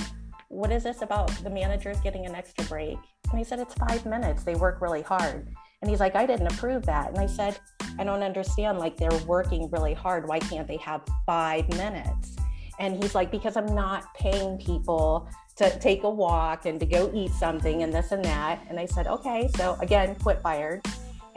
What 0.50 0.72
is 0.72 0.84
this 0.84 1.02
about 1.02 1.30
the 1.44 1.50
managers 1.50 2.00
getting 2.02 2.26
an 2.26 2.36
extra 2.36 2.64
break? 2.66 2.98
And 3.32 3.40
he 3.40 3.44
said, 3.44 3.60
It's 3.60 3.74
five 3.74 4.06
minutes. 4.06 4.44
They 4.44 4.56
work 4.56 4.82
really 4.82 5.02
hard. 5.02 5.48
And 5.88 5.92
he's 5.94 6.02
like, 6.02 6.18
I 6.18 6.26
didn't 6.26 6.48
approve 6.48 6.86
that. 6.88 7.12
And 7.12 7.18
I 7.18 7.28
said, 7.28 7.58
I 7.98 8.04
don't 8.04 8.22
understand. 8.22 8.78
Like, 8.78 8.98
they're 8.98 9.18
working 9.26 9.70
really 9.72 9.94
hard. 9.94 10.28
Why 10.28 10.38
can't 10.38 10.68
they 10.68 10.76
have 10.76 11.00
five 11.26 11.66
minutes? 11.78 12.36
And 12.78 13.02
he's 13.02 13.16
like, 13.16 13.32
Because 13.32 13.56
I'm 13.56 13.74
not 13.74 14.14
paying 14.14 14.58
people 14.58 15.30
to 15.56 15.80
take 15.80 16.04
a 16.04 16.10
walk 16.10 16.66
and 16.66 16.78
to 16.82 16.86
go 16.86 17.10
eat 17.14 17.32
something 17.32 17.84
and 17.84 17.94
this 17.94 18.12
and 18.12 18.22
that. 18.26 18.66
And 18.68 18.78
I 18.78 18.86
said, 18.86 19.08
Okay. 19.08 19.50
So 19.56 19.78
again, 19.80 20.16
quit 20.16 20.42
fired. 20.42 20.86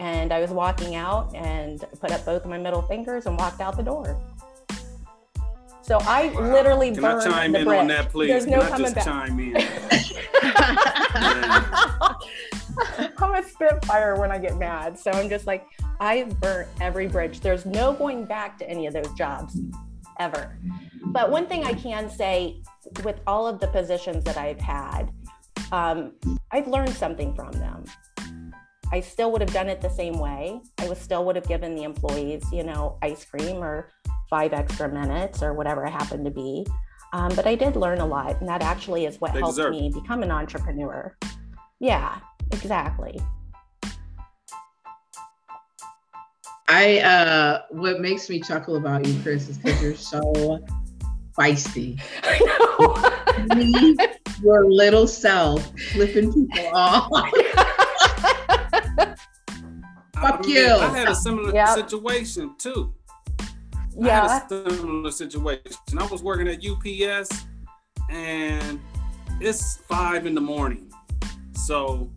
And 0.00 0.32
I 0.32 0.40
was 0.40 0.50
walking 0.50 0.96
out 0.96 1.32
and 1.32 1.84
put 2.00 2.10
up 2.10 2.24
both 2.26 2.42
of 2.42 2.50
my 2.50 2.58
middle 2.58 2.82
fingers 2.82 3.26
and 3.26 3.38
walked 3.38 3.60
out 3.60 3.76
the 3.76 3.84
door. 3.84 4.20
So 5.82 5.98
I 6.08 6.26
wow. 6.34 6.52
literally 6.52 6.90
Can 6.90 7.02
burned 7.02 7.22
I 7.22 7.30
chime 7.30 7.52
the 7.52 7.60
in 7.60 7.68
on 7.68 7.86
that, 7.86 8.10
please? 8.10 8.30
There's 8.30 8.48
no 8.48 8.62
Can 8.62 8.70
coming 8.70 8.94
back. 8.94 9.04
Chime 9.04 9.38
in? 9.38 9.54
I'm 13.22 13.34
a 13.34 13.46
spitfire 13.46 14.16
when 14.16 14.30
I 14.30 14.38
get 14.38 14.58
mad. 14.58 14.98
So 14.98 15.10
I'm 15.10 15.28
just 15.28 15.46
like, 15.46 15.66
I've 16.00 16.40
burnt 16.40 16.68
every 16.80 17.06
bridge. 17.06 17.40
There's 17.40 17.66
no 17.66 17.92
going 17.92 18.24
back 18.24 18.58
to 18.58 18.68
any 18.68 18.86
of 18.86 18.92
those 18.92 19.12
jobs 19.14 19.58
ever. 20.18 20.58
But 21.06 21.30
one 21.30 21.46
thing 21.46 21.64
I 21.64 21.74
can 21.74 22.08
say 22.10 22.62
with 23.04 23.20
all 23.26 23.46
of 23.46 23.60
the 23.60 23.68
positions 23.68 24.24
that 24.24 24.36
I've 24.36 24.60
had, 24.60 25.10
um, 25.72 26.12
I've 26.50 26.68
learned 26.68 26.94
something 26.94 27.34
from 27.34 27.52
them. 27.52 27.84
I 28.92 29.00
still 29.00 29.30
would 29.32 29.40
have 29.40 29.52
done 29.52 29.68
it 29.68 29.80
the 29.80 29.90
same 29.90 30.18
way. 30.18 30.60
I 30.78 30.88
was 30.88 30.98
still 30.98 31.24
would 31.24 31.36
have 31.36 31.46
given 31.46 31.76
the 31.76 31.84
employees, 31.84 32.42
you 32.52 32.64
know, 32.64 32.98
ice 33.02 33.24
cream 33.24 33.62
or 33.62 33.88
five 34.28 34.52
extra 34.52 34.88
minutes 34.88 35.42
or 35.42 35.52
whatever 35.52 35.84
it 35.84 35.90
happened 35.90 36.24
to 36.24 36.30
be. 36.30 36.66
Um, 37.12 37.34
but 37.34 37.46
I 37.46 37.54
did 37.54 37.76
learn 37.76 37.98
a 37.98 38.06
lot, 38.06 38.40
and 38.40 38.48
that 38.48 38.62
actually 38.62 39.04
is 39.04 39.20
what 39.20 39.32
they 39.32 39.40
helped 39.40 39.56
deserve. 39.56 39.72
me 39.72 39.90
become 39.92 40.22
an 40.22 40.30
entrepreneur. 40.30 41.16
Yeah, 41.80 42.20
exactly. 42.52 43.18
I 46.68 47.00
uh 47.00 47.62
what 47.70 48.00
makes 48.00 48.30
me 48.30 48.40
chuckle 48.40 48.76
about 48.76 49.04
you, 49.04 49.20
Chris, 49.22 49.48
is 49.48 49.58
because 49.58 49.82
you're 49.82 49.96
so 49.96 50.64
feisty. 51.36 52.00
I 52.22 52.38
know. 52.46 54.06
your 54.42 54.70
little 54.70 55.06
self 55.06 55.68
flipping 55.92 56.32
people 56.32 56.70
off. 56.74 57.10
Fuck 60.14 60.40
I 60.40 60.40
mean, 60.42 60.50
you. 60.50 60.74
I 60.74 60.96
had 60.96 61.08
a 61.08 61.14
similar 61.14 61.54
yep. 61.54 61.68
situation 61.70 62.54
too. 62.58 62.94
Yeah. 63.98 64.26
I 64.26 64.32
had 64.34 64.52
a 64.52 64.70
similar 64.70 65.10
situation. 65.10 65.98
I 65.98 66.06
was 66.06 66.22
working 66.22 66.46
at 66.48 66.64
UPS 66.64 67.46
and 68.10 68.80
it's 69.40 69.78
five 69.88 70.26
in 70.26 70.34
the 70.34 70.40
morning. 70.40 70.92
So 71.52 72.10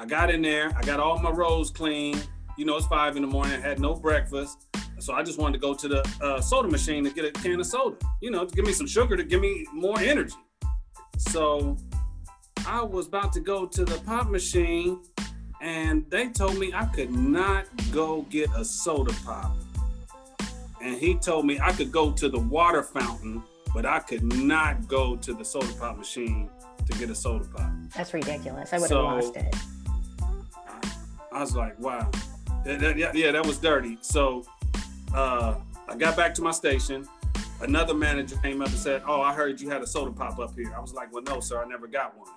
I 0.00 0.06
got 0.06 0.30
in 0.30 0.40
there, 0.40 0.72
I 0.74 0.80
got 0.80 0.98
all 0.98 1.18
my 1.18 1.28
rows 1.28 1.70
clean. 1.70 2.18
You 2.56 2.64
know, 2.64 2.78
it's 2.78 2.86
five 2.86 3.16
in 3.16 3.22
the 3.22 3.28
morning, 3.28 3.52
I 3.52 3.60
had 3.60 3.80
no 3.80 3.92
breakfast. 3.92 4.66
So 4.98 5.12
I 5.12 5.22
just 5.22 5.38
wanted 5.38 5.52
to 5.52 5.58
go 5.58 5.74
to 5.74 5.88
the 5.88 6.16
uh, 6.22 6.40
soda 6.40 6.68
machine 6.68 7.04
to 7.04 7.10
get 7.10 7.26
a 7.26 7.30
can 7.30 7.60
of 7.60 7.66
soda, 7.66 7.98
you 8.22 8.30
know, 8.30 8.46
to 8.46 8.54
give 8.54 8.64
me 8.64 8.72
some 8.72 8.86
sugar 8.86 9.14
to 9.14 9.22
give 9.22 9.42
me 9.42 9.66
more 9.74 10.00
energy. 10.00 10.34
So 11.18 11.76
I 12.66 12.82
was 12.82 13.08
about 13.08 13.34
to 13.34 13.40
go 13.40 13.66
to 13.66 13.84
the 13.84 13.98
pop 14.06 14.30
machine 14.30 15.02
and 15.60 16.06
they 16.08 16.28
told 16.30 16.58
me 16.58 16.72
I 16.72 16.86
could 16.86 17.10
not 17.10 17.66
go 17.92 18.22
get 18.30 18.48
a 18.56 18.64
soda 18.64 19.12
pop. 19.22 19.54
And 20.80 20.96
he 20.96 21.16
told 21.16 21.44
me 21.44 21.60
I 21.60 21.72
could 21.72 21.92
go 21.92 22.10
to 22.10 22.30
the 22.30 22.38
water 22.38 22.82
fountain, 22.82 23.42
but 23.74 23.84
I 23.84 23.98
could 23.98 24.22
not 24.22 24.88
go 24.88 25.16
to 25.16 25.34
the 25.34 25.44
soda 25.44 25.74
pop 25.74 25.98
machine 25.98 26.48
to 26.86 26.98
get 26.98 27.10
a 27.10 27.14
soda 27.14 27.44
pop. 27.44 27.70
That's 27.94 28.14
ridiculous. 28.14 28.72
I 28.72 28.76
would 28.76 28.82
have 28.84 28.88
so, 28.88 29.02
lost 29.02 29.36
it. 29.36 29.54
I 31.32 31.40
was 31.40 31.54
like, 31.54 31.78
wow. 31.78 32.10
Yeah, 32.66 32.94
yeah, 32.94 33.12
yeah, 33.14 33.32
that 33.32 33.46
was 33.46 33.58
dirty. 33.58 33.98
So 34.00 34.44
uh, 35.14 35.56
I 35.88 35.96
got 35.96 36.16
back 36.16 36.34
to 36.34 36.42
my 36.42 36.50
station. 36.50 37.06
Another 37.60 37.94
manager 37.94 38.36
came 38.36 38.62
up 38.62 38.68
and 38.68 38.76
said, 38.76 39.02
Oh, 39.06 39.20
I 39.20 39.34
heard 39.34 39.60
you 39.60 39.68
had 39.68 39.82
a 39.82 39.86
soda 39.86 40.10
pop 40.12 40.38
up 40.38 40.54
here. 40.54 40.72
I 40.74 40.80
was 40.80 40.94
like, 40.94 41.12
Well, 41.12 41.22
no, 41.22 41.40
sir, 41.40 41.62
I 41.62 41.66
never 41.66 41.86
got 41.86 42.16
one. 42.16 42.28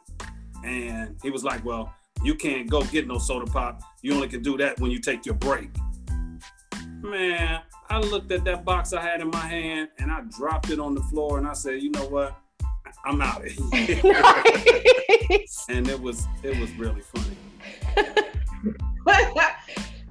And 0.66 1.18
he 1.22 1.30
was 1.30 1.44
like, 1.44 1.64
Well, 1.64 1.94
you 2.24 2.36
can't 2.36 2.70
go 2.70 2.84
get 2.84 3.08
no 3.08 3.18
soda 3.18 3.50
pop. 3.50 3.82
You 4.02 4.14
only 4.14 4.28
can 4.28 4.42
do 4.42 4.58
that 4.58 4.80
when 4.80 4.92
you 4.92 5.00
take 5.00 5.26
your 5.26 5.36
break. 5.36 5.70
Man, 7.02 7.62
I 7.90 8.00
looked 8.00 8.32
at 8.32 8.46
that 8.46 8.64
box 8.64 8.94
I 8.94 9.02
had 9.02 9.22
in 9.22 9.30
my 9.30 9.38
hand 9.38 9.90
and 10.00 10.12
I 10.12 10.22
dropped 10.38 10.70
it 10.70 10.80
on 10.80 10.96
the 10.96 11.04
floor 11.04 11.38
and 11.38 11.48
I 11.48 11.54
said, 11.54 11.82
you 11.82 11.92
know 11.92 12.08
what? 12.08 12.38
I'm 13.06 13.22
out 13.22 13.46
of 13.46 13.52
here. 13.52 14.02
nice. 14.04 15.66
and 15.70 15.88
it 15.90 16.00
was 16.00 16.26
it 16.44 16.58
was 16.60 16.72
really 16.74 17.02
funny. 17.02 17.38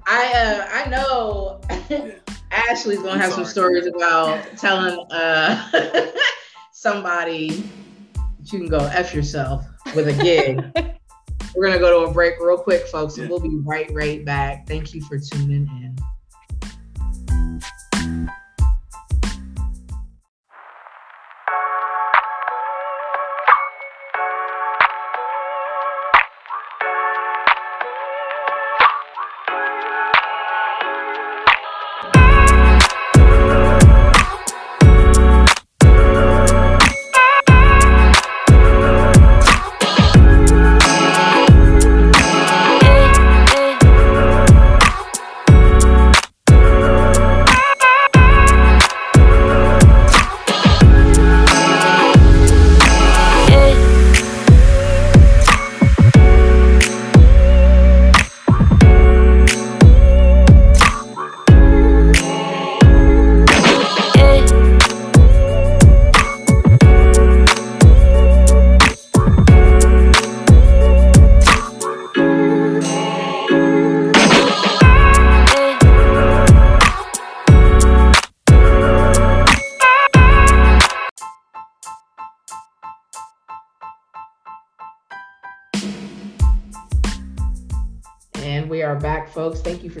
I 0.05 0.33
uh, 0.33 0.67
I 0.71 0.89
know. 0.89 1.61
Ashley's 2.51 2.99
gonna 2.99 3.11
I'm 3.11 3.19
have 3.19 3.31
sorry. 3.31 3.45
some 3.45 3.51
stories 3.51 3.87
about 3.87 4.45
telling 4.57 4.99
uh, 5.11 6.11
somebody 6.71 7.63
that 8.13 8.51
you 8.51 8.59
can 8.59 8.67
go 8.67 8.79
f 8.79 9.13
yourself 9.13 9.65
with 9.95 10.07
a 10.07 10.13
gig. 10.23 10.61
We're 11.55 11.65
gonna 11.67 11.79
go 11.79 12.03
to 12.03 12.09
a 12.09 12.13
break 12.13 12.39
real 12.39 12.57
quick, 12.57 12.87
folks, 12.87 13.17
and 13.17 13.29
we'll 13.29 13.39
be 13.39 13.55
right 13.63 13.89
right 13.91 14.23
back. 14.23 14.67
Thank 14.67 14.93
you 14.93 15.01
for 15.01 15.17
tuning 15.17 15.67
in. 15.67 15.97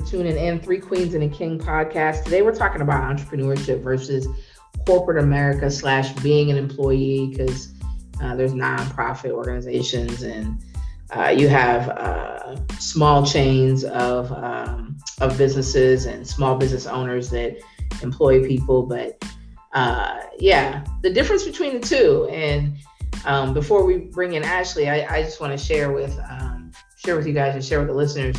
Tuning 0.05 0.37
in. 0.37 0.59
Three 0.59 0.79
Queens 0.79 1.13
and 1.13 1.23
a 1.23 1.29
King 1.29 1.57
podcast. 1.57 2.23
Today 2.23 2.41
we're 2.41 2.55
talking 2.55 2.81
about 2.81 3.01
entrepreneurship 3.03 3.81
versus 3.81 4.27
corporate 4.85 5.23
America 5.23 5.71
slash 5.71 6.11
being 6.21 6.51
an 6.51 6.57
employee 6.57 7.27
because 7.27 7.73
uh, 8.21 8.35
there's 8.35 8.53
nonprofit 8.53 9.31
organizations 9.31 10.23
and 10.23 10.61
uh, 11.15 11.29
you 11.29 11.47
have 11.47 11.89
uh, 11.89 12.55
small 12.79 13.25
chains 13.25 13.83
of 13.83 14.31
um, 14.31 14.97
of 15.21 15.37
businesses 15.37 16.05
and 16.05 16.27
small 16.27 16.57
business 16.57 16.85
owners 16.85 17.29
that 17.29 17.57
employ 18.01 18.45
people. 18.45 18.83
But 18.83 19.23
uh, 19.73 20.19
yeah, 20.39 20.83
the 21.01 21.09
difference 21.11 21.43
between 21.43 21.79
the 21.79 21.87
two. 21.87 22.27
And 22.31 22.77
um, 23.25 23.53
before 23.53 23.85
we 23.85 23.97
bring 23.97 24.33
in 24.33 24.43
Ashley, 24.43 24.89
I, 24.89 25.17
I 25.17 25.23
just 25.23 25.39
want 25.39 25.57
to 25.57 25.63
share 25.63 25.91
with 25.91 26.17
um, 26.29 26.71
share 26.97 27.15
with 27.15 27.27
you 27.27 27.33
guys 27.33 27.53
and 27.53 27.63
share 27.63 27.79
with 27.79 27.87
the 27.87 27.93
listeners. 27.93 28.35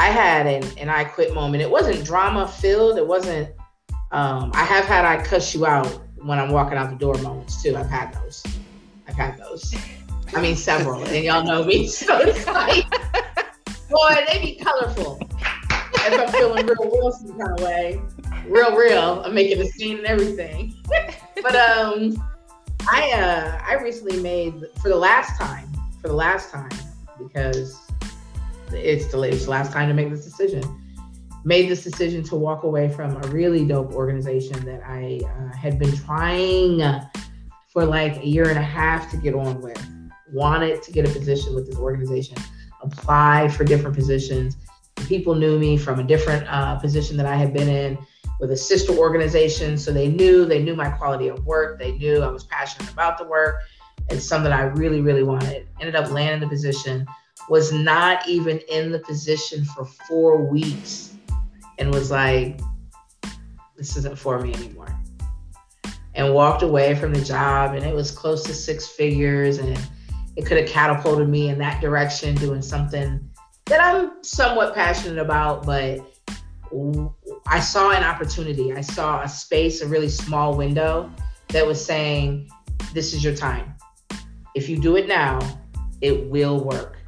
I 0.00 0.04
had 0.04 0.46
an, 0.46 0.64
an 0.78 0.88
I 0.88 1.04
quit 1.04 1.34
moment. 1.34 1.62
It 1.62 1.70
wasn't 1.70 2.02
drama 2.06 2.48
filled. 2.48 2.96
It 2.96 3.06
wasn't. 3.06 3.50
Um, 4.12 4.50
I 4.54 4.64
have 4.64 4.86
had 4.86 5.04
I 5.04 5.22
cuss 5.22 5.54
you 5.54 5.66
out 5.66 5.86
when 6.16 6.38
I'm 6.38 6.50
walking 6.50 6.78
out 6.78 6.88
the 6.88 6.96
door 6.96 7.16
moments 7.18 7.62
too. 7.62 7.76
I've 7.76 7.90
had 7.90 8.14
those. 8.14 8.42
I've 9.06 9.14
had 9.14 9.36
those. 9.36 9.74
I 10.34 10.40
mean, 10.40 10.56
several, 10.56 11.04
and 11.04 11.22
y'all 11.22 11.44
know 11.44 11.64
me. 11.64 11.86
So 11.86 12.18
it's 12.18 12.46
like, 12.46 12.88
boy, 13.90 14.24
they 14.32 14.40
be 14.40 14.54
colorful. 14.54 15.18
If 15.20 16.18
I'm 16.18 16.28
feeling 16.32 16.66
real, 16.66 17.12
some 17.12 17.38
kind 17.38 17.60
of 17.60 17.60
way, 17.60 18.00
real, 18.46 18.74
real, 18.74 19.22
I'm 19.22 19.34
making 19.34 19.60
a 19.60 19.66
scene 19.66 19.98
and 19.98 20.06
everything. 20.06 20.76
but 21.42 21.54
um, 21.54 22.16
I 22.90 23.12
uh, 23.12 23.60
I 23.66 23.74
recently 23.74 24.18
made 24.22 24.64
for 24.80 24.88
the 24.88 24.96
last 24.96 25.38
time, 25.38 25.70
for 26.00 26.08
the 26.08 26.14
last 26.14 26.50
time, 26.50 26.70
because 27.18 27.89
it's 28.72 29.10
the 29.10 29.16
latest 29.16 29.48
last 29.48 29.72
time 29.72 29.88
to 29.88 29.94
make 29.94 30.10
this 30.10 30.24
decision. 30.24 30.62
Made 31.44 31.70
this 31.70 31.82
decision 31.82 32.22
to 32.24 32.36
walk 32.36 32.64
away 32.64 32.88
from 32.90 33.16
a 33.16 33.28
really 33.28 33.66
dope 33.66 33.92
organization 33.92 34.64
that 34.66 34.82
I 34.84 35.20
uh, 35.24 35.56
had 35.56 35.78
been 35.78 35.96
trying 35.96 36.82
for 37.72 37.84
like 37.84 38.18
a 38.18 38.26
year 38.26 38.48
and 38.48 38.58
a 38.58 38.62
half 38.62 39.10
to 39.12 39.16
get 39.16 39.34
on 39.34 39.60
with 39.60 39.80
wanted 40.32 40.82
to 40.82 40.92
get 40.92 41.08
a 41.08 41.12
position 41.12 41.54
with 41.54 41.66
this 41.66 41.76
organization, 41.76 42.36
applied 42.82 43.52
for 43.52 43.64
different 43.64 43.96
positions. 43.96 44.56
People 44.96 45.34
knew 45.34 45.58
me 45.58 45.76
from 45.76 45.98
a 45.98 46.04
different 46.04 46.46
uh, 46.48 46.78
position 46.78 47.16
that 47.16 47.26
I 47.26 47.36
had 47.36 47.52
been 47.52 47.68
in 47.68 47.98
with 48.38 48.50
a 48.52 48.56
sister 48.56 48.92
organization. 48.92 49.76
So 49.76 49.92
they 49.92 50.08
knew, 50.08 50.44
they 50.44 50.62
knew 50.62 50.74
my 50.74 50.90
quality 50.90 51.28
of 51.28 51.44
work. 51.46 51.78
They 51.78 51.92
knew 51.92 52.22
I 52.22 52.28
was 52.28 52.44
passionate 52.44 52.90
about 52.90 53.18
the 53.18 53.24
work. 53.24 53.60
It's 54.08 54.26
something 54.26 54.52
I 54.52 54.62
really, 54.62 55.00
really 55.00 55.22
wanted. 55.22 55.68
Ended 55.78 55.94
up 55.94 56.10
landing 56.10 56.40
the 56.40 56.48
position, 56.48 57.06
was 57.48 57.72
not 57.72 58.26
even 58.28 58.60
in 58.70 58.92
the 58.92 58.98
position 59.00 59.64
for 59.64 59.84
four 59.84 60.44
weeks 60.46 61.14
and 61.78 61.92
was 61.92 62.10
like, 62.10 62.60
this 63.76 63.96
isn't 63.96 64.18
for 64.18 64.38
me 64.38 64.52
anymore. 64.54 64.94
And 66.14 66.34
walked 66.34 66.62
away 66.62 66.94
from 66.94 67.14
the 67.14 67.24
job 67.24 67.74
and 67.74 67.84
it 67.84 67.94
was 67.94 68.10
close 68.10 68.42
to 68.44 68.54
six 68.54 68.86
figures 68.86 69.58
and 69.58 69.78
it 70.36 70.46
could 70.46 70.58
have 70.58 70.68
catapulted 70.68 71.28
me 71.28 71.48
in 71.48 71.58
that 71.58 71.80
direction, 71.80 72.34
doing 72.34 72.62
something 72.62 73.30
that 73.66 73.80
I'm 73.80 74.22
somewhat 74.22 74.74
passionate 74.74 75.18
about, 75.18 75.64
but 75.64 76.00
I 77.46 77.60
saw 77.60 77.90
an 77.90 78.04
opportunity. 78.04 78.72
I 78.72 78.80
saw 78.80 79.22
a 79.22 79.28
space, 79.28 79.80
a 79.80 79.86
really 79.86 80.08
small 80.08 80.56
window 80.56 81.10
that 81.48 81.66
was 81.66 81.84
saying, 81.84 82.50
This 82.92 83.14
is 83.14 83.24
your 83.24 83.34
time. 83.34 83.74
If 84.54 84.68
you 84.68 84.78
do 84.78 84.96
it 84.96 85.08
now, 85.08 85.38
it 86.00 86.28
will 86.28 86.62
work. 86.64 86.99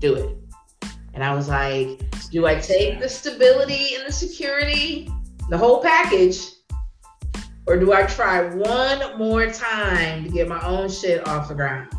Do 0.00 0.14
it. 0.14 0.36
And 1.14 1.22
I 1.22 1.34
was 1.34 1.48
like, 1.48 2.00
Do 2.30 2.46
I 2.46 2.54
take 2.54 3.00
the 3.00 3.08
stability 3.08 3.94
and 3.96 4.06
the 4.06 4.12
security, 4.12 5.10
the 5.48 5.58
whole 5.58 5.82
package? 5.82 6.40
Or 7.66 7.76
do 7.76 7.92
I 7.92 8.04
try 8.04 8.42
one 8.54 9.18
more 9.18 9.46
time 9.50 10.24
to 10.24 10.30
get 10.30 10.48
my 10.48 10.60
own 10.66 10.88
shit 10.88 11.26
off 11.28 11.48
the 11.48 11.54
ground? 11.54 11.92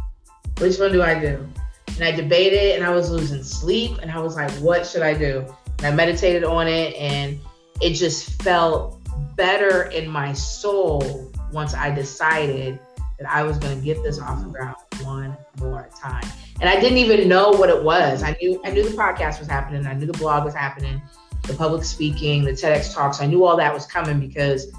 Which 0.57 0.79
one 0.79 0.91
do 0.91 1.01
I 1.01 1.19
do? 1.19 1.47
And 1.87 2.03
I 2.03 2.11
debated 2.11 2.75
and 2.75 2.83
I 2.83 2.89
was 2.89 3.11
losing 3.11 3.43
sleep 3.43 3.99
and 4.01 4.11
I 4.11 4.19
was 4.19 4.35
like, 4.35 4.51
what 4.53 4.85
should 4.85 5.03
I 5.03 5.13
do? 5.13 5.45
And 5.77 5.87
I 5.87 5.91
meditated 5.91 6.43
on 6.43 6.67
it 6.67 6.95
and 6.95 7.39
it 7.81 7.93
just 7.93 8.41
felt 8.41 8.99
better 9.35 9.83
in 9.83 10.09
my 10.09 10.33
soul 10.33 11.31
once 11.51 11.73
I 11.73 11.93
decided 11.93 12.79
that 13.19 13.29
I 13.29 13.43
was 13.43 13.57
going 13.57 13.77
to 13.77 13.85
get 13.85 14.01
this 14.03 14.19
off 14.19 14.43
the 14.43 14.49
ground 14.49 14.77
one 15.03 15.37
more 15.59 15.89
time. 15.99 16.23
And 16.59 16.69
I 16.69 16.79
didn't 16.79 16.97
even 16.97 17.27
know 17.27 17.51
what 17.51 17.69
it 17.69 17.83
was. 17.83 18.23
I 18.23 18.35
knew 18.41 18.61
I 18.63 18.71
knew 18.71 18.83
the 18.83 18.95
podcast 18.95 19.39
was 19.39 19.47
happening. 19.47 19.85
I 19.87 19.93
knew 19.93 20.05
the 20.05 20.17
blog 20.17 20.45
was 20.45 20.53
happening, 20.53 21.01
the 21.47 21.53
public 21.53 21.83
speaking, 21.83 22.43
the 22.43 22.51
TEDx 22.51 22.93
talks. 22.93 23.21
I 23.21 23.25
knew 23.25 23.43
all 23.43 23.57
that 23.57 23.73
was 23.73 23.85
coming 23.85 24.19
because 24.19 24.71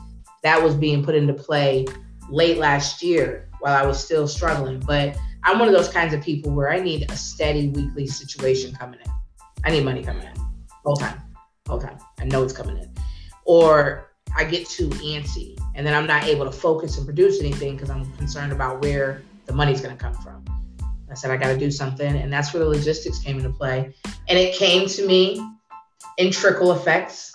that 0.42 0.62
was 0.62 0.74
being 0.74 1.04
put 1.04 1.14
into 1.14 1.34
play 1.34 1.86
late 2.28 2.58
last 2.58 3.02
year 3.02 3.48
while 3.60 3.74
I 3.74 3.86
was 3.86 4.02
still 4.02 4.26
struggling. 4.26 4.80
But 4.80 5.16
I'm 5.44 5.58
one 5.58 5.68
of 5.68 5.74
those 5.74 5.88
kinds 5.88 6.14
of 6.14 6.22
people 6.22 6.52
where 6.52 6.70
I 6.70 6.80
need 6.80 7.10
a 7.10 7.16
steady 7.16 7.68
weekly 7.68 8.06
situation 8.06 8.74
coming 8.74 9.00
in. 9.04 9.12
I 9.64 9.70
need 9.70 9.84
money 9.84 10.02
coming 10.02 10.22
in 10.22 10.34
all 10.84 10.96
time, 10.96 11.20
all 11.68 11.80
time. 11.80 11.98
I 12.18 12.24
know 12.24 12.42
it's 12.42 12.52
coming 12.52 12.78
in. 12.78 12.92
Or 13.44 14.10
I 14.36 14.44
get 14.44 14.68
too 14.68 14.88
antsy 14.88 15.58
and 15.74 15.86
then 15.86 15.94
I'm 15.94 16.06
not 16.06 16.24
able 16.24 16.44
to 16.44 16.52
focus 16.52 16.96
and 16.96 17.06
produce 17.06 17.40
anything 17.40 17.74
because 17.74 17.90
I'm 17.90 18.10
concerned 18.14 18.52
about 18.52 18.82
where 18.82 19.22
the 19.47 19.53
money's 19.53 19.80
going 19.80 19.97
to 19.97 20.03
come 20.03 20.14
from. 20.14 20.45
I 21.11 21.14
said, 21.14 21.30
I 21.30 21.36
got 21.36 21.49
to 21.49 21.59
do 21.59 21.70
something. 21.70 22.16
And 22.16 22.32
that's 22.32 22.55
where 22.55 22.64
the 22.64 22.70
logistics 22.70 23.18
came 23.18 23.36
into 23.36 23.51
play. 23.51 23.95
And 24.28 24.38
it 24.38 24.55
came 24.55 24.88
to 24.88 25.07
me 25.07 25.47
in 26.18 26.30
trickle 26.30 26.72
effects 26.72 27.32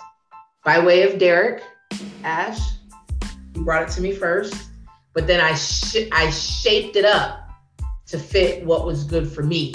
by 0.67 0.79
way 0.79 1.03
of 1.03 1.17
Derek, 1.17 1.63
Ash, 2.25 2.59
he 3.53 3.61
brought 3.61 3.83
it 3.83 3.89
to 3.91 4.01
me 4.01 4.11
first, 4.11 4.53
but 5.13 5.25
then 5.25 5.39
I 5.39 5.55
sh- 5.55 6.09
I 6.11 6.29
shaped 6.29 6.97
it 6.97 7.05
up 7.05 7.49
to 8.07 8.19
fit 8.19 8.65
what 8.65 8.85
was 8.85 9.05
good 9.05 9.31
for 9.31 9.43
me. 9.43 9.73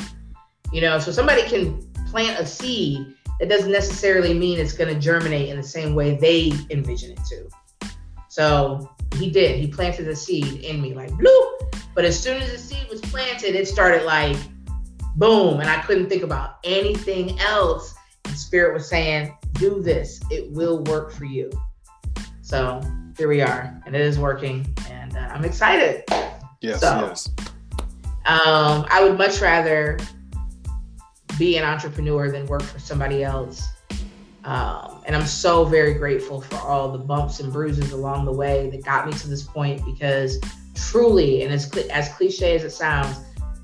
You 0.70 0.82
know, 0.82 0.98
so 0.98 1.10
somebody 1.10 1.48
can 1.48 1.80
plant 2.10 2.38
a 2.38 2.44
seed. 2.44 3.14
It 3.40 3.46
doesn't 3.46 3.72
necessarily 3.72 4.34
mean 4.34 4.58
it's 4.58 4.74
going 4.74 4.92
to 4.92 5.00
germinate 5.00 5.48
in 5.48 5.56
the 5.56 5.62
same 5.62 5.94
way 5.94 6.16
they 6.16 6.52
envision 6.70 7.12
it 7.12 7.20
to. 7.30 7.48
So 8.28 8.90
he 9.16 9.30
did. 9.30 9.58
He 9.58 9.68
planted 9.68 10.08
a 10.08 10.16
seed 10.16 10.62
in 10.62 10.82
me, 10.82 10.92
like 10.92 11.10
bloop. 11.12 11.51
But 11.94 12.04
as 12.04 12.18
soon 12.18 12.40
as 12.40 12.50
the 12.50 12.58
seed 12.58 12.88
was 12.88 13.00
planted, 13.00 13.54
it 13.54 13.68
started 13.68 14.04
like 14.04 14.36
boom, 15.16 15.60
and 15.60 15.68
I 15.68 15.80
couldn't 15.82 16.08
think 16.08 16.22
about 16.22 16.58
anything 16.64 17.38
else. 17.40 17.94
And 18.24 18.36
Spirit 18.36 18.74
was 18.74 18.88
saying, 18.88 19.36
"Do 19.52 19.82
this. 19.82 20.20
It 20.30 20.50
will 20.52 20.82
work 20.84 21.12
for 21.12 21.24
you." 21.24 21.50
So 22.40 22.80
here 23.16 23.28
we 23.28 23.42
are, 23.42 23.80
and 23.86 23.94
it 23.94 24.00
is 24.00 24.18
working, 24.18 24.66
and 24.90 25.16
uh, 25.16 25.30
I'm 25.32 25.44
excited. 25.44 26.04
Yes, 26.60 26.80
so, 26.80 27.08
yes. 27.08 27.28
Um, 28.24 28.86
I 28.88 29.02
would 29.02 29.18
much 29.18 29.40
rather 29.40 29.98
be 31.38 31.56
an 31.56 31.64
entrepreneur 31.64 32.30
than 32.30 32.46
work 32.46 32.62
for 32.62 32.78
somebody 32.78 33.24
else. 33.24 33.68
Um, 34.44 35.02
and 35.06 35.14
I'm 35.14 35.26
so 35.26 35.64
very 35.64 35.94
grateful 35.94 36.40
for 36.40 36.56
all 36.56 36.90
the 36.90 36.98
bumps 36.98 37.40
and 37.40 37.52
bruises 37.52 37.92
along 37.92 38.24
the 38.24 38.32
way 38.32 38.70
that 38.70 38.84
got 38.84 39.06
me 39.06 39.12
to 39.12 39.28
this 39.28 39.42
point 39.42 39.84
because 39.84 40.40
truly, 40.74 41.42
and 41.42 41.52
as, 41.52 41.70
as 41.88 42.08
cliche 42.10 42.56
as 42.56 42.64
it 42.64 42.70
sounds, 42.70 43.18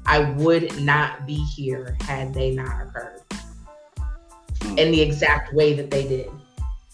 I 0.07 0.31
would 0.33 0.81
not 0.81 1.27
be 1.27 1.35
here 1.35 1.97
had 2.01 2.33
they 2.33 2.55
not 2.55 2.87
occurred 2.87 3.21
hmm. 4.63 4.79
in 4.79 4.91
the 4.91 5.01
exact 5.01 5.53
way 5.53 5.75
that 5.75 5.91
they 5.91 6.09
did 6.09 6.31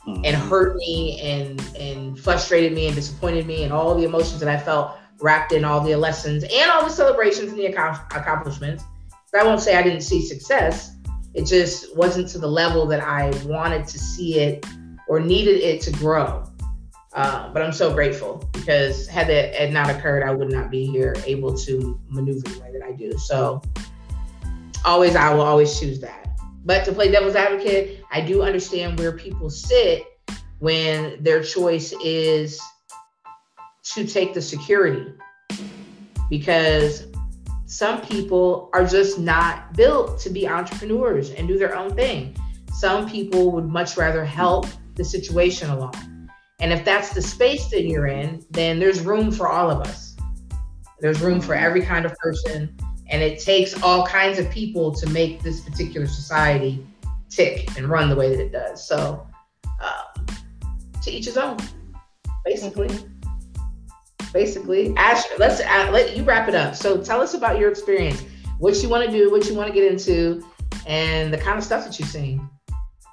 mm-hmm. 0.07 0.25
and 0.25 0.37
hurt 0.37 0.77
me 0.77 1.21
and 1.21 1.61
and 1.79 2.19
frustrated 2.19 2.73
me 2.73 2.87
and 2.87 2.95
disappointed 2.95 3.47
me 3.47 3.63
and 3.63 3.73
all 3.73 3.95
the 3.95 4.05
emotions 4.05 4.41
that 4.41 4.49
I 4.49 4.59
felt 4.59 4.97
wrapped 5.21 5.53
in 5.53 5.65
all 5.65 5.81
the 5.81 5.95
lessons 5.97 6.45
and 6.45 6.71
all 6.71 6.85
the 6.85 6.91
celebrations 6.91 7.51
and 7.51 7.59
the 7.59 7.67
accomplishments. 7.67 8.85
I 9.33 9.43
won't 9.43 9.61
say 9.61 9.77
I 9.77 9.83
didn't 9.83 10.03
see 10.03 10.23
success. 10.23 10.97
It 11.35 11.47
just 11.47 11.97
wasn't 11.97 12.29
to 12.29 12.39
the 12.39 12.47
level 12.47 12.87
that 12.87 13.03
I 13.03 13.31
wanted 13.45 13.87
to 13.89 13.99
see 13.99 14.39
it 14.39 14.65
or 15.09 15.19
needed 15.19 15.61
it 15.61 15.81
to 15.83 15.91
grow. 15.93 16.45
Uh, 17.15 17.49
but 17.53 17.63
I'm 17.63 17.73
so 17.73 17.95
grateful 17.95 18.43
because 18.53 19.07
had 19.07 19.29
that 19.29 19.55
had 19.55 19.73
not 19.73 19.89
occurred, 19.89 20.25
I 20.25 20.33
would 20.33 20.51
not 20.51 20.69
be 20.69 20.85
here 20.85 21.15
able 21.27 21.57
to 21.59 22.01
maneuver 22.09 22.41
the 22.41 22.61
way 22.61 22.73
that 22.73 22.83
I 22.83 22.91
do. 22.91 23.17
So 23.19 23.63
always, 24.85 25.15
I 25.15 25.33
will 25.33 25.43
always 25.43 25.79
choose 25.79 26.01
that. 26.01 26.29
But 26.65 26.85
to 26.87 26.93
play 26.93 27.13
devil's 27.13 27.37
advocate, 27.37 28.03
I 28.11 28.21
do 28.21 28.43
understand 28.43 28.99
where 28.99 29.13
people 29.13 29.49
sit 29.49 30.03
when 30.59 31.23
their 31.23 31.43
choice 31.43 31.93
is 32.03 32.61
to 33.93 34.07
take 34.07 34.35
the 34.35 34.43
security 34.43 35.13
because 36.29 37.07
some 37.67 38.01
people 38.01 38.71
are 38.73 38.85
just 38.85 39.21
not 39.21 39.75
built 39.75 40.19
to 40.21 40.31
be 40.31 40.49
entrepreneurs 40.49 41.31
and 41.31 41.47
do 41.47 41.59
their 41.59 41.77
own 41.77 41.95
thing. 41.95 42.37
Some 42.73 43.09
people 43.09 43.53
would 43.53 43.67
much 43.67 43.97
rather 43.97 44.25
help 44.25 44.67
the 44.97 45.05
situation 45.05 45.71
along. 45.71 46.14
And 46.61 46.73
if 46.73 46.85
that's 46.85 47.13
the 47.13 47.23
space 47.23 47.69
that 47.69 47.85
you're 47.85 48.07
in, 48.07 48.45
then 48.51 48.79
there's 48.79 49.01
room 49.01 49.31
for 49.31 49.49
all 49.49 49.71
of 49.71 49.81
us. 49.87 50.17
There's 51.01 51.21
room 51.21 51.41
for 51.41 51.55
every 51.55 51.83
kind 51.83 52.07
of 52.07 52.15
person 52.17 52.77
and 53.11 53.23
it 53.23 53.39
takes 53.39 53.81
all 53.83 54.07
kinds 54.07 54.39
of 54.39 54.51
people 54.51 54.93
to 54.93 55.09
make 55.11 55.43
this 55.43 55.61
particular 55.61 56.07
society 56.07 56.85
tick 57.29 57.77
and 57.77 57.89
run 57.89 58.09
the 58.09 58.17
way 58.17 58.35
that 58.35 58.41
it 58.41 58.53
does. 58.53 58.87
So, 58.87 59.27
um, 59.65 60.27
to 61.03 61.11
each 61.11 61.27
his 61.27 61.37
own, 61.37 61.59
basically. 62.45 62.89
Basically, 64.33 64.93
Ash, 64.97 65.23
let's 65.39 65.61
uh, 65.61 65.91
let 65.93 66.17
you 66.17 66.25
wrap 66.25 66.49
it 66.49 66.55
up. 66.55 66.75
So, 66.75 67.01
tell 67.01 67.21
us 67.21 67.35
about 67.35 67.59
your 67.59 67.71
experience, 67.71 68.25
what 68.59 68.83
you 68.83 68.89
want 68.89 69.05
to 69.05 69.13
do, 69.13 69.31
what 69.31 69.47
you 69.47 69.55
want 69.55 69.69
to 69.69 69.75
get 69.75 69.91
into, 69.91 70.45
and 70.87 71.33
the 71.33 71.39
kind 71.39 71.57
of 71.57 71.63
stuff 71.63 71.85
that 71.85 71.99
you've 72.01 72.09
seen. 72.09 72.49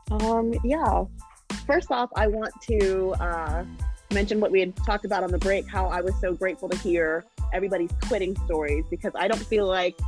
Um, 0.09 0.53
yeah. 0.63 1.03
First 1.51 1.91
off, 1.91 2.09
I 2.15 2.27
want 2.27 2.53
to 2.63 3.11
uh, 3.19 3.65
mention 4.13 4.39
what 4.39 4.51
we 4.51 4.59
had 4.59 4.75
talked 4.77 5.05
about 5.05 5.23
on 5.23 5.31
the 5.31 5.37
break, 5.37 5.67
how 5.67 5.87
I 5.87 6.01
was 6.01 6.13
so 6.19 6.33
grateful 6.33 6.69
to 6.69 6.77
hear 6.77 7.25
everybody's 7.53 7.91
quitting 8.07 8.35
stories 8.45 8.85
because 8.89 9.11
I 9.15 9.27
don't 9.27 9.43
feel 9.45 9.67
like 9.67 9.99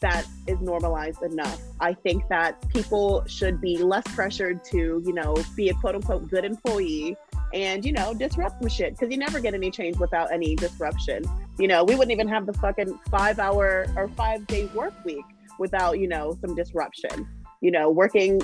that 0.00 0.26
is 0.46 0.60
normalized 0.60 1.22
enough. 1.22 1.60
I 1.80 1.94
think 1.94 2.28
that 2.28 2.68
people 2.68 3.24
should 3.26 3.60
be 3.60 3.78
less 3.78 4.04
pressured 4.14 4.64
to, 4.66 5.02
you 5.06 5.12
know, 5.12 5.36
be 5.56 5.68
a 5.70 5.74
quote 5.74 5.94
unquote 5.94 6.28
good 6.28 6.44
employee 6.44 7.16
and, 7.54 7.84
you 7.84 7.92
know, 7.92 8.12
disrupt 8.12 8.60
some 8.60 8.68
shit 8.68 8.92
because 8.92 9.12
you 9.12 9.18
never 9.18 9.40
get 9.40 9.54
any 9.54 9.70
change 9.70 9.98
without 9.98 10.32
any 10.32 10.56
disruption. 10.56 11.22
You 11.58 11.68
know, 11.68 11.84
we 11.84 11.94
wouldn't 11.94 12.12
even 12.12 12.28
have 12.28 12.46
the 12.46 12.52
fucking 12.54 12.98
five 13.10 13.38
hour 13.38 13.86
or 13.96 14.08
five 14.08 14.46
day 14.48 14.66
work 14.74 14.92
week 15.04 15.24
without, 15.58 15.98
you 15.98 16.08
know, 16.08 16.36
some 16.40 16.54
disruption. 16.54 17.28
You 17.60 17.70
know, 17.70 17.90
working 17.90 18.40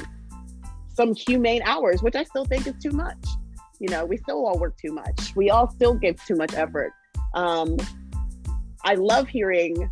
some 0.98 1.14
humane 1.14 1.62
hours, 1.64 2.02
which 2.02 2.16
I 2.16 2.24
still 2.24 2.44
think 2.44 2.66
is 2.66 2.74
too 2.82 2.90
much. 2.90 3.24
You 3.78 3.88
know, 3.88 4.04
we 4.04 4.16
still 4.16 4.44
all 4.44 4.58
work 4.58 4.76
too 4.76 4.92
much. 4.92 5.32
We 5.36 5.48
all 5.48 5.70
still 5.70 5.94
give 5.94 6.22
too 6.26 6.34
much 6.34 6.54
effort. 6.54 6.90
Um, 7.34 7.76
I 8.84 8.94
love 8.94 9.28
hearing 9.28 9.90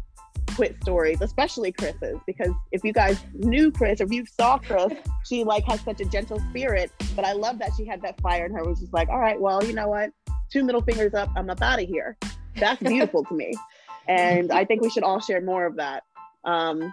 quit 0.56 0.76
stories, 0.82 1.20
especially 1.20 1.70
Chris's, 1.70 2.18
because 2.26 2.52
if 2.72 2.82
you 2.82 2.92
guys 2.92 3.22
knew 3.34 3.70
Chris 3.70 4.00
or 4.00 4.04
if 4.04 4.12
you 4.12 4.24
saw 4.26 4.58
Chris, 4.58 4.92
she 5.24 5.44
like 5.44 5.64
has 5.66 5.80
such 5.82 6.00
a 6.00 6.04
gentle 6.06 6.40
spirit. 6.50 6.90
But 7.14 7.24
I 7.24 7.32
love 7.32 7.60
that 7.60 7.70
she 7.76 7.86
had 7.86 8.02
that 8.02 8.20
fire 8.20 8.46
in 8.46 8.52
her. 8.52 8.64
Was 8.64 8.80
just 8.80 8.92
like, 8.92 9.08
all 9.08 9.20
right, 9.20 9.40
well, 9.40 9.64
you 9.64 9.74
know 9.74 9.88
what? 9.88 10.10
Two 10.50 10.64
middle 10.64 10.82
fingers 10.82 11.14
up. 11.14 11.30
I'm 11.36 11.48
up 11.48 11.62
out 11.62 11.80
of 11.80 11.88
here. 11.88 12.18
That's 12.56 12.82
beautiful 12.82 13.24
to 13.26 13.34
me, 13.34 13.54
and 14.08 14.50
I 14.50 14.64
think 14.64 14.82
we 14.82 14.90
should 14.90 15.04
all 15.04 15.20
share 15.20 15.40
more 15.40 15.66
of 15.66 15.76
that. 15.76 16.02
Um, 16.44 16.92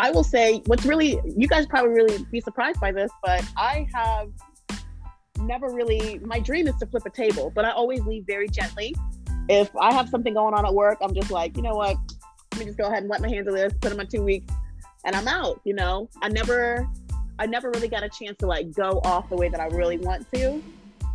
I 0.00 0.10
will 0.10 0.24
say, 0.24 0.62
what's 0.66 0.84
really 0.86 1.20
you 1.24 1.46
guys 1.46 1.66
probably 1.66 1.90
really 1.90 2.24
be 2.32 2.40
surprised 2.40 2.80
by 2.80 2.92
this, 2.92 3.10
but 3.22 3.44
I 3.56 3.86
have 3.92 4.30
never 5.38 5.68
really. 5.68 6.18
My 6.20 6.40
dream 6.40 6.66
is 6.66 6.76
to 6.76 6.86
flip 6.86 7.04
a 7.06 7.10
table, 7.10 7.52
but 7.54 7.64
I 7.64 7.70
always 7.70 8.00
leave 8.06 8.24
very 8.26 8.48
gently 8.48 8.94
if 9.50 9.74
I 9.76 9.92
have 9.92 10.08
something 10.08 10.32
going 10.32 10.54
on 10.54 10.64
at 10.64 10.72
work, 10.72 10.98
I'm 11.02 11.12
just 11.12 11.32
like, 11.32 11.56
you 11.56 11.62
know 11.62 11.74
what? 11.74 11.96
Let 12.52 12.60
me 12.60 12.66
just 12.66 12.78
go 12.78 12.84
ahead 12.84 12.98
and 12.98 13.08
wipe 13.08 13.20
my 13.20 13.28
hands 13.28 13.48
of 13.48 13.54
this, 13.54 13.72
put 13.80 13.90
them 13.90 13.98
on 13.98 14.06
two 14.06 14.22
weeks, 14.22 14.52
and 15.04 15.16
I'm 15.16 15.26
out. 15.26 15.60
You 15.64 15.74
know, 15.74 16.08
I 16.22 16.28
never, 16.28 16.88
I 17.40 17.46
never 17.46 17.68
really 17.70 17.88
got 17.88 18.04
a 18.04 18.08
chance 18.08 18.36
to 18.38 18.46
like 18.46 18.72
go 18.72 19.00
off 19.02 19.28
the 19.28 19.34
way 19.34 19.48
that 19.48 19.60
I 19.60 19.66
really 19.66 19.98
want 19.98 20.30
to. 20.34 20.62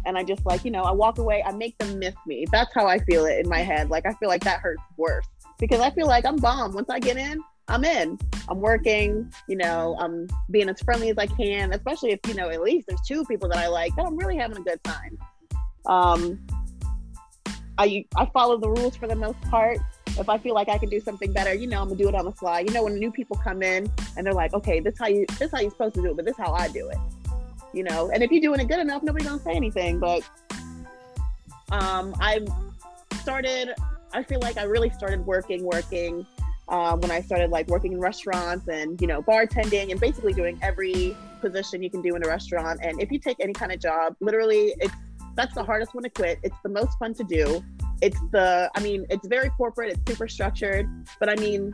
And 0.06 0.18
I 0.18 0.24
just 0.24 0.46
like, 0.46 0.66
you 0.66 0.72
know, 0.72 0.84
I 0.84 0.92
walk 0.92 1.18
away, 1.18 1.44
I 1.44 1.52
make 1.54 1.78
them 1.78 1.98
miss 1.98 2.14
me. 2.28 2.46
That's 2.52 2.74
how 2.74 2.88
I 2.88 3.00
feel 3.00 3.26
it 3.26 3.40
in 3.40 3.50
my 3.50 3.60
head. 3.60 3.90
Like 3.90 4.06
I 4.06 4.14
feel 4.16 4.28
like 4.28 4.44
that 4.44 4.60
hurts 4.60 4.84
worse 4.98 5.26
because 5.58 5.80
I 5.80 5.90
feel 5.92 6.06
like 6.06 6.26
I'm 6.26 6.36
bomb. 6.36 6.74
Once 6.74 6.90
I 6.90 7.00
get 7.00 7.16
in, 7.16 7.42
I'm 7.68 7.84
in. 7.84 8.20
I'm 8.48 8.60
working, 8.60 9.32
you 9.48 9.56
know, 9.56 9.96
I'm 10.00 10.28
being 10.52 10.70
as 10.70 10.82
friendly 10.82 11.10
as 11.10 11.18
I 11.18 11.26
can, 11.26 11.74
especially 11.74 12.12
if, 12.12 12.20
you 12.28 12.36
know, 12.36 12.50
at 12.50 12.62
least 12.62 12.88
there's 12.88 13.02
two 13.08 13.26
people 13.26 13.50
that 13.50 13.58
I 13.58 13.68
like, 13.68 13.96
that 13.96 14.06
I'm 14.06 14.16
really 14.16 14.38
having 14.38 14.58
a 14.58 14.62
good 14.62 14.84
time. 14.84 15.18
Um, 15.88 16.46
I 17.78 18.06
I 18.16 18.26
follow 18.28 18.58
the 18.58 18.70
rules 18.70 18.96
for 18.96 19.08
the 19.08 19.16
most 19.16 19.42
part. 19.44 19.80
If 20.18 20.30
I 20.30 20.38
feel 20.38 20.54
like 20.54 20.70
I 20.70 20.78
can 20.78 20.90
do 20.90 21.00
something 21.00 21.34
better, 21.34 21.54
you 21.54 21.68
know, 21.68 21.82
I'm 21.82 21.88
gonna 21.88 21.98
do 21.98 22.08
it 22.08 22.16
on 22.16 22.26
the 22.26 22.32
fly. 22.32 22.62
You 22.62 22.72
know, 22.72 22.84
when 22.84 22.96
new 22.96 23.12
people 23.12 23.38
come 23.38 23.62
in 23.62 23.92
and 24.16 24.26
they're 24.26 24.34
like, 24.34 24.54
okay, 24.54 24.80
this 24.80 24.98
how 24.98 25.08
you 25.08 25.26
this 25.40 25.52
how 25.52 25.60
you're 25.60 25.72
supposed 25.72 25.96
to 25.96 26.02
do 26.02 26.12
it, 26.12 26.16
but 26.16 26.26
this 26.26 26.38
how 26.38 26.54
I 26.54 26.70
do 26.70 26.90
it. 26.90 26.98
You 27.74 27.84
know, 27.84 28.10
and 28.12 28.24
if 28.24 28.32
you're 28.32 28.42
doing 28.42 28.60
it 28.60 28.68
good 28.70 28.80
enough, 28.80 29.04
nobody's 29.04 29.28
gonna 29.28 29.42
say 29.42 29.54
anything. 29.54 30.00
But 30.00 30.22
um, 31.72 32.16
I 32.20 32.46
started. 33.22 33.74
I 34.14 34.24
feel 34.24 34.40
like 34.40 34.58
I 34.58 34.64
really 34.64 34.90
started 34.92 35.26
working, 35.26 35.66
working 35.66 36.26
um, 36.68 37.00
when 37.02 37.12
I 37.12 37.22
started 37.22 37.52
like 37.52 37.68
working 37.68 37.94
in 37.94 38.00
restaurants 38.00 38.68
and 38.68 39.00
you 39.00 39.08
know 39.08 39.22
bartending 39.22 39.92
and 39.92 40.00
basically 40.00 40.34
doing 40.34 40.58
every 40.62 41.16
position 41.42 41.84
you 41.84 41.90
can 41.90 42.02
do 42.02 42.16
in 42.16 42.26
a 42.26 42.28
restaurant. 42.28 42.80
And 42.82 43.02
if 43.02 43.12
you 43.12 43.20
take 43.20 43.38
any 43.40 43.54
kind 43.54 43.72
of 43.72 43.80
job, 43.80 44.16
literally, 44.20 44.74
it's 44.80 44.94
that's 45.36 45.54
the 45.54 45.64
hardest 45.64 45.94
one 45.94 46.04
to 46.04 46.10
quit. 46.10 46.40
It's 46.44 46.58
the 46.64 46.70
most 46.70 46.98
fun 46.98 47.14
to 47.16 47.24
do. 47.24 47.64
It's 48.02 48.20
the, 48.32 48.70
I 48.76 48.80
mean, 48.80 49.06
it's 49.10 49.28
very 49.28 49.50
corporate, 49.50 49.92
it's 49.92 50.02
super 50.08 50.28
structured, 50.28 50.90
but 51.20 51.30
I 51.30 51.36
mean, 51.36 51.74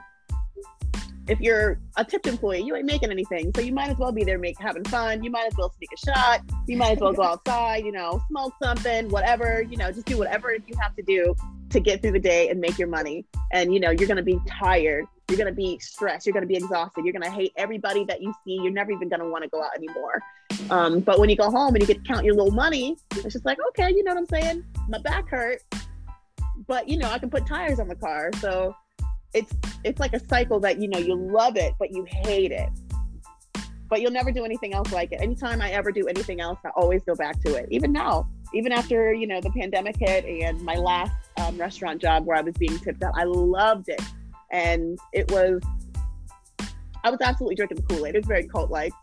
if 1.28 1.39
you're 1.39 1.80
a 1.96 2.04
tipped 2.04 2.28
employee, 2.28 2.62
you 2.62 2.76
ain't 2.76 2.86
making 2.86 3.12
anything. 3.12 3.52
So 3.56 3.62
you 3.62 3.72
might 3.72 3.89
as 3.89 3.98
well 3.98 4.12
be 4.12 4.24
there 4.24 4.39
make, 4.39 4.60
having 4.60 4.84
fun. 4.86 5.24
You 5.24 5.30
might 5.30 5.46
as 5.46 5.54
well 5.58 5.72
sneak 5.78 5.89
a 5.94 6.12
shot. 6.12 6.42
You 6.68 6.78
might 6.78 6.94
as 6.94 7.00
well 7.00 7.14
go 7.14 7.24
outside, 7.34 7.86
you 7.86 7.92
know, 7.92 8.22
smoke 8.28 8.54
something, 8.62 9.08
whatever, 9.10 9.62
you 9.62 9.78
know, 9.78 9.92
just 9.92 10.08
do 10.08 10.18
whatever 10.18 10.54
you 10.54 10.76
have 10.82 10.96
to 10.96 11.04
do 11.04 11.36
to 11.72 11.80
get 11.80 12.01
through 12.01 12.11
the 12.13 12.19
day 12.19 12.49
and 12.49 12.59
make 12.59 12.78
your 12.78 12.88
money. 12.88 13.26
And, 13.51 13.74
you 13.74 13.80
know, 13.80 13.91
you're 13.91 14.07
to 14.17 14.24
be 14.24 14.39
tired. 14.47 15.05
You're 15.30 15.38
to 15.47 15.53
be 15.53 15.80
stressed. 15.80 16.26
You're 16.26 16.34
to 16.41 16.47
be 16.47 16.57
exhausted. 16.57 17.05
You're 17.05 17.13
to 17.13 17.30
hate 17.30 17.53
everybody 17.55 18.03
that 18.05 18.22
you 18.22 18.34
see. 18.45 18.59
You're 18.61 18.72
never 18.72 18.91
even 18.91 19.09
want 19.09 19.43
to 19.43 19.49
go 19.49 19.63
out 19.63 19.76
anymore. 19.76 20.22
Um, 20.69 20.99
but 20.99 21.19
when 21.19 21.30
you 21.30 21.36
go 21.36 21.49
home 21.49 21.74
and 21.76 21.82
you 21.82 21.88
get 21.88 22.03
to 22.03 22.07
count 22.07 22.26
your 22.26 22.36
little 22.36 22.51
money, 22.51 22.97
it's 23.15 23.34
just 23.34 23.45
like, 23.45 23.57
okay, 23.69 23.89
you 23.89 24.03
know 24.03 24.13
what 24.13 24.19
I'm 24.19 24.26
saying? 24.28 24.65
My 24.89 24.99
back 24.99 25.30
hurt, 25.30 25.61
but 26.67 26.88
you 26.88 26.97
know, 26.97 27.09
I 27.09 27.19
can 27.19 27.30
put 27.30 27.45
tires 27.45 27.80
on 27.80 27.88
the 27.88 27.95
car. 27.95 28.32
So 28.39 28.76
it's 29.34 29.53
it's 29.84 29.99
like 29.99 30.13
a 30.13 30.19
cycle 30.28 30.59
that 30.61 30.80
you 30.80 30.88
know 30.88 30.99
you 30.99 31.15
love 31.15 31.55
it, 31.55 31.74
but 31.80 31.91
you 31.91 32.05
hate 32.07 32.51
it. 32.51 32.69
But 33.89 34.01
you'll 34.01 34.11
never 34.11 34.32
do 34.32 34.45
anything 34.45 34.74
else 34.74 34.91
like 34.91 35.11
it. 35.11 35.22
Anytime 35.22 35.61
I 35.61 35.72
ever 35.72 35.91
do 35.91 36.07
anything 36.07 36.39
else, 36.39 36.59
I 36.65 36.69
always 36.76 37.03
go 37.03 37.15
back 37.15 37.41
to 37.41 37.55
it. 37.55 37.67
Even 37.72 37.91
now, 37.91 38.30
even 38.54 38.72
after 38.72 39.14
you 39.14 39.28
know 39.28 39.41
the 39.41 39.52
pandemic 39.52 39.97
hit 39.97 40.26
and 40.26 40.62
my 40.62 40.76
last 40.76 41.14
um, 41.38 41.58
restaurant 41.58 42.02
job 42.02 42.26
where 42.26 42.38
I 42.38 42.41
was 42.41 42.56
being 42.56 42.78
tipped 42.80 43.04
out, 43.04 43.14
I 43.16 43.24
loved 43.24 43.89
it, 43.89 44.02
and 44.52 44.97
it 45.14 45.32
was 45.32 45.62
I 47.04 47.10
was 47.10 47.20
absolutely 47.22 47.56
drinking 47.56 47.78
the 47.78 47.84
Kool 47.84 48.06
Aid. 48.06 48.16
It 48.16 48.20
was 48.20 48.28
very 48.28 48.47
cult 48.47 48.70
like. 48.70 48.93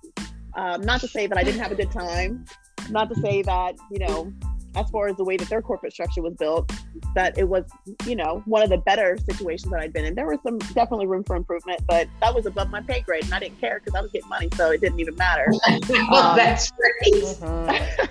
Um, 0.55 0.81
not 0.81 1.01
to 1.03 1.09
say 1.09 1.27
that 1.27 1.39
I 1.39 1.45
didn't 1.45 1.61
have 1.61 1.71
a 1.71 1.77
good 1.77 1.91
time, 1.93 2.45
not 2.91 3.09
to 3.11 3.15
say 3.21 3.43
that, 3.43 3.77
you 3.93 4.01
know, 4.01 4.33
as 4.75 4.89
far 4.91 5.09
as 5.09 5.17
the 5.17 5.25
way 5.25 5.37
that 5.37 5.49
their 5.49 5.63
corporate 5.63 5.93
structure 5.93 6.23
was 6.23 6.35
built, 6.35 6.73
that 7.15 7.37
it 7.39 7.49
was, 7.49 7.65
you 8.07 8.17
know, 8.17 8.43
one 8.45 8.63
of 8.63 8.71
the 8.71 8.79
better 8.79 9.17
situations 9.19 9.71
that 9.71 9.81
I'd 9.81 9.93
been 9.93 10.05
in. 10.05 10.15
There 10.15 10.27
was 10.27 10.39
some 10.43 10.59
definitely 10.59 11.07
room 11.07 11.25
for 11.25 11.37
improvement, 11.37 11.83
but 11.87 12.09
that 12.21 12.35
was 12.35 12.47
above 12.47 12.71
my 12.71 12.81
pay 12.81 13.01
grade 13.01 13.25
and 13.25 13.35
I 13.35 13.41
didn't 13.41 13.61
care 13.61 13.81
because 13.81 13.95
I 13.95 14.01
was 14.01 14.11
getting 14.11 14.29
money, 14.29 14.49
so 14.55 14.71
it 14.71 14.81
didn't 14.81 15.01
even 15.01 15.15
matter. 15.17 15.53
um, 15.69 16.37
that's 16.37 16.73
right. 17.01 18.05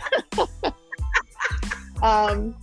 um, 2.01 2.55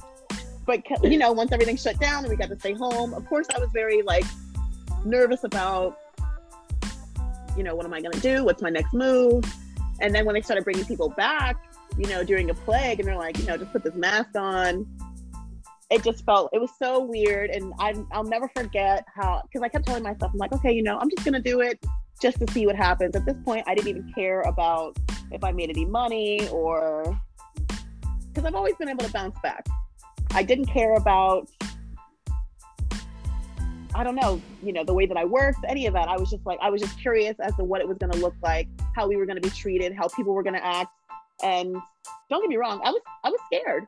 but 0.67 0.83
you 1.03 1.19
know, 1.19 1.33
once 1.33 1.53
everything 1.53 1.77
shut 1.77 1.99
down 1.99 2.25
and 2.25 2.31
we 2.31 2.37
got 2.37 2.49
to 2.49 2.59
stay 2.59 2.73
home, 2.73 3.15
of 3.15 3.27
course, 3.27 3.47
I 3.55 3.59
was 3.59 3.69
very 3.73 4.03
like 4.03 4.25
nervous 5.05 5.45
about, 5.45 5.99
you 7.57 7.63
know, 7.63 7.75
what 7.75 7.85
am 7.85 7.95
I 7.95 8.01
going 8.01 8.13
to 8.13 8.21
do? 8.21 8.45
What's 8.45 8.63
my 8.63 8.71
next 8.71 8.95
move? 8.95 9.45
And 10.01 10.15
then 10.15 10.25
when 10.25 10.35
they 10.35 10.41
started 10.41 10.65
bringing 10.65 10.85
people 10.85 11.11
back, 11.11 11.57
you 11.99 12.09
know, 12.09 12.25
during 12.25 12.51
a 12.51 12.55
plague, 12.55 12.99
and 12.99 13.09
they're 13.09 13.17
like, 13.17 13.39
you 13.39 13.47
know, 13.47 13.57
just 13.57 13.73
put 13.73 13.85
this 13.85 13.95
mask 13.95 14.37
on. 14.37 14.87
It 15.91 16.03
just 16.03 16.25
felt 16.25 16.51
it 16.53 16.61
was 16.61 16.71
so 16.79 17.05
weird, 17.05 17.51
and 17.51 17.73
I 17.79 17.95
I'll 18.11 18.25
never 18.25 18.49
forget 18.49 19.05
how 19.15 19.43
because 19.43 19.63
I 19.63 19.69
kept 19.69 19.87
telling 19.87 20.03
myself, 20.03 20.33
I'm 20.33 20.39
like, 20.39 20.53
okay, 20.53 20.73
you 20.73 20.83
know, 20.83 20.99
I'm 20.99 21.11
just 21.11 21.25
gonna 21.25 21.41
do 21.41 21.61
it 21.61 21.85
just 22.21 22.39
to 22.39 22.51
see 22.53 22.67
what 22.67 22.75
happens. 22.75 23.15
At 23.15 23.27
this 23.27 23.37
point, 23.45 23.65
I 23.69 23.75
didn't 23.75 23.89
even 23.89 24.13
care 24.13 24.41
about 24.43 24.99
if 25.31 25.45
I 25.45 25.53
made 25.53 25.69
any 25.69 25.85
money 25.85 26.49
or 26.49 27.21
because 28.35 28.47
I've 28.47 28.55
always 28.55 28.75
been 28.77 28.89
able 28.89 29.05
to 29.05 29.13
bounce 29.13 29.39
back. 29.43 29.67
I 30.33 30.43
didn't 30.43 30.67
care 30.67 30.95
about 30.95 31.49
I 33.97 34.03
don't 34.03 34.17
know, 34.17 34.43
you 34.61 34.73
know, 34.73 34.83
the 34.83 34.93
way 34.93 35.07
that 35.07 35.17
I 35.17 35.25
worked, 35.25 35.61
any 35.69 35.87
of 35.87 35.95
that. 35.95 36.09
I 36.09 36.17
was 36.17 36.29
just 36.29 36.45
like, 36.45 36.59
I 36.61 36.69
was 36.69 36.81
just 36.83 36.99
curious 36.99 37.37
as 37.39 37.55
to 37.57 37.65
what 37.65 37.81
it 37.81 37.87
was 37.87 37.97
going 37.97 38.11
to 38.11 38.19
look 38.19 38.35
like, 38.43 38.67
how 38.97 39.07
we 39.07 39.15
were 39.15 39.25
going 39.25 39.41
to 39.41 39.49
be 39.49 39.55
treated, 39.55 39.95
how 39.95 40.09
people 40.09 40.35
were 40.35 40.43
going 40.43 40.57
to 40.57 40.67
act. 40.67 40.91
And 41.45 41.77
don't 42.29 42.41
get 42.43 42.49
me 42.49 42.57
wrong, 42.57 42.81
I 42.83 42.91
was, 42.91 43.01
I 43.23 43.31
was 43.31 43.39
scared. 43.47 43.87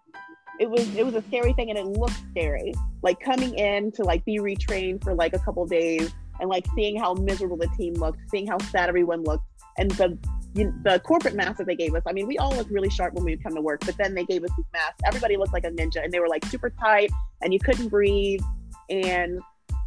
It 0.60 0.70
was, 0.70 0.94
it 0.94 1.04
was 1.04 1.16
a 1.16 1.22
scary 1.22 1.52
thing, 1.54 1.70
and 1.70 1.78
it 1.78 1.86
looked 1.86 2.20
scary. 2.30 2.72
Like 3.02 3.18
coming 3.18 3.58
in 3.58 3.90
to 3.92 4.04
like 4.04 4.24
be 4.24 4.38
retrained 4.38 5.02
for 5.02 5.12
like 5.12 5.34
a 5.34 5.40
couple 5.40 5.66
days, 5.66 6.14
and 6.38 6.48
like 6.48 6.66
seeing 6.76 6.96
how 6.98 7.14
miserable 7.14 7.56
the 7.56 7.68
team 7.76 7.94
looked, 7.94 8.20
seeing 8.30 8.46
how 8.46 8.58
sad 8.58 8.88
everyone 8.88 9.24
looked, 9.24 9.44
and 9.76 9.90
the 9.92 10.16
you, 10.56 10.74
the 10.82 11.00
corporate 11.00 11.34
masks 11.34 11.58
that 11.58 11.66
they 11.66 11.76
gave 11.76 11.94
us. 11.94 12.02
I 12.06 12.12
mean, 12.12 12.26
we 12.26 12.38
all 12.38 12.54
looked 12.54 12.70
really 12.70 12.90
sharp 12.90 13.14
when 13.14 13.24
we 13.24 13.32
would 13.32 13.42
come 13.42 13.54
to 13.54 13.60
work, 13.60 13.84
but 13.84 13.96
then 13.98 14.14
they 14.14 14.24
gave 14.24 14.42
us 14.42 14.50
these 14.56 14.66
masks. 14.72 15.00
Everybody 15.06 15.36
looked 15.36 15.52
like 15.52 15.64
a 15.64 15.70
ninja, 15.70 16.02
and 16.02 16.12
they 16.12 16.20
were 16.20 16.28
like 16.28 16.44
super 16.46 16.70
tight, 16.70 17.10
and 17.42 17.52
you 17.52 17.60
couldn't 17.60 17.88
breathe. 17.88 18.40
And 18.88 19.40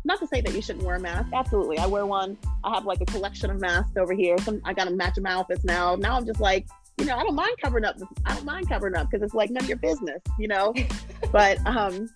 not 0.05 0.19
to 0.19 0.27
say 0.27 0.41
that 0.41 0.53
you 0.53 0.61
shouldn't 0.61 0.85
wear 0.85 0.95
a 0.95 0.99
mask. 0.99 1.29
Absolutely, 1.33 1.77
I 1.77 1.87
wear 1.87 2.05
one. 2.05 2.37
I 2.63 2.73
have 2.75 2.85
like 2.85 3.01
a 3.01 3.05
collection 3.05 3.49
of 3.49 3.59
masks 3.59 3.97
over 3.97 4.13
here. 4.13 4.37
Some 4.39 4.61
I 4.63 4.73
got 4.73 4.85
to 4.85 4.91
match 4.91 5.17
my 5.19 5.31
outfits 5.31 5.63
now. 5.63 5.95
Now 5.95 6.17
I'm 6.17 6.25
just 6.25 6.39
like, 6.39 6.67
you 6.97 7.05
know, 7.05 7.17
I 7.17 7.23
don't 7.23 7.35
mind 7.35 7.55
covering 7.61 7.85
up. 7.85 7.97
I 8.25 8.35
don't 8.35 8.45
mind 8.45 8.69
covering 8.69 8.95
up 8.95 9.09
because 9.09 9.23
it's 9.23 9.33
like 9.33 9.49
none 9.49 9.63
of 9.63 9.69
your 9.69 9.77
business, 9.77 10.21
you 10.37 10.47
know. 10.47 10.73
but 11.31 11.57
um, 11.65 12.09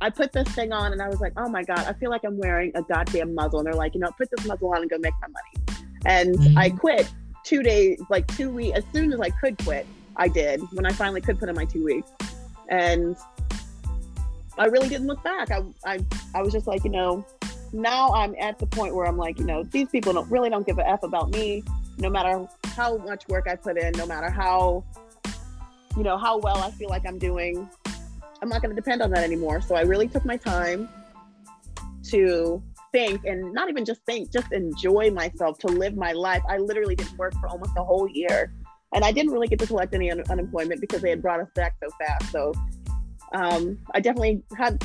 I 0.00 0.10
put 0.10 0.32
this 0.32 0.48
thing 0.48 0.72
on 0.72 0.92
and 0.92 1.00
I 1.00 1.08
was 1.08 1.20
like, 1.20 1.32
oh 1.36 1.48
my 1.48 1.62
god, 1.62 1.86
I 1.86 1.94
feel 1.94 2.10
like 2.10 2.24
I'm 2.24 2.38
wearing 2.38 2.72
a 2.74 2.82
goddamn 2.82 3.34
muzzle. 3.34 3.60
And 3.60 3.66
they're 3.66 3.74
like, 3.74 3.94
you 3.94 4.00
know, 4.00 4.10
put 4.18 4.28
this 4.36 4.46
muzzle 4.46 4.70
on 4.70 4.82
and 4.82 4.90
go 4.90 4.98
make 4.98 5.14
my 5.20 5.28
money. 5.28 5.84
And 6.06 6.36
mm-hmm. 6.36 6.58
I 6.58 6.70
quit 6.70 7.12
two 7.44 7.62
days, 7.62 8.00
like 8.10 8.26
two 8.36 8.50
weeks, 8.50 8.78
as 8.78 8.84
soon 8.92 9.12
as 9.12 9.20
I 9.20 9.30
could 9.30 9.56
quit, 9.58 9.86
I 10.16 10.28
did 10.28 10.60
when 10.72 10.86
I 10.86 10.92
finally 10.92 11.20
could 11.20 11.38
put 11.38 11.48
in 11.48 11.54
my 11.54 11.64
two 11.64 11.84
weeks. 11.84 12.10
And 12.68 13.16
I 14.56 14.66
really 14.66 14.88
didn't 14.88 15.06
look 15.06 15.22
back. 15.22 15.50
I, 15.50 15.62
I, 15.84 16.04
I 16.34 16.42
was 16.42 16.52
just 16.52 16.66
like, 16.66 16.84
you 16.84 16.90
know, 16.90 17.26
now 17.72 18.12
I'm 18.12 18.34
at 18.40 18.58
the 18.58 18.66
point 18.66 18.94
where 18.94 19.06
I'm 19.06 19.18
like, 19.18 19.38
you 19.38 19.44
know, 19.44 19.64
these 19.64 19.88
people 19.88 20.12
don't 20.12 20.30
really 20.30 20.48
don't 20.48 20.66
give 20.66 20.78
a 20.78 20.88
F 20.88 21.02
about 21.02 21.30
me, 21.30 21.62
no 21.98 22.08
matter 22.08 22.46
how 22.66 22.96
much 22.98 23.26
work 23.28 23.46
I 23.48 23.56
put 23.56 23.76
in, 23.76 23.92
no 23.92 24.06
matter 24.06 24.30
how, 24.30 24.84
you 25.96 26.02
know, 26.02 26.16
how 26.16 26.38
well 26.38 26.58
I 26.58 26.70
feel 26.70 26.88
like 26.88 27.06
I'm 27.06 27.18
doing. 27.18 27.68
I'm 28.42 28.48
not 28.48 28.62
going 28.62 28.74
to 28.74 28.80
depend 28.80 29.02
on 29.02 29.10
that 29.10 29.24
anymore. 29.24 29.60
So 29.60 29.74
I 29.74 29.82
really 29.82 30.08
took 30.08 30.24
my 30.24 30.36
time 30.36 30.88
to 32.10 32.62
think 32.94 33.24
and 33.24 33.52
not 33.52 33.68
even 33.68 33.84
just 33.84 34.00
think, 34.06 34.32
just 34.32 34.52
enjoy 34.52 35.10
myself, 35.10 35.58
to 35.58 35.66
live 35.66 35.96
my 35.96 36.12
life. 36.12 36.42
I 36.48 36.58
literally 36.58 36.94
didn't 36.94 37.18
work 37.18 37.34
for 37.40 37.48
almost 37.48 37.72
a 37.76 37.82
whole 37.82 38.08
year. 38.08 38.52
And 38.94 39.04
I 39.04 39.10
didn't 39.10 39.32
really 39.32 39.48
get 39.48 39.58
to 39.58 39.66
collect 39.66 39.92
any 39.92 40.12
un- 40.12 40.22
unemployment 40.30 40.80
because 40.80 41.02
they 41.02 41.10
had 41.10 41.20
brought 41.20 41.40
us 41.40 41.48
back 41.56 41.74
so 41.82 41.88
fast. 41.98 42.30
So 42.30 42.52
um, 43.34 43.76
I 43.92 43.98
definitely 43.98 44.44
had, 44.56 44.80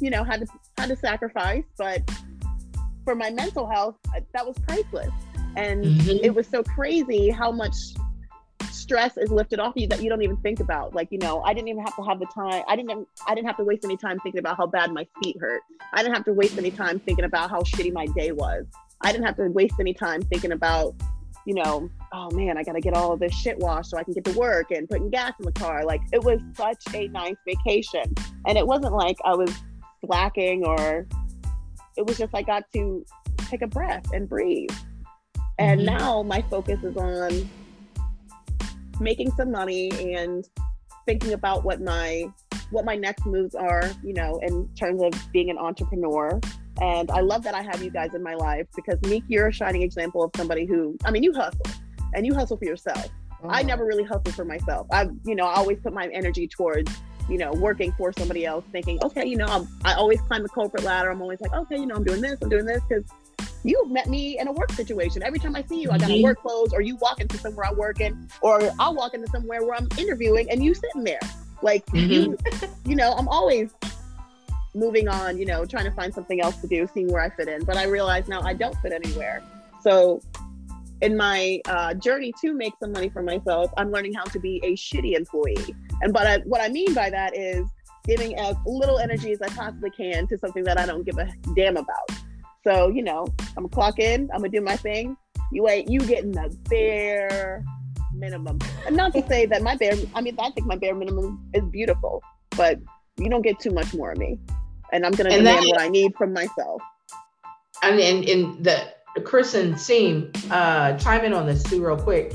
you 0.00 0.08
know, 0.08 0.24
had 0.24 0.40
to 0.40 0.46
had 0.78 0.88
to 0.88 0.96
sacrifice, 0.96 1.64
but 1.76 2.00
for 3.04 3.14
my 3.14 3.30
mental 3.30 3.68
health, 3.68 3.96
that 4.32 4.46
was 4.46 4.56
priceless. 4.66 5.10
And 5.56 5.84
Mhm. 5.84 6.20
it 6.22 6.34
was 6.34 6.46
so 6.48 6.62
crazy 6.62 7.28
how 7.28 7.52
much 7.52 7.76
stress 8.70 9.16
is 9.16 9.30
lifted 9.30 9.60
off 9.60 9.74
you 9.76 9.86
that 9.88 10.02
you 10.02 10.08
don't 10.08 10.22
even 10.22 10.36
think 10.38 10.60
about. 10.60 10.94
Like, 10.94 11.08
you 11.10 11.18
know, 11.18 11.42
I 11.42 11.54
didn't 11.54 11.68
even 11.68 11.84
have 11.84 11.96
to 11.96 12.02
have 12.02 12.18
the 12.18 12.26
time. 12.26 12.62
I 12.68 12.76
didn't. 12.76 13.06
I 13.26 13.34
didn't 13.34 13.46
have 13.46 13.56
to 13.58 13.64
waste 13.64 13.84
any 13.84 13.96
time 13.96 14.18
thinking 14.20 14.38
about 14.38 14.56
how 14.56 14.66
bad 14.66 14.92
my 14.92 15.06
feet 15.22 15.36
hurt. 15.40 15.62
I 15.92 16.02
didn't 16.02 16.14
have 16.14 16.24
to 16.26 16.32
waste 16.32 16.58
any 16.58 16.70
time 16.70 16.98
thinking 17.00 17.24
about 17.24 17.50
how 17.50 17.60
shitty 17.60 17.92
my 17.92 18.06
day 18.06 18.32
was. 18.32 18.66
I 19.02 19.12
didn't 19.12 19.26
have 19.26 19.36
to 19.36 19.48
waste 19.48 19.76
any 19.80 19.94
time 19.94 20.22
thinking 20.22 20.52
about, 20.52 20.94
you 21.46 21.54
know, 21.54 21.88
oh 22.12 22.30
man, 22.32 22.58
I 22.58 22.62
got 22.62 22.72
to 22.72 22.80
get 22.80 22.94
all 22.94 23.12
of 23.12 23.20
this 23.20 23.34
shit 23.34 23.58
washed 23.58 23.90
so 23.90 23.96
I 23.96 24.04
can 24.04 24.12
get 24.12 24.24
to 24.26 24.38
work 24.38 24.70
and 24.70 24.88
putting 24.88 25.10
gas 25.10 25.32
in 25.38 25.46
the 25.46 25.52
car. 25.52 25.84
Like, 25.84 26.02
it 26.12 26.22
was 26.22 26.40
such 26.54 26.82
a 26.94 27.08
nice 27.08 27.36
vacation, 27.46 28.14
and 28.46 28.58
it 28.58 28.66
wasn't 28.66 28.94
like 28.94 29.16
I 29.24 29.34
was 29.34 29.54
slacking 30.04 30.64
or. 30.64 31.06
It 31.96 32.06
was 32.06 32.16
just 32.16 32.34
I 32.34 32.42
got 32.42 32.64
to 32.72 33.04
take 33.38 33.62
a 33.62 33.66
breath 33.66 34.12
and 34.12 34.28
breathe. 34.28 34.70
And 35.58 35.80
Mhm. 35.80 35.98
now 35.98 36.22
my 36.22 36.40
focus 36.42 36.82
is 36.84 36.96
on 36.96 37.50
making 39.00 39.30
some 39.32 39.50
money 39.50 39.90
and 40.14 40.48
thinking 41.06 41.32
about 41.32 41.64
what 41.64 41.80
my 41.80 42.24
what 42.70 42.84
my 42.84 42.94
next 42.94 43.26
moves 43.26 43.54
are, 43.54 43.90
you 44.02 44.14
know, 44.14 44.38
in 44.42 44.68
terms 44.74 45.02
of 45.02 45.12
being 45.32 45.50
an 45.50 45.58
entrepreneur. 45.58 46.40
And 46.80 47.10
I 47.10 47.20
love 47.20 47.42
that 47.42 47.54
I 47.54 47.62
have 47.62 47.82
you 47.82 47.90
guys 47.90 48.14
in 48.14 48.22
my 48.22 48.34
life 48.34 48.66
because 48.76 49.00
Meek, 49.02 49.24
you're 49.26 49.48
a 49.48 49.52
shining 49.52 49.82
example 49.82 50.22
of 50.22 50.30
somebody 50.36 50.66
who, 50.66 50.96
I 51.04 51.10
mean, 51.10 51.22
you 51.22 51.32
hustle 51.32 51.66
and 52.14 52.24
you 52.24 52.32
hustle 52.32 52.56
for 52.56 52.64
yourself. 52.64 53.08
I 53.48 53.62
oh. 53.62 53.66
never 53.66 53.84
really 53.84 54.04
hustle 54.04 54.32
for 54.32 54.44
myself. 54.44 54.86
I, 54.92 55.08
you 55.24 55.34
know, 55.34 55.46
I 55.46 55.54
always 55.54 55.78
put 55.82 55.92
my 55.92 56.08
energy 56.12 56.46
towards, 56.46 56.92
you 57.28 57.38
know, 57.38 57.52
working 57.52 57.92
for 57.98 58.12
somebody 58.16 58.46
else, 58.46 58.64
thinking, 58.70 58.98
okay, 59.02 59.26
you 59.26 59.36
know, 59.36 59.46
I'm, 59.46 59.68
I 59.84 59.94
always 59.94 60.20
climb 60.22 60.42
the 60.42 60.48
corporate 60.48 60.84
ladder. 60.84 61.10
I'm 61.10 61.22
always 61.22 61.40
like, 61.40 61.52
okay, 61.52 61.76
you 61.76 61.86
know, 61.86 61.96
I'm 61.96 62.04
doing 62.04 62.20
this, 62.20 62.38
I'm 62.42 62.48
doing 62.48 62.66
this 62.66 62.82
because 62.88 63.04
you 63.64 63.86
met 63.88 64.08
me 64.08 64.38
in 64.38 64.48
a 64.48 64.52
work 64.52 64.72
situation. 64.72 65.22
Every 65.22 65.38
time 65.38 65.54
I 65.54 65.62
see 65.62 65.80
you, 65.80 65.90
I 65.90 65.98
got 65.98 66.10
Mhm. 66.10 66.22
work 66.22 66.40
clothes, 66.40 66.72
or 66.72 66.80
you 66.80 66.96
walk 66.96 67.20
into 67.20 67.38
somewhere 67.38 67.66
I 67.66 67.72
work 67.72 68.00
in, 68.00 68.16
or 68.40 68.70
I'll 68.78 68.94
walk 68.94 69.14
into 69.14 69.28
somewhere 69.28 69.64
where 69.64 69.74
I'm 69.74 69.88
interviewing 69.98 70.50
and 70.50 70.64
you 70.64 70.74
sitting 70.74 71.04
there. 71.04 71.20
Like 71.62 71.84
you, 71.92 72.36
you 72.84 72.96
know, 72.96 73.12
I'm 73.12 73.28
always 73.28 73.70
moving 74.74 75.08
on, 75.08 75.38
you 75.38 75.46
know, 75.46 75.64
trying 75.64 75.84
to 75.84 75.90
find 75.90 76.14
something 76.14 76.40
else 76.40 76.56
to 76.58 76.66
do, 76.66 76.88
seeing 76.94 77.10
where 77.12 77.22
I 77.22 77.30
fit 77.30 77.48
in. 77.48 77.64
But 77.64 77.76
I 77.76 77.84
realize 77.84 78.28
now 78.28 78.40
I 78.40 78.54
don't 78.54 78.76
fit 78.76 78.92
anywhere. 78.92 79.42
So 79.82 80.22
in 81.02 81.16
my 81.16 81.60
uh, 81.66 81.94
journey 81.94 82.32
to 82.40 82.52
make 82.52 82.74
some 82.80 82.92
money 82.92 83.08
for 83.08 83.22
myself, 83.22 83.70
I'm 83.76 83.90
learning 83.90 84.14
how 84.14 84.24
to 84.24 84.38
be 84.38 84.60
a 84.64 84.76
shitty 84.76 85.16
employee. 85.16 85.74
And 86.02 86.12
but 86.12 86.26
I, 86.26 86.38
what 86.40 86.60
I 86.60 86.68
mean 86.68 86.94
by 86.94 87.10
that 87.10 87.36
is 87.36 87.66
giving 88.06 88.38
as 88.38 88.56
little 88.64 88.98
energy 88.98 89.32
as 89.32 89.42
I 89.42 89.48
possibly 89.48 89.90
can 89.90 90.26
to 90.28 90.38
something 90.38 90.64
that 90.64 90.78
I 90.78 90.86
don't 90.86 91.04
give 91.04 91.18
a 91.18 91.30
damn 91.54 91.76
about. 91.76 92.10
So 92.66 92.88
you 92.88 93.02
know, 93.02 93.26
I'm 93.40 93.54
gonna 93.64 93.68
clock 93.68 93.98
in. 93.98 94.30
I'm 94.32 94.40
gonna 94.40 94.50
do 94.50 94.60
my 94.60 94.76
thing. 94.76 95.16
You 95.52 95.68
ain't 95.68 95.90
you 95.90 96.00
getting 96.00 96.32
the 96.32 96.56
bare 96.68 97.64
minimum. 98.14 98.58
And 98.86 98.96
not 98.96 99.12
to 99.14 99.26
say 99.26 99.46
that 99.46 99.62
my 99.62 99.76
bare. 99.76 99.94
I 100.14 100.20
mean, 100.20 100.36
I 100.38 100.50
think 100.50 100.66
my 100.66 100.76
bare 100.76 100.94
minimum 100.94 101.48
is 101.54 101.64
beautiful, 101.64 102.22
but 102.56 102.78
you 103.16 103.28
don't 103.28 103.42
get 103.42 103.58
too 103.58 103.70
much 103.70 103.94
more 103.94 104.12
of 104.12 104.18
me. 104.18 104.38
And 104.92 105.06
I'm 105.06 105.12
gonna 105.12 105.30
And 105.30 105.38
demand 105.44 105.64
that- 105.64 105.68
what 105.68 105.80
I 105.80 105.88
need 105.88 106.14
from 106.16 106.32
myself. 106.32 106.82
I 107.82 107.96
mean, 107.96 108.16
and, 108.16 108.28
and 108.28 108.64
the 108.64 109.20
Chris 109.24 109.54
and 109.54 109.78
Seam, 109.80 110.30
uh, 110.50 110.92
chime 110.98 111.24
in 111.24 111.32
on 111.32 111.46
this 111.46 111.62
too, 111.62 111.84
real 111.84 111.96
quick. 111.96 112.32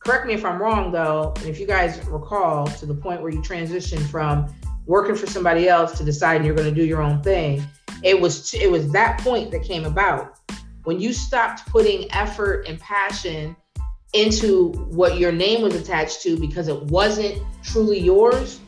Correct 0.00 0.26
me 0.26 0.34
if 0.34 0.44
I'm 0.44 0.60
wrong, 0.60 0.90
though. 0.90 1.32
And 1.36 1.46
if 1.46 1.60
you 1.60 1.66
guys 1.66 2.04
recall 2.06 2.66
to 2.66 2.86
the 2.86 2.94
point 2.94 3.22
where 3.22 3.30
you 3.30 3.40
transitioned 3.40 4.06
from 4.10 4.52
working 4.86 5.14
for 5.14 5.26
somebody 5.26 5.68
else 5.68 5.96
to 5.98 6.04
deciding 6.04 6.44
you're 6.44 6.56
going 6.56 6.68
to 6.68 6.74
do 6.74 6.84
your 6.84 7.02
own 7.02 7.22
thing, 7.22 7.62
it 8.02 8.20
was 8.20 8.52
it 8.54 8.70
was 8.70 8.90
that 8.92 9.20
point 9.20 9.50
that 9.50 9.62
came 9.62 9.84
about. 9.84 10.38
When 10.84 10.98
you 10.98 11.12
stopped 11.12 11.66
putting 11.66 12.10
effort 12.12 12.66
and 12.66 12.80
passion 12.80 13.54
into 14.12 14.72
what 14.90 15.18
your 15.18 15.30
name 15.30 15.62
was 15.62 15.74
attached 15.74 16.22
to 16.22 16.38
because 16.38 16.68
it 16.68 16.82
wasn't 16.84 17.40
truly 17.62 17.98
yours 17.98 18.60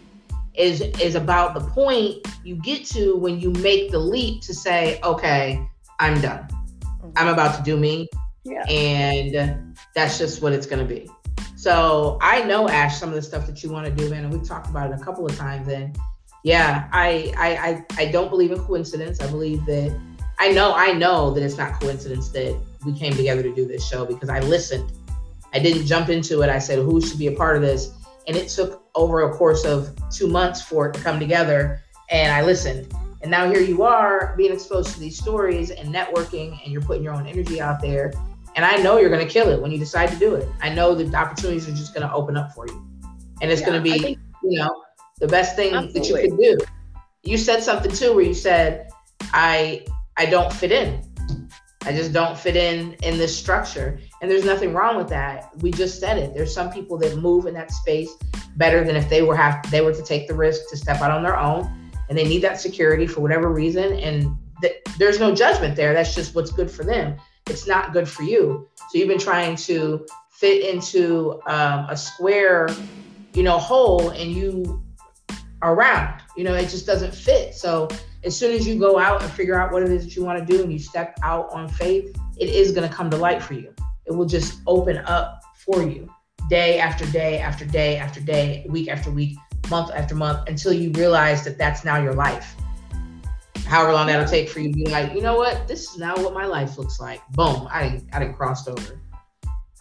is 0.54 0.82
is 1.00 1.14
about 1.14 1.54
the 1.54 1.60
point 1.60 2.24
you 2.44 2.56
get 2.56 2.84
to 2.84 3.16
when 3.16 3.40
you 3.40 3.50
make 3.54 3.90
the 3.90 3.98
leap 3.98 4.42
to 4.42 4.54
say 4.54 5.00
okay 5.02 5.66
i'm 5.98 6.20
done. 6.20 6.46
Mm-hmm. 6.46 7.10
I'm 7.16 7.28
about 7.28 7.56
to 7.56 7.62
do 7.62 7.76
me. 7.76 8.08
Yeah. 8.44 8.64
and 8.68 9.76
that's 9.94 10.18
just 10.18 10.42
what 10.42 10.52
it's 10.52 10.66
going 10.66 10.86
to 10.86 10.94
be. 10.94 11.08
So 11.56 12.18
i 12.20 12.44
know 12.44 12.68
ash 12.68 12.98
some 12.98 13.08
of 13.08 13.14
the 13.14 13.22
stuff 13.22 13.46
that 13.46 13.62
you 13.62 13.70
want 13.70 13.86
to 13.86 13.92
do 13.92 14.10
man 14.10 14.24
and 14.24 14.32
we've 14.32 14.46
talked 14.46 14.68
about 14.68 14.90
it 14.90 15.00
a 15.00 15.02
couple 15.02 15.24
of 15.26 15.36
times 15.36 15.68
and 15.68 15.96
yeah 16.44 16.88
I, 16.92 17.32
I 17.36 17.48
i 17.68 17.86
i 18.02 18.10
don't 18.10 18.28
believe 18.30 18.50
in 18.52 18.58
coincidence. 18.60 19.20
I 19.20 19.28
believe 19.30 19.64
that 19.66 19.96
i 20.38 20.50
know 20.50 20.72
i 20.74 20.92
know 20.92 21.32
that 21.32 21.42
it's 21.42 21.56
not 21.56 21.80
coincidence 21.80 22.30
that 22.30 22.58
we 22.84 22.92
came 22.98 23.12
together 23.14 23.42
to 23.42 23.54
do 23.54 23.66
this 23.66 23.86
show 23.86 24.04
because 24.04 24.28
i 24.28 24.40
listened. 24.40 24.90
I 25.54 25.58
didn't 25.58 25.84
jump 25.86 26.08
into 26.08 26.40
it. 26.40 26.48
I 26.48 26.58
said 26.58 26.78
who 26.78 26.98
should 27.00 27.18
be 27.18 27.26
a 27.26 27.32
part 27.32 27.56
of 27.56 27.62
this? 27.62 27.92
And 28.26 28.34
it 28.36 28.48
took 28.48 28.82
over 28.94 29.20
a 29.28 29.34
course 29.36 29.66
of 29.66 29.94
two 30.10 30.26
months 30.26 30.62
for 30.62 30.88
it 30.88 30.94
to 30.94 31.00
come 31.00 31.20
together 31.20 31.82
and 32.10 32.32
i 32.32 32.42
listened. 32.42 32.92
And 33.20 33.30
now 33.30 33.48
here 33.48 33.60
you 33.60 33.82
are 33.84 34.34
being 34.36 34.52
exposed 34.52 34.94
to 34.94 34.98
these 35.00 35.16
stories 35.18 35.70
and 35.70 35.94
networking 35.94 36.58
and 36.64 36.72
you're 36.72 36.82
putting 36.82 37.04
your 37.04 37.12
own 37.14 37.26
energy 37.26 37.60
out 37.60 37.80
there. 37.82 38.12
And 38.56 38.64
i 38.64 38.76
know 38.76 38.98
you're 38.98 39.10
going 39.10 39.26
to 39.26 39.32
kill 39.32 39.48
it 39.50 39.60
when 39.60 39.70
you 39.70 39.78
decide 39.78 40.08
to 40.08 40.16
do 40.18 40.34
it. 40.34 40.48
I 40.62 40.74
know 40.74 40.94
that 40.94 41.04
the 41.10 41.16
opportunities 41.16 41.68
are 41.68 41.72
just 41.72 41.94
going 41.94 42.06
to 42.08 42.12
open 42.14 42.36
up 42.36 42.52
for 42.54 42.66
you. 42.66 42.84
And 43.42 43.50
it's 43.50 43.60
Yeah, 43.60 43.66
going 43.68 43.78
to 43.84 43.90
be 43.92 43.98
think- 43.98 44.18
you 44.42 44.58
know 44.58 44.82
the 45.20 45.28
best 45.28 45.56
thing 45.56 45.72
that 45.72 45.94
you 45.94 46.16
Absolutely. 46.16 46.30
could 46.30 46.38
do. 46.38 46.58
You 47.22 47.38
said 47.38 47.62
something 47.62 47.92
too 47.92 48.14
where 48.14 48.24
you 48.24 48.34
said 48.34 48.90
i 49.32 49.84
i 50.16 50.26
don't 50.26 50.52
fit 50.52 50.72
in. 50.72 51.02
I 51.84 51.92
just 51.92 52.12
don't 52.12 52.38
fit 52.38 52.56
in 52.56 52.94
in 53.02 53.18
this 53.18 53.36
structure. 53.36 53.98
And 54.20 54.30
there's 54.30 54.44
nothing 54.44 54.72
wrong 54.72 54.96
with 54.96 55.08
that. 55.08 55.50
We 55.58 55.72
just 55.72 55.98
said 55.98 56.16
it. 56.16 56.32
There's 56.32 56.54
some 56.54 56.70
people 56.70 56.96
that 56.98 57.16
move 57.16 57.46
in 57.46 57.54
that 57.54 57.72
space 57.72 58.10
better 58.56 58.84
than 58.84 58.94
if 58.94 59.08
they 59.08 59.22
were 59.22 59.36
have 59.36 59.68
they 59.70 59.80
were 59.80 59.92
to 59.92 60.02
take 60.02 60.28
the 60.28 60.34
risk 60.34 60.68
to 60.70 60.76
step 60.76 61.00
out 61.00 61.10
on 61.10 61.22
their 61.22 61.38
own 61.38 61.90
and 62.08 62.16
they 62.16 62.28
need 62.28 62.42
that 62.42 62.60
security 62.60 63.06
for 63.06 63.20
whatever 63.20 63.50
reason 63.50 63.94
and 63.94 64.36
th- 64.60 64.76
there's 64.98 65.18
no 65.18 65.34
judgment 65.34 65.74
there. 65.74 65.94
That's 65.94 66.14
just 66.14 66.34
what's 66.34 66.52
good 66.52 66.70
for 66.70 66.84
them. 66.84 67.16
It's 67.48 67.66
not 67.66 67.92
good 67.92 68.08
for 68.08 68.22
you. 68.22 68.68
So 68.90 68.98
you've 68.98 69.08
been 69.08 69.18
trying 69.18 69.56
to 69.56 70.06
fit 70.30 70.68
into 70.72 71.40
um, 71.46 71.86
a 71.88 71.96
square 71.96 72.68
you 73.34 73.42
know 73.42 73.58
hole 73.58 74.10
and 74.10 74.30
you 74.30 74.81
are 75.62 75.74
round 75.74 76.20
you 76.36 76.44
know 76.44 76.54
it 76.54 76.68
just 76.68 76.86
doesn't 76.86 77.14
fit. 77.14 77.54
So 77.54 77.88
as 78.24 78.36
soon 78.36 78.52
as 78.52 78.66
you 78.66 78.78
go 78.78 78.98
out 78.98 79.22
and 79.22 79.30
figure 79.32 79.58
out 79.58 79.72
what 79.72 79.82
it 79.82 79.90
is 79.90 80.04
that 80.04 80.16
you 80.16 80.24
want 80.24 80.38
to 80.38 80.44
do 80.44 80.62
and 80.62 80.72
you 80.72 80.78
step 80.78 81.18
out 81.22 81.50
on 81.52 81.68
faith 81.68 82.16
it 82.38 82.48
is 82.48 82.72
going 82.72 82.88
to 82.88 82.94
come 82.94 83.10
to 83.10 83.16
light 83.16 83.42
for 83.42 83.54
you. 83.54 83.74
It 84.06 84.12
will 84.12 84.26
just 84.26 84.60
open 84.66 84.98
up 84.98 85.42
for 85.54 85.82
you 85.82 86.12
day 86.48 86.78
after 86.78 87.06
day 87.06 87.38
after 87.38 87.64
day 87.64 87.96
after 87.96 88.20
day 88.20 88.66
week 88.68 88.88
after 88.88 89.10
week 89.10 89.38
month 89.70 89.90
after 89.92 90.14
month 90.14 90.48
until 90.48 90.72
you 90.72 90.90
realize 90.92 91.44
that 91.44 91.56
that's 91.56 91.84
now 91.84 92.02
your 92.02 92.14
life. 92.14 92.56
However 93.66 93.92
long 93.92 94.06
that'll 94.06 94.26
take 94.26 94.48
for 94.48 94.60
you 94.60 94.70
to 94.70 94.74
be 94.74 94.86
like 94.86 95.14
you 95.14 95.22
know 95.22 95.36
what? 95.36 95.68
This 95.68 95.90
is 95.90 95.98
now 95.98 96.16
what 96.16 96.34
my 96.34 96.46
life 96.46 96.78
looks 96.78 97.00
like. 97.00 97.20
Boom 97.30 97.68
i 97.70 98.00
i 98.12 98.18
didn't 98.18 98.34
cross 98.34 98.66
over 98.66 99.00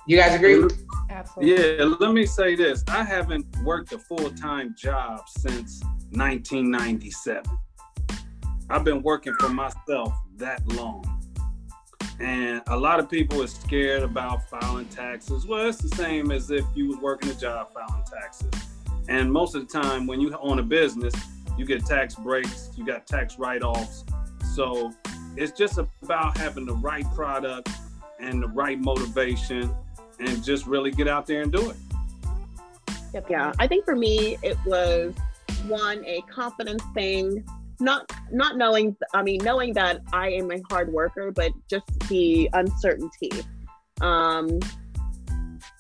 you 0.07 0.17
guys 0.17 0.35
agree 0.35 0.67
Absolutely. 1.09 1.77
Yeah, 1.77 1.83
let 1.99 2.13
me 2.13 2.25
say 2.25 2.55
this. 2.55 2.83
I 2.87 3.03
haven't 3.03 3.45
worked 3.63 3.91
a 3.91 3.99
full 3.99 4.31
time 4.31 4.73
job 4.77 5.21
since 5.27 5.81
1997. 6.11 7.43
I've 8.69 8.83
been 8.85 9.01
working 9.03 9.33
for 9.39 9.49
myself 9.49 10.13
that 10.37 10.65
long. 10.73 11.05
And 12.19 12.61
a 12.67 12.77
lot 12.77 12.99
of 12.99 13.09
people 13.09 13.41
are 13.43 13.47
scared 13.47 14.03
about 14.03 14.47
filing 14.49 14.85
taxes. 14.85 15.45
Well, 15.45 15.67
it's 15.67 15.79
the 15.79 15.93
same 15.95 16.31
as 16.31 16.49
if 16.49 16.63
you 16.75 16.87
was 16.87 16.97
working 16.97 17.29
a 17.29 17.33
job 17.33 17.73
filing 17.73 18.03
taxes. 18.05 18.51
And 19.09 19.31
most 19.31 19.55
of 19.55 19.67
the 19.67 19.81
time 19.81 20.07
when 20.07 20.21
you 20.21 20.35
own 20.39 20.59
a 20.59 20.63
business, 20.63 21.13
you 21.57 21.65
get 21.65 21.85
tax 21.85 22.15
breaks, 22.15 22.69
you 22.77 22.85
got 22.85 23.07
tax 23.07 23.37
write-offs. 23.37 24.05
So 24.55 24.93
it's 25.35 25.51
just 25.51 25.77
about 25.77 26.37
having 26.37 26.65
the 26.65 26.75
right 26.75 27.05
product 27.13 27.69
and 28.19 28.41
the 28.41 28.47
right 28.47 28.79
motivation 28.79 29.73
and 30.21 30.43
just 30.43 30.65
really 30.65 30.91
get 30.91 31.07
out 31.07 31.27
there 31.27 31.41
and 31.41 31.51
do 31.51 31.69
it. 31.69 31.77
Yep. 33.13 33.29
Yeah. 33.29 33.51
I 33.59 33.67
think 33.67 33.85
for 33.85 33.95
me, 33.95 34.37
it 34.41 34.57
was 34.65 35.13
one, 35.67 36.03
a 36.05 36.21
confidence 36.29 36.83
thing, 36.93 37.43
not 37.81 38.09
not 38.31 38.55
knowing 38.55 38.95
i 39.13 39.21
mean 39.21 39.39
knowing 39.43 39.73
that 39.73 40.01
i 40.13 40.29
am 40.29 40.51
a 40.51 40.61
hard 40.69 40.93
worker 40.93 41.31
but 41.31 41.51
just 41.69 41.85
the 42.07 42.49
uncertainty 42.53 43.31
um 43.99 44.59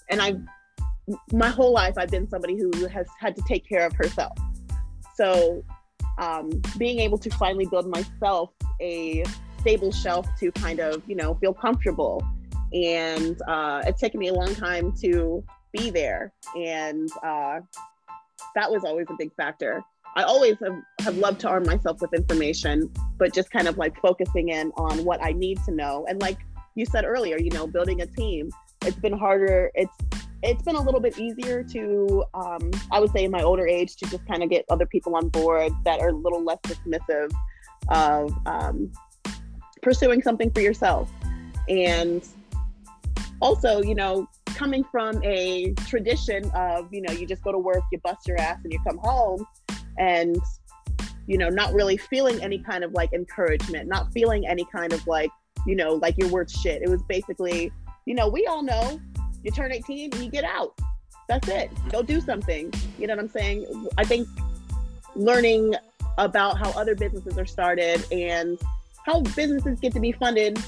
and 0.09 0.21
i 0.21 0.35
my 1.31 1.47
whole 1.47 1.71
life 1.71 1.93
i've 1.97 2.09
been 2.09 2.27
somebody 2.27 2.57
who 2.57 2.87
has 2.87 3.05
had 3.19 3.35
to 3.35 3.41
take 3.47 3.67
care 3.67 3.85
of 3.85 3.93
herself 3.93 4.35
so 5.15 5.63
um 6.17 6.49
being 6.77 6.99
able 6.99 7.17
to 7.17 7.29
finally 7.31 7.65
build 7.67 7.87
myself 7.87 8.49
a 8.81 9.23
stable 9.59 9.91
shelf 9.91 10.27
to 10.39 10.51
kind 10.53 10.79
of 10.79 11.01
you 11.07 11.15
know 11.15 11.35
feel 11.35 11.53
comfortable 11.53 12.25
and 12.73 13.41
uh 13.47 13.81
it's 13.85 13.99
taken 13.99 14.19
me 14.19 14.29
a 14.29 14.33
long 14.33 14.53
time 14.55 14.93
to 14.93 15.43
be 15.73 15.89
there 15.89 16.31
and 16.57 17.09
uh 17.23 17.59
that 18.55 18.69
was 18.69 18.83
always 18.83 19.07
a 19.09 19.15
big 19.17 19.33
factor 19.35 19.83
I 20.15 20.23
always 20.23 20.57
have, 20.59 20.77
have 21.01 21.17
loved 21.17 21.39
to 21.41 21.49
arm 21.49 21.63
myself 21.65 22.01
with 22.01 22.13
information, 22.13 22.91
but 23.17 23.33
just 23.33 23.49
kind 23.49 23.67
of 23.67 23.77
like 23.77 23.99
focusing 24.01 24.49
in 24.49 24.71
on 24.75 25.05
what 25.05 25.23
I 25.23 25.31
need 25.31 25.63
to 25.63 25.71
know. 25.71 26.05
And 26.09 26.19
like 26.21 26.39
you 26.75 26.85
said 26.85 27.05
earlier, 27.05 27.37
you 27.37 27.49
know, 27.51 27.65
building 27.65 28.01
a 28.01 28.05
team, 28.05 28.51
it's 28.83 28.97
been 28.97 29.17
harder. 29.17 29.71
It's 29.73 29.95
it's 30.43 30.63
been 30.63 30.75
a 30.75 30.81
little 30.81 30.99
bit 30.99 31.19
easier 31.19 31.63
to, 31.63 32.23
um, 32.33 32.71
I 32.91 32.99
would 32.99 33.11
say, 33.11 33.25
in 33.25 33.31
my 33.31 33.43
older 33.43 33.67
age, 33.67 33.95
to 33.97 34.05
just 34.09 34.25
kind 34.25 34.41
of 34.41 34.49
get 34.49 34.65
other 34.71 34.87
people 34.87 35.15
on 35.15 35.29
board 35.29 35.71
that 35.85 35.99
are 35.99 36.09
a 36.09 36.15
little 36.15 36.43
less 36.43 36.57
dismissive 36.63 37.31
of 37.89 38.33
um, 38.47 38.91
pursuing 39.83 40.23
something 40.23 40.49
for 40.49 40.61
yourself. 40.61 41.11
And 41.69 42.27
also, 43.41 43.81
you 43.81 43.95
know, 43.95 44.27
coming 44.47 44.83
from 44.83 45.21
a 45.23 45.73
tradition 45.87 46.49
of, 46.51 46.93
you 46.93 47.01
know, 47.01 47.11
you 47.13 47.25
just 47.25 47.43
go 47.43 47.51
to 47.51 47.57
work, 47.57 47.83
you 47.91 47.99
bust 47.99 48.27
your 48.27 48.39
ass, 48.39 48.59
and 48.63 48.71
you 48.71 48.79
come 48.87 48.97
home 48.97 49.45
and 49.97 50.37
you 51.27 51.37
know 51.37 51.49
not 51.49 51.73
really 51.73 51.97
feeling 51.97 52.41
any 52.41 52.57
kind 52.57 52.83
of 52.83 52.91
like 52.93 53.13
encouragement 53.13 53.87
not 53.87 54.11
feeling 54.11 54.47
any 54.47 54.65
kind 54.65 54.91
of 54.93 55.05
like 55.07 55.29
you 55.65 55.75
know 55.75 55.93
like 55.95 56.15
you're 56.17 56.29
worth 56.29 56.51
shit. 56.51 56.81
It 56.81 56.89
was 56.89 57.01
basically 57.03 57.71
you 58.05 58.15
know 58.15 58.27
we 58.27 58.45
all 58.47 58.63
know 58.63 58.99
you 59.43 59.51
turn 59.51 59.71
18 59.71 60.13
and 60.13 60.23
you 60.23 60.29
get 60.29 60.43
out. 60.43 60.77
That's 61.27 61.47
it. 61.47 61.71
Go 61.89 62.03
do 62.03 62.19
something. 62.19 62.73
You 62.99 63.07
know 63.07 63.15
what 63.15 63.23
i'm 63.23 63.29
saying? 63.29 63.87
I 63.97 64.03
think 64.03 64.27
learning 65.15 65.75
about 66.17 66.57
how 66.57 66.71
other 66.71 66.95
businesses 66.95 67.37
are 67.37 67.45
started 67.45 68.05
and 68.11 68.59
how 69.05 69.21
businesses 69.21 69.79
get 69.79 69.93
to 69.93 69.99
be 69.99 70.11
funded 70.11 70.59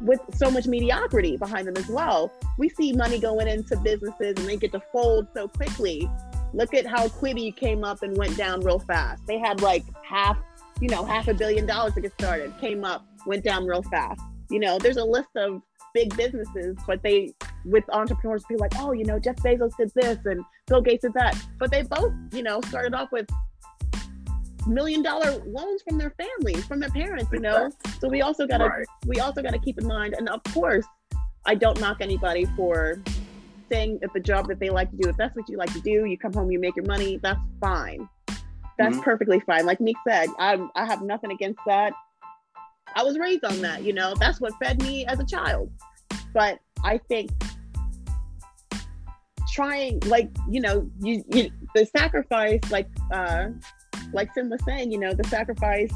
with 0.00 0.20
so 0.34 0.50
much 0.50 0.66
mediocrity 0.66 1.36
behind 1.36 1.66
them 1.66 1.76
as 1.76 1.88
well. 1.88 2.32
We 2.58 2.68
see 2.68 2.92
money 2.92 3.18
going 3.18 3.48
into 3.48 3.76
businesses 3.76 4.34
and 4.36 4.48
they 4.48 4.56
get 4.56 4.72
to 4.72 4.82
fold 4.92 5.28
so 5.34 5.48
quickly 5.48 6.08
Look 6.52 6.74
at 6.74 6.86
how 6.86 7.06
Quibi 7.08 7.54
came 7.54 7.84
up 7.84 8.02
and 8.02 8.16
went 8.16 8.36
down 8.36 8.60
real 8.60 8.80
fast. 8.80 9.24
They 9.26 9.38
had 9.38 9.60
like 9.60 9.84
half, 10.02 10.36
you 10.80 10.88
know, 10.88 11.04
half 11.04 11.28
a 11.28 11.34
billion 11.34 11.66
dollars 11.66 11.94
to 11.94 12.00
get 12.00 12.12
started, 12.14 12.52
came 12.60 12.84
up, 12.84 13.06
went 13.26 13.44
down 13.44 13.66
real 13.66 13.82
fast. 13.82 14.20
You 14.50 14.58
know, 14.58 14.78
there's 14.78 14.96
a 14.96 15.04
list 15.04 15.28
of 15.36 15.62
big 15.94 16.16
businesses, 16.16 16.76
but 16.86 17.02
they, 17.02 17.34
with 17.64 17.84
entrepreneurs, 17.90 18.44
be 18.48 18.56
like, 18.56 18.72
oh, 18.78 18.92
you 18.92 19.04
know, 19.04 19.18
Jeff 19.18 19.36
Bezos 19.36 19.76
did 19.76 19.92
this 19.94 20.18
and 20.24 20.44
Bill 20.66 20.80
Gates 20.80 21.02
did 21.02 21.14
that. 21.14 21.40
But 21.58 21.70
they 21.70 21.82
both, 21.82 22.12
you 22.32 22.42
know, 22.42 22.60
started 22.62 22.94
off 22.94 23.12
with 23.12 23.28
million 24.66 25.02
dollar 25.02 25.42
loans 25.46 25.82
from 25.86 25.98
their 25.98 26.14
families, 26.18 26.64
from 26.64 26.80
their 26.80 26.90
parents, 26.90 27.30
you 27.32 27.40
know. 27.40 27.70
So 28.00 28.08
we 28.08 28.22
also 28.22 28.46
gotta 28.46 28.64
right. 28.64 28.86
we 29.06 29.20
also 29.20 29.42
gotta 29.42 29.58
keep 29.58 29.78
in 29.78 29.86
mind, 29.86 30.14
and 30.16 30.28
of 30.28 30.42
course, 30.52 30.86
I 31.46 31.54
don't 31.54 31.80
knock 31.80 31.98
anybody 32.00 32.46
for 32.56 33.00
thing, 33.70 33.98
if 34.02 34.12
the 34.12 34.20
job 34.20 34.48
that 34.48 34.60
they 34.60 34.68
like 34.68 34.90
to 34.90 34.96
do, 34.96 35.08
if 35.08 35.16
that's 35.16 35.34
what 35.34 35.48
you 35.48 35.56
like 35.56 35.72
to 35.72 35.80
do, 35.80 36.04
you 36.04 36.18
come 36.18 36.32
home, 36.34 36.50
you 36.50 36.58
make 36.58 36.76
your 36.76 36.84
money, 36.84 37.18
that's 37.22 37.40
fine. 37.60 38.06
That's 38.78 38.96
mm-hmm. 38.96 39.00
perfectly 39.00 39.40
fine. 39.40 39.64
Like 39.64 39.80
Meek 39.80 39.96
said, 40.06 40.28
I, 40.38 40.58
I 40.74 40.84
have 40.84 41.02
nothing 41.02 41.30
against 41.30 41.60
that. 41.66 41.94
I 42.94 43.02
was 43.02 43.18
raised 43.18 43.44
on 43.44 43.60
that, 43.62 43.82
you 43.84 43.92
know, 43.94 44.14
that's 44.18 44.40
what 44.40 44.52
fed 44.62 44.82
me 44.82 45.06
as 45.06 45.20
a 45.20 45.24
child. 45.24 45.70
But 46.34 46.58
I 46.84 46.98
think 47.08 47.30
trying, 49.52 50.00
like, 50.00 50.30
you 50.48 50.60
know, 50.60 50.90
you, 51.00 51.24
you 51.32 51.50
the 51.74 51.86
sacrifice, 51.86 52.60
like, 52.70 52.88
uh, 53.12 53.48
like 54.12 54.32
Sim 54.34 54.50
was 54.50 54.62
saying, 54.64 54.90
you 54.90 54.98
know, 54.98 55.12
the 55.12 55.24
sacrifice 55.24 55.92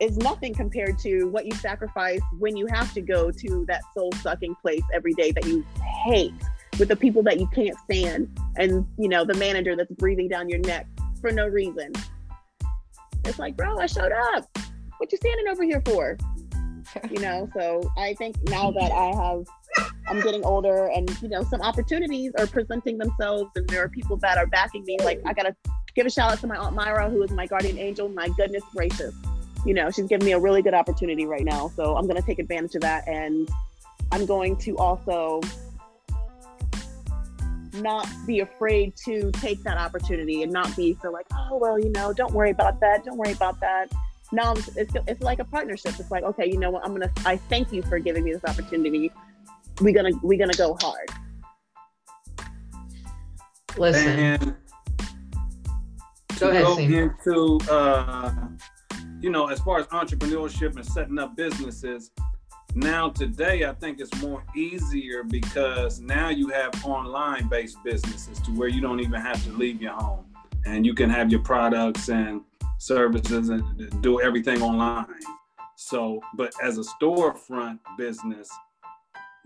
is 0.00 0.16
nothing 0.18 0.54
compared 0.54 0.98
to 0.98 1.24
what 1.26 1.46
you 1.46 1.52
sacrifice 1.52 2.20
when 2.38 2.56
you 2.56 2.66
have 2.66 2.92
to 2.92 3.00
go 3.00 3.30
to 3.30 3.64
that 3.66 3.80
soul 3.96 4.12
sucking 4.20 4.54
place 4.60 4.82
every 4.92 5.14
day 5.14 5.32
that 5.32 5.46
you 5.46 5.64
hate 6.04 6.34
with 6.78 6.88
the 6.88 6.96
people 6.96 7.22
that 7.22 7.40
you 7.40 7.46
can't 7.48 7.76
stand 7.84 8.28
and 8.56 8.86
you 8.98 9.08
know 9.08 9.24
the 9.24 9.34
manager 9.34 9.74
that's 9.74 9.90
breathing 9.92 10.28
down 10.28 10.48
your 10.48 10.58
neck 10.60 10.86
for 11.20 11.32
no 11.32 11.46
reason. 11.46 11.92
It's 13.24 13.38
like 13.38 13.56
bro 13.56 13.78
i 13.78 13.86
showed 13.86 14.12
up. 14.12 14.46
What 14.98 15.12
you 15.12 15.18
standing 15.18 15.48
over 15.48 15.64
here 15.64 15.82
for? 15.86 16.16
You 17.10 17.20
know 17.20 17.48
so 17.58 17.82
i 17.98 18.14
think 18.14 18.36
now 18.48 18.70
that 18.70 18.92
i 18.92 19.06
have 19.20 19.44
i'm 20.08 20.20
getting 20.20 20.44
older 20.44 20.86
and 20.86 21.10
you 21.20 21.28
know 21.28 21.42
some 21.42 21.60
opportunities 21.60 22.32
are 22.38 22.46
presenting 22.46 22.96
themselves 22.96 23.50
and 23.56 23.68
there 23.68 23.82
are 23.82 23.88
people 23.88 24.16
that 24.18 24.38
are 24.38 24.46
backing 24.46 24.84
me 24.86 24.96
like 25.02 25.20
i 25.26 25.32
gotta 25.32 25.54
give 25.96 26.06
a 26.06 26.10
shout 26.10 26.30
out 26.30 26.38
to 26.38 26.46
my 26.46 26.56
aunt 26.56 26.76
myra 26.76 27.10
who 27.10 27.22
is 27.22 27.30
my 27.32 27.46
guardian 27.46 27.78
angel 27.78 28.08
my 28.08 28.28
goodness 28.36 28.62
gracious 28.72 29.14
you 29.66 29.74
know, 29.74 29.90
she's 29.90 30.06
giving 30.06 30.24
me 30.24 30.32
a 30.32 30.38
really 30.38 30.62
good 30.62 30.74
opportunity 30.74 31.26
right 31.26 31.44
now. 31.44 31.72
So 31.74 31.96
I'm 31.96 32.06
going 32.06 32.16
to 32.16 32.22
take 32.22 32.38
advantage 32.38 32.76
of 32.76 32.82
that. 32.82 33.06
And 33.08 33.48
I'm 34.12 34.24
going 34.24 34.56
to 34.58 34.76
also 34.76 35.40
not 37.74 38.08
be 38.26 38.40
afraid 38.40 38.94
to 39.04 39.32
take 39.32 39.62
that 39.64 39.76
opportunity 39.76 40.44
and 40.44 40.52
not 40.52 40.74
be 40.76 40.96
so 41.02 41.10
like, 41.10 41.26
oh, 41.32 41.58
well, 41.58 41.80
you 41.80 41.90
know, 41.90 42.12
don't 42.12 42.32
worry 42.32 42.50
about 42.50 42.78
that. 42.80 43.04
Don't 43.04 43.18
worry 43.18 43.32
about 43.32 43.58
that. 43.60 43.92
Now 44.32 44.52
it's, 44.52 44.76
it's, 44.76 44.94
it's 45.08 45.20
like 45.20 45.40
a 45.40 45.44
partnership. 45.44 45.98
It's 45.98 46.12
like, 46.12 46.22
okay, 46.22 46.48
you 46.48 46.58
know 46.58 46.70
what? 46.70 46.84
I'm 46.84 46.94
going 46.94 47.08
to, 47.08 47.28
I 47.28 47.36
thank 47.36 47.72
you 47.72 47.82
for 47.82 47.98
giving 47.98 48.22
me 48.22 48.32
this 48.32 48.44
opportunity. 48.44 49.10
We're 49.80 49.94
going 49.94 50.12
to, 50.12 50.20
we're 50.22 50.38
going 50.38 50.50
to 50.50 50.56
go 50.56 50.78
hard. 50.80 51.10
Listen. 53.76 54.18
And 54.18 54.56
go 56.38 56.50
ahead. 56.50 56.64
Go 56.64 56.78
into, 56.78 57.58
uh, 57.70 58.32
you 59.20 59.30
know, 59.30 59.48
as 59.48 59.60
far 59.60 59.78
as 59.78 59.86
entrepreneurship 59.88 60.76
and 60.76 60.84
setting 60.84 61.18
up 61.18 61.36
businesses, 61.36 62.10
now 62.74 63.08
today 63.08 63.64
I 63.64 63.72
think 63.72 64.00
it's 64.00 64.14
more 64.20 64.44
easier 64.54 65.24
because 65.24 66.00
now 66.00 66.28
you 66.28 66.48
have 66.48 66.72
online 66.84 67.48
based 67.48 67.78
businesses 67.84 68.38
to 68.40 68.50
where 68.50 68.68
you 68.68 68.80
don't 68.80 69.00
even 69.00 69.20
have 69.20 69.42
to 69.44 69.52
leave 69.52 69.80
your 69.80 69.92
home 69.92 70.26
and 70.66 70.84
you 70.84 70.94
can 70.94 71.08
have 71.08 71.30
your 71.30 71.40
products 71.40 72.08
and 72.08 72.42
services 72.78 73.48
and 73.48 74.02
do 74.02 74.20
everything 74.20 74.60
online. 74.62 75.06
So, 75.76 76.20
but 76.34 76.52
as 76.62 76.78
a 76.78 76.82
storefront 76.82 77.78
business, 77.96 78.50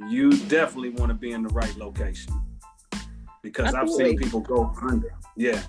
you 0.09 0.30
definitely 0.49 0.91
want 0.91 1.11
to 1.11 1.14
be 1.14 1.32
in 1.32 1.43
the 1.43 1.51
right 1.51 1.76
location 1.76 2.32
because 3.43 3.74
Absolutely. 3.74 4.05
I've 4.05 4.11
seen 4.11 4.18
people 4.18 4.41
go 4.41 4.74
under. 4.82 5.14
Yeah. 5.36 5.62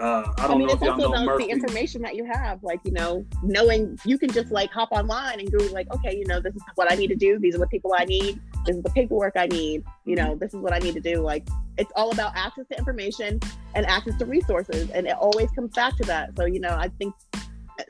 Uh, 0.00 0.24
I 0.38 0.48
don't 0.48 0.50
I 0.50 0.58
mean, 0.58 0.66
know 0.66 0.72
it's 0.72 0.82
also 0.82 1.12
about 1.12 1.24
Murphy. 1.24 1.44
the 1.44 1.50
information 1.50 2.02
that 2.02 2.16
you 2.16 2.24
have, 2.24 2.64
like 2.64 2.80
you 2.84 2.90
know, 2.90 3.24
knowing 3.44 3.96
you 4.04 4.18
can 4.18 4.28
just 4.28 4.50
like 4.50 4.70
hop 4.72 4.88
online 4.90 5.38
and 5.38 5.52
go 5.52 5.64
like, 5.66 5.86
okay, 5.94 6.16
you 6.16 6.26
know, 6.26 6.40
this 6.40 6.54
is 6.56 6.62
what 6.74 6.90
I 6.90 6.96
need 6.96 7.08
to 7.08 7.14
do. 7.14 7.38
These 7.38 7.54
are 7.54 7.58
the 7.58 7.68
people 7.68 7.94
I 7.96 8.04
need. 8.04 8.40
This 8.66 8.76
is 8.76 8.82
the 8.82 8.90
paperwork 8.90 9.34
I 9.36 9.46
need. 9.46 9.84
You 10.04 10.16
know, 10.16 10.34
this 10.34 10.52
is 10.52 10.58
what 10.60 10.72
I 10.72 10.78
need 10.78 10.94
to 10.94 11.00
do. 11.00 11.20
Like, 11.20 11.46
it's 11.78 11.92
all 11.94 12.10
about 12.10 12.32
access 12.34 12.66
to 12.72 12.78
information 12.78 13.38
and 13.76 13.86
access 13.86 14.16
to 14.18 14.26
resources, 14.26 14.90
and 14.90 15.06
it 15.06 15.14
always 15.14 15.48
comes 15.52 15.72
back 15.74 15.96
to 15.98 16.02
that. 16.04 16.36
So 16.36 16.44
you 16.44 16.58
know, 16.58 16.70
I 16.70 16.88
think 16.98 17.14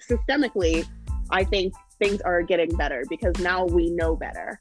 systemically, 0.07 0.87
I 1.31 1.45
think 1.45 1.73
things 1.99 2.21
are 2.21 2.43
getting 2.43 2.77
better 2.77 3.05
because 3.09 3.39
now 3.39 3.65
we 3.65 3.89
know 3.89 4.15
better, 4.15 4.61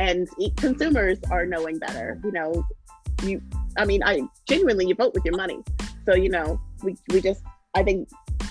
and 0.00 0.28
consumers 0.56 1.18
are 1.30 1.46
knowing 1.46 1.78
better. 1.78 2.20
You 2.24 2.32
know, 2.32 2.66
you. 3.22 3.40
I 3.78 3.84
mean, 3.84 4.02
I 4.02 4.22
genuinely 4.48 4.88
you 4.88 4.96
vote 4.96 5.14
with 5.14 5.24
your 5.24 5.36
money. 5.36 5.62
So, 6.06 6.14
you 6.14 6.28
know, 6.28 6.60
we, 6.82 6.96
we 7.12 7.20
just, 7.20 7.42
I 7.74 7.82
think 7.82 8.08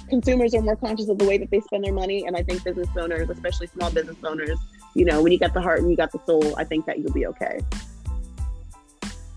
consumers 0.10 0.54
are 0.54 0.62
more 0.62 0.76
conscious 0.76 1.08
of 1.10 1.18
the 1.18 1.26
way 1.26 1.38
that 1.38 1.50
they 1.50 1.62
spend 1.62 1.86
their 1.86 1.94
money. 1.94 2.26
And 2.28 2.36
I 2.36 2.44
think 2.44 2.64
business 2.64 2.90
owners, 2.98 3.30
especially 3.30 3.68
small 3.68 3.90
business 3.90 4.18
owners, 4.24 4.60
you 4.94 5.06
know, 5.06 5.24
when 5.24 5.32
you 5.32 5.40
got 5.40 5.54
the 5.54 5.62
heart 5.62 5.80
and 5.80 5.90
you 5.90 5.96
got 5.96 6.12
the 6.12 6.20
soul, 6.26 6.56
I 6.58 6.66
think 6.66 6.86
that 6.86 7.00
you'll 7.00 7.14
be 7.14 7.26
okay. 7.28 7.60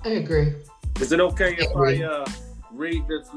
I 0.05 0.09
agree. 0.11 0.55
Is 1.01 1.13
it 1.13 1.21
okay 1.21 1.57
if 1.59 1.77
I, 1.77 2.05
uh, 2.05 2.27
read 2.73 3.07
this 3.09 3.31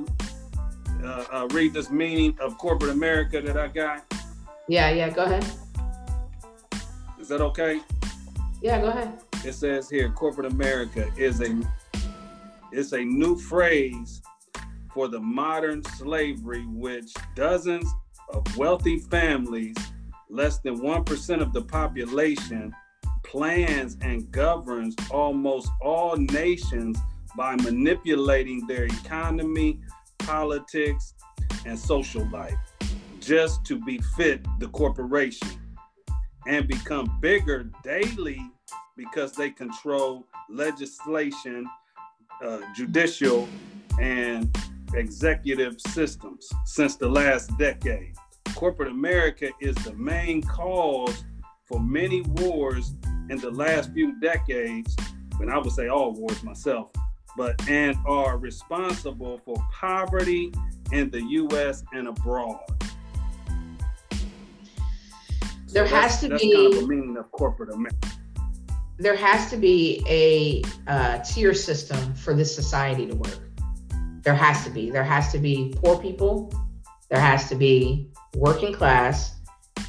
uh, 1.04 1.26
uh, 1.32 1.48
read 1.52 1.74
this 1.74 1.90
meaning 1.90 2.38
of 2.40 2.58
corporate 2.58 2.92
America 2.92 3.42
that 3.42 3.58
I 3.58 3.68
got? 3.68 4.04
Yeah, 4.68 4.92
yeah, 4.92 5.10
go 5.10 5.24
ahead. 5.24 5.46
Is 7.20 7.28
that 7.30 7.42
okay? 7.42 7.82
Yeah, 8.62 8.80
go 8.82 8.88
ahead. 8.88 9.20
It 9.44 9.54
says 9.54 9.90
here, 9.90 10.10
corporate 10.12 10.52
America 10.52 11.12
is 11.18 11.42
a 11.42 11.60
it's 12.72 12.94
a 12.94 13.04
new 13.04 13.38
phrase 13.38 14.22
for 14.94 15.08
the 15.08 15.20
modern 15.20 15.84
slavery, 15.84 16.66
which 16.68 17.14
dozens 17.36 17.90
of 18.30 18.58
wealthy 18.58 19.00
families, 19.00 19.76
less 20.30 20.60
than 20.60 20.80
1% 20.80 21.42
of 21.42 21.54
the 21.54 21.62
population, 21.62 22.74
plans 23.24 23.98
and 24.02 24.32
governs 24.32 24.96
almost 25.10 25.70
all 25.82 26.16
nations 26.18 26.98
by 27.36 27.56
manipulating 27.58 28.66
their 28.68 28.86
economy, 28.86 29.80
politics, 30.20 31.14
and 31.66 31.78
social 31.78 32.28
life 32.30 32.58
just 33.20 33.64
to 33.66 33.78
befit 33.78 34.46
the 34.60 34.68
corporation 34.70 35.48
and 36.48 36.68
become 36.68 37.18
bigger 37.22 37.70
daily 37.84 38.42
because 38.98 39.34
they 39.34 39.50
control 39.50 40.26
legislation, 40.50 41.68
uh, 42.44 42.60
judicial, 42.76 43.48
and 44.00 44.58
executive 44.94 45.80
systems 45.80 46.50
since 46.66 46.96
the 46.96 47.08
last 47.08 47.58
decade. 47.58 48.16
Corporate 48.56 48.90
America 48.90 49.50
is 49.60 49.76
the 49.78 49.94
main 49.94 50.42
cause 50.42 51.24
for 51.66 51.80
many 51.80 52.22
wars 52.22 52.94
in 53.30 53.38
the 53.38 53.52
last 53.52 53.94
few 53.94 54.20
decades, 54.20 54.96
and 55.40 55.50
I 55.50 55.58
would 55.58 55.72
say 55.72 55.88
all 55.88 56.14
wars 56.14 56.44
myself, 56.44 56.92
but 57.38 57.56
and 57.70 57.96
are 58.06 58.38
responsible 58.38 59.40
for 59.46 59.56
poverty 59.72 60.52
in 60.92 61.10
the 61.10 61.22
US 61.22 61.84
and 61.94 62.08
abroad. 62.08 62.60
There 65.70 65.86
has 65.86 66.20
to 66.20 66.28
that's 66.28 66.44
be 66.44 66.54
kind 66.54 66.74
of 66.74 66.82
the 66.82 66.88
meaning 66.88 67.16
of 67.18 67.32
corporate 67.32 67.74
America. 67.74 68.10
There 68.98 69.16
has 69.16 69.50
to 69.50 69.58
be 69.58 70.04
a 70.08 70.62
uh, 70.88 71.20
tier 71.20 71.54
system 71.54 72.14
for 72.14 72.34
this 72.34 72.54
society 72.54 73.08
to 73.08 73.16
work. 73.16 73.51
There 74.24 74.36
has 74.36 74.64
to 74.64 74.70
be. 74.70 74.92
There 74.92 75.04
has 75.04 75.32
to 75.32 75.40
be 75.40 75.74
poor 75.78 75.98
people. 75.98 76.54
There 77.10 77.20
has 77.20 77.50
to 77.50 77.56
be 77.56 78.10
working 78.36 78.74
class. 78.74 79.36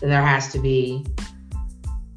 Then 0.00 0.10
there 0.10 0.24
has 0.24 0.50
to 0.52 0.58
be 0.58 1.06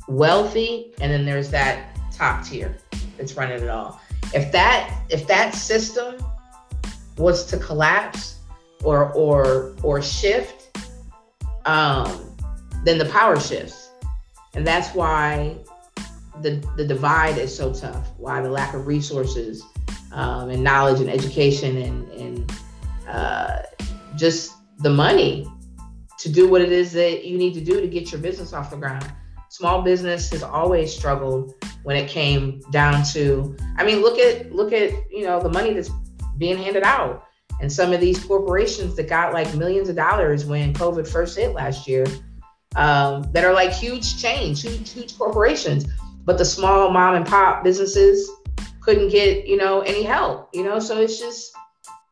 wealthy, 0.08 0.94
and 1.02 1.12
then 1.12 1.26
there's 1.26 1.50
that 1.52 1.96
top 2.12 2.46
tier 2.46 2.78
that's 3.18 3.34
running 3.36 3.62
it 3.62 3.70
all. 3.70 4.00
If 4.34 4.52
that 4.52 5.02
if 5.10 5.28
that 5.28 5.54
system 5.54 6.16
was 7.18 7.46
to 7.48 7.58
collapse 7.58 8.40
or 8.84 9.12
or 9.14 9.76
or 9.84 10.02
shift, 10.02 10.78
um, 11.66 12.36
then 12.84 12.98
the 12.98 13.06
power 13.06 13.40
shifts, 13.40 13.90
and 14.54 14.66
that's 14.66 14.94
why 14.96 15.58
the 16.42 16.66
the 16.78 16.86
divide 16.86 17.38
is 17.38 17.56
so 17.56 17.74
tough. 17.74 18.08
Why 18.18 18.42
the 18.42 18.50
lack 18.50 18.74
of 18.74 18.88
resources 18.88 19.64
um, 20.16 20.50
and 20.50 20.64
knowledge 20.64 21.02
and 21.02 21.10
education 21.10 21.78
and 21.78 22.10
and 22.14 22.52
uh, 23.08 23.62
just 24.16 24.54
the 24.80 24.90
money 24.90 25.46
to 26.18 26.32
do 26.32 26.50
what 26.50 26.62
it 26.62 26.72
is 26.72 26.94
that 26.94 27.26
you 27.26 27.38
need 27.38 27.54
to 27.54 27.62
do 27.62 27.80
to 27.80 27.88
get 27.88 28.12
your 28.12 28.20
business 28.20 28.54
off 28.54 28.72
the 28.72 28.78
ground. 28.78 29.12
Small 29.50 29.82
business 29.82 30.32
has 30.32 30.42
always 30.42 30.96
struggled 30.96 31.54
when 31.84 31.96
it 31.96 32.10
came 32.10 32.60
down 32.72 33.04
to 33.04 33.56
i 33.78 33.86
mean 33.86 34.02
look 34.02 34.18
at 34.18 34.52
look 34.52 34.74
at 34.74 34.92
you 35.12 35.24
know 35.24 35.40
the 35.40 35.50
money 35.50 35.72
that's 35.74 35.92
being 36.38 36.58
handed 36.58 36.84
out. 36.84 37.24
And 37.62 37.72
some 37.72 37.94
of 37.94 38.02
these 38.02 38.22
corporations 38.22 38.96
that 38.98 39.08
got 39.08 39.32
like 39.32 39.54
millions 39.56 39.88
of 39.88 39.96
dollars 39.96 40.46
when 40.46 40.74
covid 40.74 41.08
first 41.08 41.38
hit 41.38 41.54
last 41.54 41.88
year 41.88 42.06
um, 42.76 43.24
that 43.32 43.46
are 43.46 43.54
like 43.54 43.72
huge 43.72 44.22
chains 44.22 44.62
huge 44.62 44.92
huge 44.92 45.18
corporations. 45.18 45.86
But 46.26 46.38
the 46.38 46.46
small 46.46 46.90
mom 46.90 47.16
and 47.16 47.26
pop 47.26 47.64
businesses 47.64 48.30
couldn't 48.86 49.10
get 49.10 49.46
you 49.46 49.58
know 49.58 49.82
any 49.82 50.04
help 50.04 50.50
you 50.54 50.64
know 50.64 50.80
so 50.80 51.02
it's 51.02 51.20
just 51.20 51.54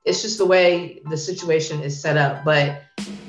it's 0.05 0.21
just 0.21 0.37
the 0.37 0.45
way 0.45 1.01
the 1.09 1.17
situation 1.17 1.81
is 1.81 1.99
set 1.99 2.17
up 2.17 2.43
but 2.43 2.81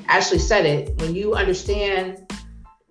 ashley 0.09 0.39
said 0.39 0.67
it 0.67 0.99
when 1.01 1.15
you 1.15 1.35
understand 1.35 2.25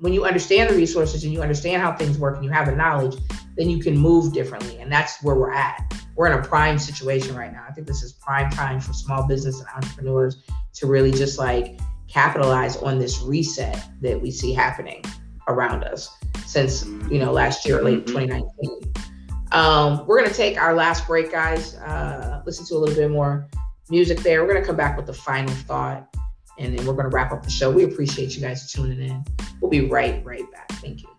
when 0.03 0.11
you 0.11 0.25
understand 0.25 0.69
the 0.69 0.75
resources 0.75 1.23
and 1.23 1.31
you 1.31 1.41
understand 1.41 1.81
how 1.81 1.95
things 1.95 2.17
work 2.17 2.35
and 2.35 2.43
you 2.43 2.51
have 2.51 2.65
the 2.65 2.75
knowledge, 2.75 3.15
then 3.55 3.69
you 3.69 3.81
can 3.81 3.97
move 3.97 4.33
differently. 4.33 4.77
And 4.79 4.91
that's 4.91 5.23
where 5.23 5.33
we're 5.33 5.53
at. 5.53 5.93
We're 6.17 6.29
in 6.29 6.37
a 6.37 6.43
prime 6.43 6.77
situation 6.77 7.33
right 7.37 7.53
now. 7.53 7.63
I 7.65 7.71
think 7.71 7.87
this 7.87 8.03
is 8.03 8.11
prime 8.11 8.51
time 8.51 8.81
for 8.81 8.91
small 8.91 9.25
business 9.25 9.61
and 9.61 9.69
entrepreneurs 9.73 10.43
to 10.73 10.87
really 10.87 11.13
just 11.13 11.39
like 11.39 11.79
capitalize 12.09 12.75
on 12.75 12.99
this 12.99 13.21
reset 13.21 13.81
that 14.01 14.21
we 14.21 14.29
see 14.29 14.51
happening 14.51 15.05
around 15.47 15.85
us 15.85 16.13
since 16.45 16.85
you 17.09 17.17
know 17.17 17.31
last 17.31 17.65
year, 17.65 17.81
late 17.81 18.05
mm-hmm. 18.05 18.17
2019. 18.17 19.12
Um, 19.53 20.05
we're 20.07 20.21
gonna 20.21 20.33
take 20.33 20.57
our 20.57 20.73
last 20.73 21.07
break, 21.07 21.31
guys. 21.31 21.75
Uh, 21.75 22.41
listen 22.45 22.65
to 22.65 22.75
a 22.75 22.77
little 22.77 22.95
bit 22.95 23.09
more 23.09 23.47
music 23.89 24.19
there. 24.19 24.43
We're 24.43 24.53
gonna 24.53 24.65
come 24.65 24.75
back 24.75 24.97
with 24.97 25.05
the 25.05 25.13
final 25.13 25.53
thought 25.53 26.13
and 26.57 26.77
then 26.77 26.85
we're 26.85 26.93
going 26.93 27.09
to 27.09 27.15
wrap 27.15 27.31
up 27.31 27.43
the 27.43 27.49
show. 27.49 27.71
We 27.71 27.83
appreciate 27.83 28.35
you 28.35 28.41
guys 28.41 28.71
tuning 28.71 29.01
in. 29.01 29.23
We'll 29.61 29.71
be 29.71 29.87
right, 29.87 30.23
right 30.23 30.49
back. 30.51 30.71
Thank 30.73 31.01
you. 31.01 31.09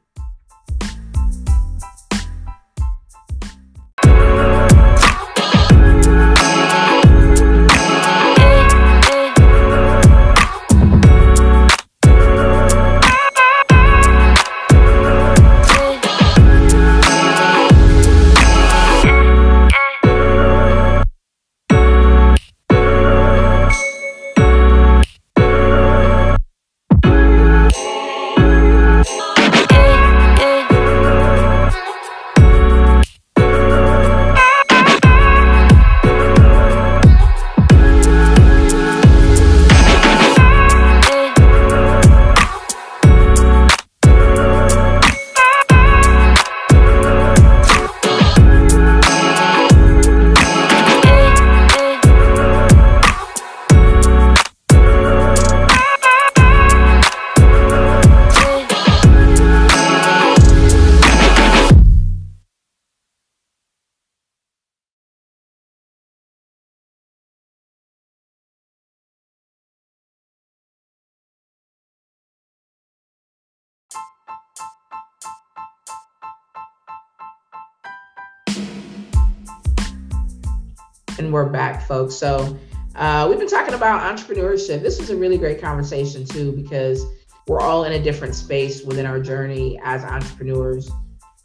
We're 81.34 81.44
back, 81.48 81.84
folks. 81.84 82.14
So 82.14 82.56
uh, 82.94 83.26
we've 83.28 83.40
been 83.40 83.48
talking 83.48 83.74
about 83.74 84.00
entrepreneurship. 84.16 84.82
This 84.82 85.00
was 85.00 85.10
a 85.10 85.16
really 85.16 85.36
great 85.36 85.60
conversation, 85.60 86.24
too, 86.24 86.52
because 86.52 87.04
we're 87.48 87.58
all 87.58 87.82
in 87.82 87.92
a 87.94 87.98
different 88.00 88.36
space 88.36 88.84
within 88.84 89.04
our 89.04 89.18
journey 89.18 89.80
as 89.82 90.04
entrepreneurs 90.04 90.88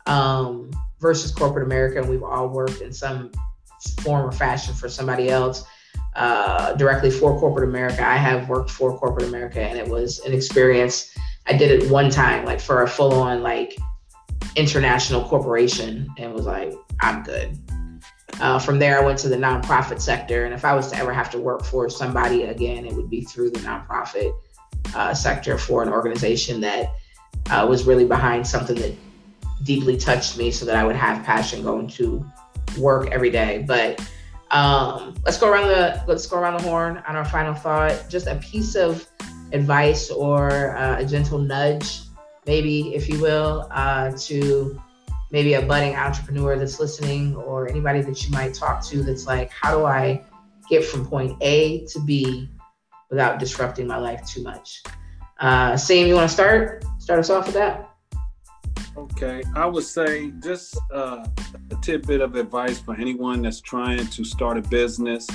um, 0.05 0.69
versus 0.99 1.31
corporate 1.31 1.65
America. 1.65 2.01
And 2.01 2.07
we've 2.07 2.21
all 2.21 2.49
worked 2.49 2.81
in 2.81 2.93
some 2.93 3.31
form 4.01 4.27
or 4.27 4.31
fashion 4.31 4.75
for 4.75 4.89
somebody 4.89 5.29
else. 5.29 5.65
Uh, 6.15 6.73
directly 6.73 7.09
for 7.09 7.39
corporate 7.39 7.67
America. 7.67 8.05
I 8.05 8.17
have 8.17 8.49
worked 8.49 8.69
for 8.69 8.97
corporate 8.97 9.27
America, 9.27 9.61
and 9.61 9.77
it 9.77 9.87
was 9.87 10.19
an 10.19 10.33
experience. 10.33 11.15
I 11.47 11.53
did 11.53 11.71
it 11.71 11.89
one 11.89 12.09
time, 12.09 12.45
like 12.45 12.59
for 12.59 12.83
a 12.83 12.87
full 12.87 13.13
on 13.13 13.41
like 13.41 13.77
international 14.55 15.23
corporation, 15.23 16.09
and 16.17 16.33
was 16.33 16.45
like, 16.45 16.73
I'm 16.99 17.23
good. 17.23 17.57
Uh, 18.39 18.57
from 18.59 18.79
there, 18.79 19.01
I 19.01 19.05
went 19.05 19.19
to 19.19 19.29
the 19.29 19.35
nonprofit 19.35 19.99
sector. 19.99 20.45
And 20.45 20.53
if 20.53 20.63
I 20.63 20.73
was 20.73 20.91
to 20.91 20.97
ever 20.97 21.13
have 21.13 21.29
to 21.31 21.39
work 21.39 21.63
for 21.65 21.89
somebody 21.89 22.43
again, 22.43 22.85
it 22.85 22.93
would 22.93 23.09
be 23.09 23.21
through 23.21 23.51
the 23.51 23.59
nonprofit 23.59 24.33
uh, 24.95 25.13
sector 25.13 25.57
for 25.57 25.83
an 25.83 25.89
organization 25.89 26.61
that 26.61 26.93
uh, 27.49 27.65
was 27.69 27.85
really 27.85 28.05
behind 28.05 28.45
something 28.45 28.75
that 28.77 28.95
deeply 29.63 29.97
touched 29.97 30.37
me 30.37 30.51
so 30.51 30.65
that 30.65 30.75
I 30.75 30.83
would 30.83 30.95
have 30.95 31.23
passion 31.25 31.63
going 31.63 31.87
to 31.89 32.25
work 32.77 33.09
every 33.11 33.29
day. 33.29 33.63
But 33.67 34.01
um, 34.51 35.15
let's 35.25 35.37
go 35.37 35.51
around 35.51 35.67
the 35.67 36.03
let's 36.07 36.25
go 36.25 36.39
around 36.39 36.57
the 36.57 36.63
horn 36.63 37.03
on 37.07 37.15
our 37.15 37.25
final 37.25 37.53
thought. 37.53 38.05
Just 38.09 38.27
a 38.27 38.35
piece 38.35 38.75
of 38.75 39.07
advice 39.51 40.09
or 40.09 40.75
uh, 40.77 40.99
a 40.99 41.05
gentle 41.05 41.39
nudge, 41.39 42.01
maybe, 42.45 42.93
if 42.95 43.09
you 43.09 43.19
will, 43.19 43.67
uh, 43.71 44.11
to 44.11 44.81
maybe 45.31 45.53
a 45.53 45.61
budding 45.61 45.95
entrepreneur 45.95 46.57
that's 46.57 46.79
listening 46.79 47.35
or 47.35 47.67
anybody 47.69 48.01
that 48.01 48.25
you 48.25 48.31
might 48.31 48.53
talk 48.53 48.83
to 48.85 49.03
that's 49.03 49.27
like, 49.27 49.51
how 49.51 49.77
do 49.77 49.85
I 49.85 50.23
get 50.69 50.83
from 50.83 51.05
point 51.05 51.37
A 51.41 51.85
to 51.87 51.99
B 51.99 52.49
without 53.09 53.39
disrupting 53.39 53.87
my 53.87 53.97
life 53.97 54.25
too 54.25 54.43
much? 54.43 54.83
Uh, 55.39 55.77
Sam, 55.77 56.07
you 56.07 56.15
want 56.15 56.29
to 56.29 56.33
start? 56.33 56.83
Start 56.99 57.19
us 57.19 57.29
off 57.29 57.45
with 57.45 57.55
that. 57.55 57.89
Okay, 58.97 59.41
I 59.55 59.65
would 59.65 59.85
say 59.85 60.31
just 60.43 60.77
uh, 60.91 61.25
a 61.71 61.75
tidbit 61.81 62.19
of 62.19 62.35
advice 62.35 62.79
for 62.79 62.95
anyone 62.95 63.41
that's 63.41 63.61
trying 63.61 64.05
to 64.07 64.23
start 64.25 64.57
a 64.57 64.61
business. 64.61 65.27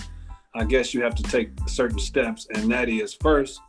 I 0.54 0.64
guess 0.64 0.92
you 0.92 1.02
have 1.02 1.14
to 1.14 1.22
take 1.22 1.50
certain 1.66 1.98
steps, 1.98 2.46
and 2.54 2.70
that 2.70 2.88
is 2.88 3.14
first, 3.14 3.60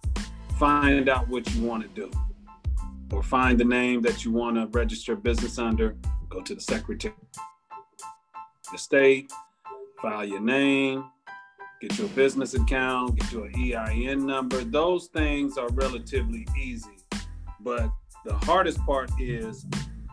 find 0.60 1.08
out 1.08 1.30
what 1.30 1.50
you 1.54 1.64
want 1.64 1.84
to 1.84 1.90
do, 1.90 2.12
or 3.12 3.24
find 3.24 3.58
the 3.58 3.64
name 3.66 4.02
that 4.02 4.26
you 4.26 4.32
want 4.32 4.58
to 4.58 4.68
register 4.78 5.16
business 5.16 5.58
under. 5.58 5.96
Go 6.30 6.42
to 6.42 6.56
the 6.56 6.62
Secretary 6.62 7.14
of 8.74 8.80
State, 8.80 9.32
file 10.02 10.26
your 10.26 10.42
name, 10.42 11.06
get 11.82 11.98
your 11.98 12.08
business 12.10 12.54
account, 12.54 13.16
get 13.18 13.32
your 13.32 13.50
EIN 13.56 14.26
number. 14.26 14.64
Those 14.64 15.08
things 15.08 15.58
are 15.58 15.70
relatively 15.70 16.48
easy, 16.58 16.98
but 17.62 17.90
the 18.26 18.34
hardest 18.34 18.80
part 18.86 19.10
is 19.20 19.66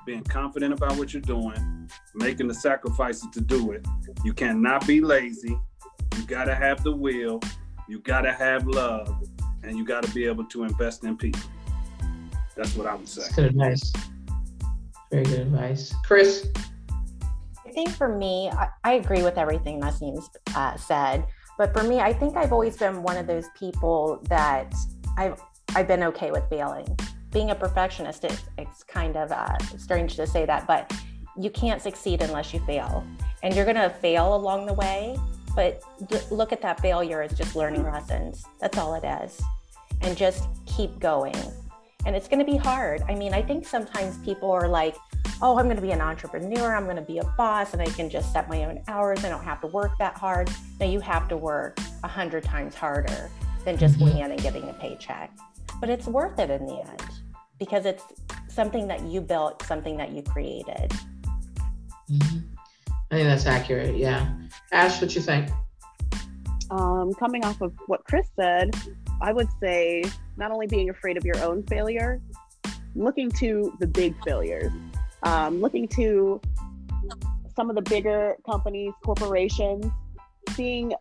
being 0.06 0.22
confident 0.24 0.74
about 0.74 0.96
what 0.96 1.12
you're 1.12 1.22
doing, 1.22 1.88
making 2.14 2.46
the 2.46 2.54
sacrifices 2.54 3.26
to 3.32 3.40
do 3.40 3.72
it. 3.72 3.86
You 4.24 4.32
cannot 4.32 4.86
be 4.86 5.00
lazy. 5.00 5.58
You 6.16 6.26
got 6.26 6.44
to 6.44 6.54
have 6.54 6.84
the 6.84 6.92
will. 6.92 7.40
You 7.88 8.00
got 8.00 8.22
to 8.22 8.32
have 8.32 8.66
love, 8.66 9.28
and 9.62 9.76
you 9.76 9.84
got 9.84 10.02
to 10.04 10.10
be 10.12 10.26
able 10.26 10.44
to 10.44 10.64
invest 10.64 11.04
in 11.04 11.16
people. 11.16 11.40
That's 12.54 12.76
what 12.76 12.86
I 12.86 12.94
would 12.94 13.08
say. 13.08 13.22
Advice. 13.42 13.92
Very 15.12 15.24
good 15.24 15.40
advice, 15.40 15.94
Chris. 16.04 16.48
I 17.64 17.70
think 17.70 17.90
for 17.90 18.08
me, 18.08 18.50
I, 18.50 18.68
I 18.82 18.92
agree 18.94 19.22
with 19.22 19.38
everything 19.38 19.80
Nasim's 19.80 20.28
uh, 20.56 20.76
said. 20.76 21.24
But 21.58 21.72
for 21.72 21.84
me, 21.84 22.00
I 22.00 22.12
think 22.12 22.36
I've 22.36 22.52
always 22.52 22.76
been 22.76 23.04
one 23.04 23.16
of 23.16 23.28
those 23.28 23.46
people 23.56 24.20
that 24.28 24.74
I've 25.16 25.40
I've 25.76 25.86
been 25.86 26.02
okay 26.02 26.32
with 26.32 26.48
failing 26.50 26.96
being 27.32 27.50
a 27.50 27.54
perfectionist, 27.54 28.24
it's, 28.24 28.42
it's 28.58 28.82
kind 28.84 29.16
of 29.16 29.32
uh, 29.32 29.58
strange 29.78 30.16
to 30.16 30.26
say 30.26 30.44
that, 30.44 30.66
but 30.66 30.92
you 31.36 31.50
can't 31.50 31.80
succeed 31.80 32.20
unless 32.22 32.52
you 32.52 32.60
fail. 32.60 33.04
And 33.42 33.54
you're 33.54 33.64
going 33.64 33.76
to 33.76 33.90
fail 33.90 34.36
along 34.36 34.66
the 34.66 34.74
way, 34.74 35.18
but 35.56 35.82
look 36.30 36.52
at 36.52 36.60
that 36.60 36.80
failure 36.80 37.22
as 37.22 37.32
just 37.32 37.56
learning 37.56 37.84
lessons. 37.84 38.44
That's 38.60 38.78
all 38.78 38.94
it 38.94 39.04
is. 39.24 39.40
And 40.02 40.16
just 40.16 40.48
keep 40.66 40.98
going. 41.00 41.36
And 42.04 42.16
it's 42.16 42.28
going 42.28 42.44
to 42.44 42.50
be 42.50 42.56
hard. 42.56 43.02
I 43.08 43.14
mean, 43.14 43.32
I 43.32 43.42
think 43.42 43.66
sometimes 43.66 44.18
people 44.18 44.50
are 44.50 44.68
like, 44.68 44.96
oh, 45.40 45.58
I'm 45.58 45.66
going 45.66 45.76
to 45.76 45.82
be 45.82 45.90
an 45.90 46.00
entrepreneur, 46.00 46.74
I'm 46.74 46.84
going 46.84 46.96
to 46.96 47.02
be 47.02 47.18
a 47.18 47.24
boss, 47.36 47.72
and 47.72 47.82
I 47.82 47.86
can 47.86 48.08
just 48.08 48.32
set 48.32 48.48
my 48.48 48.64
own 48.64 48.80
hours. 48.88 49.24
I 49.24 49.28
don't 49.28 49.44
have 49.44 49.60
to 49.62 49.66
work 49.66 49.92
that 49.98 50.16
hard. 50.16 50.50
No, 50.80 50.86
you 50.86 51.00
have 51.00 51.28
to 51.28 51.36
work 51.36 51.78
a 52.04 52.08
hundred 52.08 52.44
times 52.44 52.74
harder 52.74 53.30
than 53.64 53.76
just 53.76 53.98
mm-hmm. 53.98 54.30
and 54.30 54.40
getting 54.40 54.68
a 54.68 54.72
paycheck. 54.74 55.32
But 55.80 55.90
it's 55.90 56.06
worth 56.06 56.38
it 56.38 56.50
in 56.50 56.66
the 56.66 56.78
end 56.78 57.02
because 57.58 57.86
it's 57.86 58.04
something 58.48 58.86
that 58.88 59.02
you 59.02 59.20
built, 59.20 59.62
something 59.62 59.96
that 59.96 60.12
you 60.12 60.22
created. 60.22 60.92
Mm-hmm. 62.10 62.38
I 63.10 63.14
think 63.14 63.28
that's 63.28 63.46
accurate. 63.46 63.96
Yeah. 63.96 64.32
Ash, 64.70 65.00
what 65.00 65.14
you 65.14 65.20
think? 65.20 65.50
Um, 66.70 67.12
coming 67.14 67.44
off 67.44 67.60
of 67.60 67.74
what 67.86 68.04
Chris 68.04 68.26
said, 68.36 68.70
I 69.20 69.32
would 69.32 69.48
say 69.60 70.04
not 70.36 70.50
only 70.50 70.66
being 70.66 70.90
afraid 70.90 71.16
of 71.16 71.24
your 71.24 71.38
own 71.42 71.62
failure, 71.64 72.20
looking 72.94 73.30
to 73.30 73.74
the 73.80 73.86
big 73.86 74.14
failures, 74.24 74.72
um, 75.22 75.60
looking 75.60 75.88
to 75.88 76.40
some 77.54 77.68
of 77.68 77.76
the 77.76 77.82
bigger 77.82 78.36
companies, 78.48 78.92
corporations, 79.04 79.86
seeing 80.50 80.92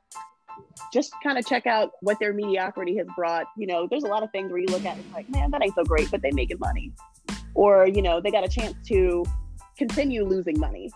just 0.91 1.13
kind 1.23 1.38
of 1.38 1.45
check 1.45 1.65
out 1.65 1.91
what 2.01 2.19
their 2.19 2.34
mediocrity 2.34 2.97
has 2.97 3.07
brought. 3.15 3.45
You 3.57 3.67
know, 3.67 3.88
there's 3.89 4.03
a 4.03 4.07
lot 4.07 4.23
of 4.23 4.32
things 4.32 4.51
where 4.51 4.59
you 4.59 4.67
look 4.67 4.86
at 4.86 4.97
it 4.97 5.05
like, 5.13 5.29
man, 5.29 5.51
that 5.51 5.63
ain't 5.63 5.75
so 5.75 5.84
great, 5.84 6.11
but 6.11 6.21
they 6.21 6.32
making 6.32 6.59
money. 6.59 6.91
Or, 7.53 7.88
you 7.88 8.01
know, 8.01 8.21
they 8.21 8.32
got 8.32 8.43
a 8.43 8.49
chance 8.49 8.75
to 8.88 9.25
continue 9.77 10.25
losing 10.25 10.59
money. 10.59 10.89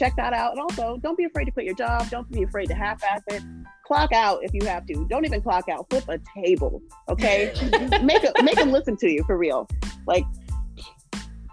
Check 0.00 0.16
that 0.16 0.32
out. 0.32 0.52
And 0.52 0.60
also, 0.60 0.96
don't 0.96 1.18
be 1.18 1.24
afraid 1.24 1.44
to 1.44 1.50
quit 1.50 1.66
your 1.66 1.74
job. 1.74 2.08
Don't 2.08 2.26
be 2.32 2.42
afraid 2.42 2.68
to 2.68 2.74
half-ass 2.74 3.20
it. 3.26 3.42
Clock 3.84 4.12
out 4.14 4.42
if 4.42 4.54
you 4.54 4.66
have 4.66 4.86
to. 4.86 5.06
Don't 5.10 5.26
even 5.26 5.42
clock 5.42 5.68
out. 5.68 5.90
Flip 5.90 6.08
a 6.08 6.18
table. 6.42 6.80
Okay. 7.10 7.52
make 8.02 8.24
a, 8.24 8.42
make 8.42 8.56
them 8.56 8.72
listen 8.72 8.96
to 8.96 9.10
you 9.10 9.22
for 9.24 9.36
real. 9.36 9.68
Like, 10.06 10.24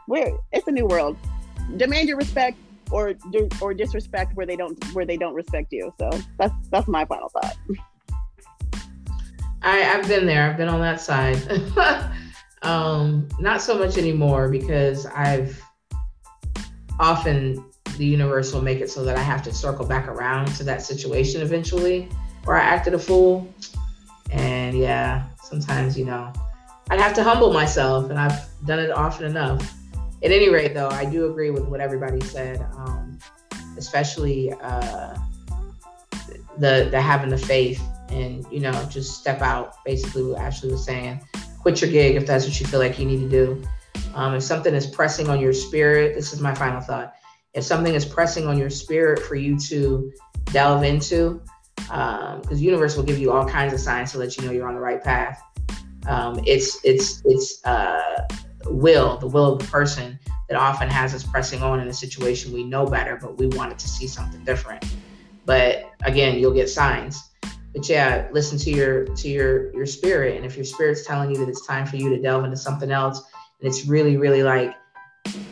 we're 0.07 0.31
it's 0.53 0.65
a 0.65 0.71
new 0.71 0.85
world. 0.85 1.17
Demand 1.75 2.07
your 2.07 2.15
respect 2.15 2.57
or 2.89 3.15
or 3.59 3.73
disrespect 3.73 4.33
where 4.37 4.45
they 4.45 4.55
don't 4.55 4.81
where 4.93 5.05
they 5.05 5.17
don't 5.17 5.33
respect 5.33 5.73
you. 5.73 5.93
So 5.99 6.09
that's 6.37 6.53
that's 6.69 6.87
my 6.87 7.03
final 7.03 7.27
thought. 7.27 7.57
I 9.61 9.83
I've 9.93 10.07
been 10.07 10.25
there. 10.25 10.49
I've 10.49 10.55
been 10.55 10.69
on 10.69 10.79
that 10.79 11.01
side. 11.01 11.37
um, 12.61 13.27
not 13.41 13.61
so 13.61 13.77
much 13.77 13.97
anymore 13.97 14.47
because 14.47 15.05
I've 15.07 15.61
often 16.97 17.66
the 17.97 18.05
universe 18.05 18.53
will 18.53 18.61
make 18.61 18.79
it 18.79 18.89
so 18.89 19.03
that 19.03 19.17
I 19.17 19.21
have 19.21 19.43
to 19.43 19.53
circle 19.53 19.85
back 19.85 20.07
around 20.07 20.47
to 20.55 20.63
that 20.65 20.81
situation 20.81 21.41
eventually 21.41 22.09
where 22.45 22.57
I 22.57 22.61
acted 22.61 22.93
a 22.93 22.99
fool. 22.99 23.51
And 24.31 24.77
yeah, 24.77 25.27
sometimes 25.43 25.97
you 25.97 26.05
know 26.05 26.31
I'd 26.89 26.99
have 26.99 27.13
to 27.15 27.23
humble 27.23 27.51
myself, 27.51 28.09
and 28.09 28.17
I've 28.17 28.47
done 28.65 28.79
it 28.79 28.91
often 28.91 29.25
enough 29.25 29.73
at 30.23 30.31
any 30.31 30.49
rate, 30.49 30.73
though, 30.73 30.89
I 30.89 31.05
do 31.05 31.29
agree 31.29 31.51
with 31.51 31.65
what 31.65 31.79
everybody 31.79 32.19
said, 32.21 32.65
um, 32.75 33.19
especially 33.77 34.51
uh, 34.61 35.15
the 36.57 36.87
the 36.89 36.99
having 36.99 37.29
the 37.29 37.37
faith 37.37 37.81
and 38.09 38.45
you 38.51 38.59
know 38.59 38.71
just 38.89 39.19
step 39.19 39.41
out. 39.41 39.75
Basically, 39.85 40.23
what 40.23 40.39
Ashley 40.39 40.71
was 40.71 40.83
saying, 40.83 41.21
quit 41.59 41.81
your 41.81 41.91
gig 41.91 42.15
if 42.15 42.25
that's 42.25 42.45
what 42.45 42.59
you 42.59 42.65
feel 42.65 42.79
like 42.79 42.97
you 42.97 43.05
need 43.05 43.19
to 43.19 43.29
do. 43.29 43.63
Um, 44.15 44.33
if 44.33 44.41
something 44.41 44.73
is 44.73 44.87
pressing 44.87 45.29
on 45.29 45.39
your 45.39 45.53
spirit, 45.53 46.15
this 46.15 46.33
is 46.33 46.39
my 46.39 46.55
final 46.55 46.81
thought. 46.81 47.13
If 47.53 47.63
something 47.63 47.93
is 47.93 48.05
pressing 48.05 48.47
on 48.47 48.57
your 48.57 48.69
spirit 48.69 49.19
for 49.19 49.35
you 49.35 49.57
to 49.59 50.11
delve 50.45 50.83
into, 50.83 51.41
because 51.75 52.41
um, 52.41 52.41
the 52.43 52.55
universe 52.55 52.95
will 52.95 53.03
give 53.03 53.17
you 53.17 53.31
all 53.31 53.47
kinds 53.47 53.73
of 53.73 53.79
signs 53.79 54.11
to 54.11 54.17
let 54.17 54.37
you 54.37 54.45
know 54.45 54.51
you're 54.51 54.67
on 54.67 54.75
the 54.75 54.81
right 54.81 55.03
path. 55.03 55.41
Um, 56.07 56.39
it's 56.45 56.83
it's 56.83 57.21
it's 57.25 57.65
uh, 57.65 58.27
will, 58.65 59.17
the 59.17 59.27
will 59.27 59.53
of 59.53 59.59
the 59.59 59.65
person 59.65 60.19
that 60.49 60.57
often 60.57 60.89
has 60.89 61.13
us 61.13 61.23
pressing 61.23 61.61
on 61.61 61.79
in 61.79 61.87
a 61.87 61.93
situation 61.93 62.53
we 62.53 62.63
know 62.63 62.85
better, 62.85 63.17
but 63.21 63.37
we 63.37 63.47
wanted 63.47 63.77
to 63.79 63.87
see 63.87 64.07
something 64.07 64.43
different. 64.43 64.85
But 65.45 65.91
again, 66.03 66.39
you'll 66.39 66.53
get 66.53 66.69
signs. 66.69 67.31
But 67.73 67.87
yeah, 67.89 68.27
listen 68.31 68.57
to 68.59 68.71
your 68.71 69.05
to 69.05 69.27
your 69.27 69.73
your 69.73 69.85
spirit. 69.85 70.37
And 70.37 70.45
if 70.45 70.55
your 70.55 70.65
spirit's 70.65 71.05
telling 71.05 71.31
you 71.31 71.37
that 71.37 71.49
it's 71.49 71.65
time 71.65 71.85
for 71.85 71.97
you 71.97 72.09
to 72.09 72.21
delve 72.21 72.45
into 72.45 72.57
something 72.57 72.91
else, 72.91 73.21
and 73.59 73.67
it's 73.67 73.85
really, 73.85 74.17
really 74.17 74.43
like 74.43 74.75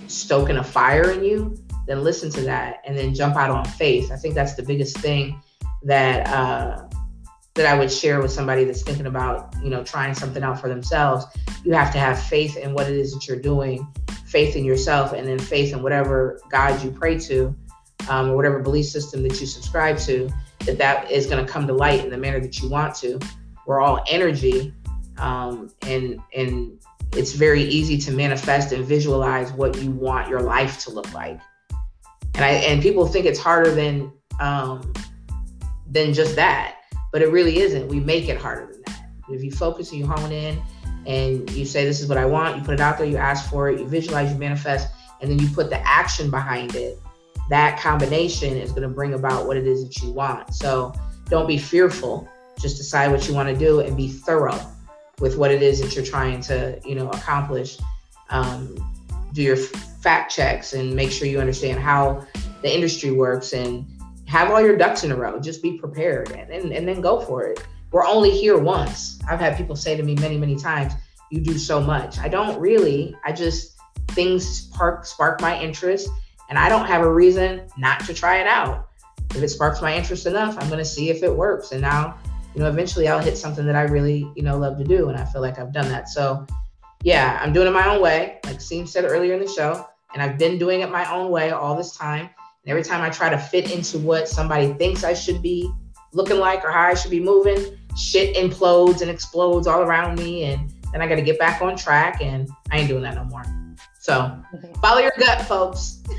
stoking 0.07 0.57
a 0.57 0.63
fire 0.63 1.11
in 1.11 1.23
you, 1.23 1.57
then 1.87 2.03
listen 2.03 2.29
to 2.31 2.41
that 2.41 2.81
and 2.85 2.97
then 2.97 3.13
jump 3.13 3.35
out 3.35 3.49
on 3.49 3.65
faith. 3.65 4.11
I 4.11 4.15
think 4.15 4.35
that's 4.35 4.55
the 4.55 4.63
biggest 4.63 4.97
thing 4.97 5.41
that 5.83 6.27
uh, 6.27 6.87
that 7.55 7.65
I 7.65 7.77
would 7.77 7.91
share 7.91 8.21
with 8.21 8.31
somebody 8.31 8.65
that's 8.65 8.81
thinking 8.83 9.05
about, 9.05 9.55
you 9.63 9.69
know, 9.69 9.83
trying 9.83 10.13
something 10.13 10.43
out 10.43 10.59
for 10.59 10.67
themselves, 10.67 11.25
you 11.63 11.73
have 11.73 11.91
to 11.93 11.97
have 11.97 12.21
faith 12.21 12.57
in 12.57 12.73
what 12.73 12.87
it 12.87 12.97
is 12.97 13.13
that 13.13 13.27
you're 13.27 13.39
doing, 13.39 13.87
faith 14.25 14.57
in 14.57 14.65
yourself, 14.65 15.13
and 15.13 15.25
then 15.25 15.39
faith 15.39 15.73
in 15.73 15.81
whatever 15.81 16.41
God 16.49 16.83
you 16.83 16.91
pray 16.91 17.17
to, 17.19 17.55
um, 18.09 18.29
or 18.29 18.35
whatever 18.35 18.59
belief 18.59 18.87
system 18.87 19.23
that 19.23 19.39
you 19.39 19.47
subscribe 19.47 19.97
to, 19.99 20.29
that 20.65 20.77
that 20.77 21.09
is 21.09 21.27
going 21.27 21.43
to 21.43 21.49
come 21.49 21.65
to 21.67 21.73
light 21.73 22.03
in 22.03 22.11
the 22.11 22.17
manner 22.17 22.41
that 22.41 22.61
you 22.61 22.69
want 22.69 22.93
to. 22.95 23.19
We're 23.65 23.79
all 23.79 24.03
energy, 24.09 24.73
um, 25.17 25.71
and 25.83 26.19
and 26.35 26.77
it's 27.13 27.31
very 27.31 27.63
easy 27.63 27.97
to 27.99 28.11
manifest 28.11 28.73
and 28.73 28.83
visualize 28.85 29.53
what 29.53 29.81
you 29.81 29.91
want 29.91 30.27
your 30.27 30.41
life 30.41 30.79
to 30.79 30.91
look 30.91 31.11
like. 31.13 31.39
And 32.35 32.45
I 32.45 32.49
and 32.49 32.81
people 32.81 33.07
think 33.07 33.25
it's 33.25 33.39
harder 33.39 33.71
than 33.73 34.11
um, 34.39 34.93
than 35.87 36.13
just 36.13 36.35
that 36.35 36.75
but 37.15 37.21
it 37.21 37.31
really 37.31 37.59
isn't. 37.59 37.87
We 37.87 38.01
make 38.01 38.27
it 38.27 38.37
harder 38.37 38.73
than 38.73 38.81
that. 38.87 39.09
If 39.29 39.41
you 39.41 39.49
focus 39.49 39.91
and 39.91 40.01
you 40.01 40.05
hone 40.05 40.33
in 40.33 40.61
and 41.05 41.49
you 41.51 41.65
say, 41.65 41.85
This 41.85 42.01
is 42.01 42.09
what 42.09 42.17
I 42.17 42.25
want, 42.25 42.57
you 42.57 42.61
put 42.61 42.73
it 42.73 42.81
out 42.81 42.97
there, 42.97 43.07
you 43.07 43.15
ask 43.15 43.49
for 43.49 43.69
it, 43.69 43.79
you 43.79 43.87
visualize, 43.87 44.33
you 44.33 44.37
manifest, 44.37 44.89
and 45.21 45.31
then 45.31 45.39
you 45.39 45.47
put 45.47 45.69
the 45.69 45.79
action 45.87 46.29
behind 46.29 46.75
it, 46.75 46.99
that 47.49 47.79
combination 47.79 48.57
is 48.57 48.71
going 48.71 48.81
to 48.81 48.89
bring 48.89 49.13
about 49.13 49.47
what 49.47 49.55
it 49.55 49.65
is 49.65 49.87
that 49.87 50.03
you 50.03 50.11
want. 50.11 50.53
So 50.53 50.93
don't 51.29 51.47
be 51.47 51.57
fearful. 51.57 52.27
Just 52.59 52.75
decide 52.75 53.11
what 53.11 53.29
you 53.29 53.33
want 53.33 53.47
to 53.47 53.55
do 53.55 53.79
and 53.79 53.95
be 53.95 54.09
thorough 54.09 54.59
with 55.19 55.37
what 55.37 55.51
it 55.51 55.61
is 55.61 55.79
that 55.79 55.95
you're 55.95 56.03
trying 56.03 56.41
to, 56.41 56.77
you 56.83 56.95
know, 56.95 57.09
accomplish. 57.11 57.79
Um, 58.29 58.75
do 59.31 59.41
your 59.41 59.55
fact 60.05 60.31
checks 60.31 60.73
and 60.73 60.95
make 60.95 61.11
sure 61.11 61.27
you 61.27 61.39
understand 61.39 61.79
how 61.79 62.23
the 62.61 62.71
industry 62.73 63.09
works 63.09 63.53
and 63.53 63.87
have 64.27 64.51
all 64.51 64.61
your 64.61 64.77
ducks 64.77 65.03
in 65.03 65.11
a 65.11 65.15
row. 65.15 65.39
Just 65.39 65.63
be 65.63 65.79
prepared 65.79 66.29
and, 66.29 66.51
and, 66.51 66.71
and 66.71 66.87
then 66.87 67.01
go 67.01 67.19
for 67.19 67.43
it. 67.43 67.65
We're 67.91 68.05
only 68.05 68.29
here 68.29 68.59
once. 68.59 69.19
I've 69.27 69.39
had 69.39 69.57
people 69.57 69.75
say 69.75 69.97
to 69.97 70.03
me 70.03 70.13
many, 70.15 70.37
many 70.37 70.57
times, 70.57 70.93
you 71.31 71.41
do 71.41 71.57
so 71.57 71.81
much. 71.81 72.19
I 72.19 72.27
don't 72.27 72.59
really. 72.59 73.15
I 73.25 73.31
just, 73.31 73.77
things 74.09 74.47
spark, 74.47 75.07
spark 75.07 75.41
my 75.41 75.59
interest 75.59 76.07
and 76.49 76.59
I 76.59 76.69
don't 76.69 76.85
have 76.85 77.01
a 77.01 77.11
reason 77.11 77.67
not 77.75 77.99
to 78.01 78.13
try 78.13 78.37
it 78.37 78.47
out. 78.47 78.89
If 79.31 79.41
it 79.41 79.49
sparks 79.49 79.81
my 79.81 79.95
interest 79.95 80.27
enough, 80.27 80.55
I'm 80.59 80.67
going 80.67 80.77
to 80.77 80.85
see 80.85 81.09
if 81.09 81.23
it 81.23 81.35
works. 81.35 81.71
And 81.71 81.81
now, 81.81 82.19
you 82.53 82.61
know, 82.61 82.69
eventually 82.69 83.07
I'll 83.07 83.19
hit 83.19 83.39
something 83.39 83.65
that 83.65 83.75
I 83.75 83.81
really, 83.83 84.31
you 84.35 84.43
know, 84.43 84.55
love 84.59 84.77
to 84.77 84.83
do. 84.83 85.09
And 85.09 85.17
I 85.17 85.25
feel 85.25 85.41
like 85.41 85.57
I've 85.57 85.73
done 85.73 85.89
that. 85.89 86.09
So, 86.09 86.45
yeah, 87.01 87.39
I'm 87.41 87.53
doing 87.53 87.67
it 87.67 87.71
my 87.71 87.87
own 87.89 88.01
way, 88.03 88.39
like 88.45 88.61
Seam 88.61 88.85
said 88.85 89.03
earlier 89.03 89.33
in 89.33 89.39
the 89.39 89.47
show, 89.47 89.87
and 90.15 90.23
I've 90.23 90.37
been 90.37 90.57
doing 90.57 90.79
it 90.79 90.89
my 90.89 91.11
own 91.13 91.29
way 91.29 91.51
all 91.51 91.75
this 91.75 91.95
time. 91.95 92.21
And 92.21 92.71
every 92.71 92.83
time 92.83 93.01
I 93.01 93.09
try 93.09 93.29
to 93.29 93.37
fit 93.37 93.69
into 93.69 93.99
what 93.99 94.29
somebody 94.29 94.73
thinks 94.73 95.03
I 95.03 95.13
should 95.13 95.41
be 95.41 95.69
looking 96.13 96.37
like 96.37 96.63
or 96.63 96.71
how 96.71 96.83
I 96.83 96.93
should 96.93 97.11
be 97.11 97.19
moving, 97.19 97.77
shit 97.97 98.35
implodes 98.37 99.01
and 99.01 99.11
explodes 99.11 99.67
all 99.67 99.81
around 99.81 100.17
me, 100.17 100.45
and 100.45 100.73
then 100.93 101.01
I 101.01 101.07
got 101.07 101.15
to 101.15 101.21
get 101.21 101.37
back 101.37 101.61
on 101.61 101.75
track, 101.75 102.21
and 102.21 102.49
I 102.71 102.79
ain't 102.79 102.87
doing 102.87 103.03
that 103.03 103.15
no 103.15 103.25
more. 103.25 103.43
So 103.99 104.41
follow 104.81 105.01
your 105.01 105.13
gut, 105.19 105.43
folks. 105.43 106.01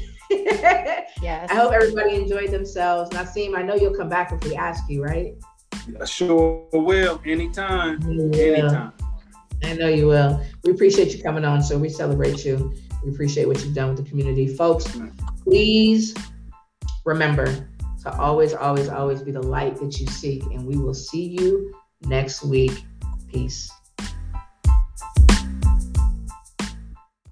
Yes. 1.22 1.50
I 1.50 1.54
hope 1.54 1.72
everybody 1.72 2.14
enjoyed 2.14 2.50
themselves. 2.50 3.10
Nasim, 3.10 3.56
I 3.56 3.62
know 3.62 3.74
you'll 3.74 3.94
come 3.94 4.08
back 4.08 4.32
if 4.32 4.44
we 4.44 4.54
ask 4.54 4.88
you, 4.88 5.02
right? 5.02 5.34
I 6.00 6.04
sure 6.04 6.68
will. 6.72 7.22
Anytime. 7.24 8.00
Yeah. 8.02 8.42
Anytime. 8.42 8.92
I 9.62 9.74
know 9.74 9.88
you 9.88 10.08
will. 10.08 10.44
We 10.64 10.72
appreciate 10.72 11.14
you 11.14 11.22
coming 11.22 11.44
on, 11.44 11.62
so 11.62 11.78
we 11.78 11.88
celebrate 11.88 12.44
you. 12.44 12.74
We 13.04 13.12
appreciate 13.12 13.46
what 13.46 13.62
you've 13.64 13.74
done 13.74 13.88
with 13.88 14.04
the 14.04 14.08
community. 14.08 14.48
Folks, 14.48 14.98
please 15.42 16.14
remember 17.04 17.68
to 18.02 18.16
always, 18.18 18.54
always, 18.54 18.88
always 18.88 19.22
be 19.22 19.30
the 19.30 19.42
light 19.42 19.76
that 19.76 19.98
you 20.00 20.06
seek, 20.06 20.42
and 20.44 20.66
we 20.66 20.76
will 20.76 20.94
see 20.94 21.24
you 21.24 21.74
next 22.02 22.44
week. 22.44 22.84
Peace. 23.32 23.70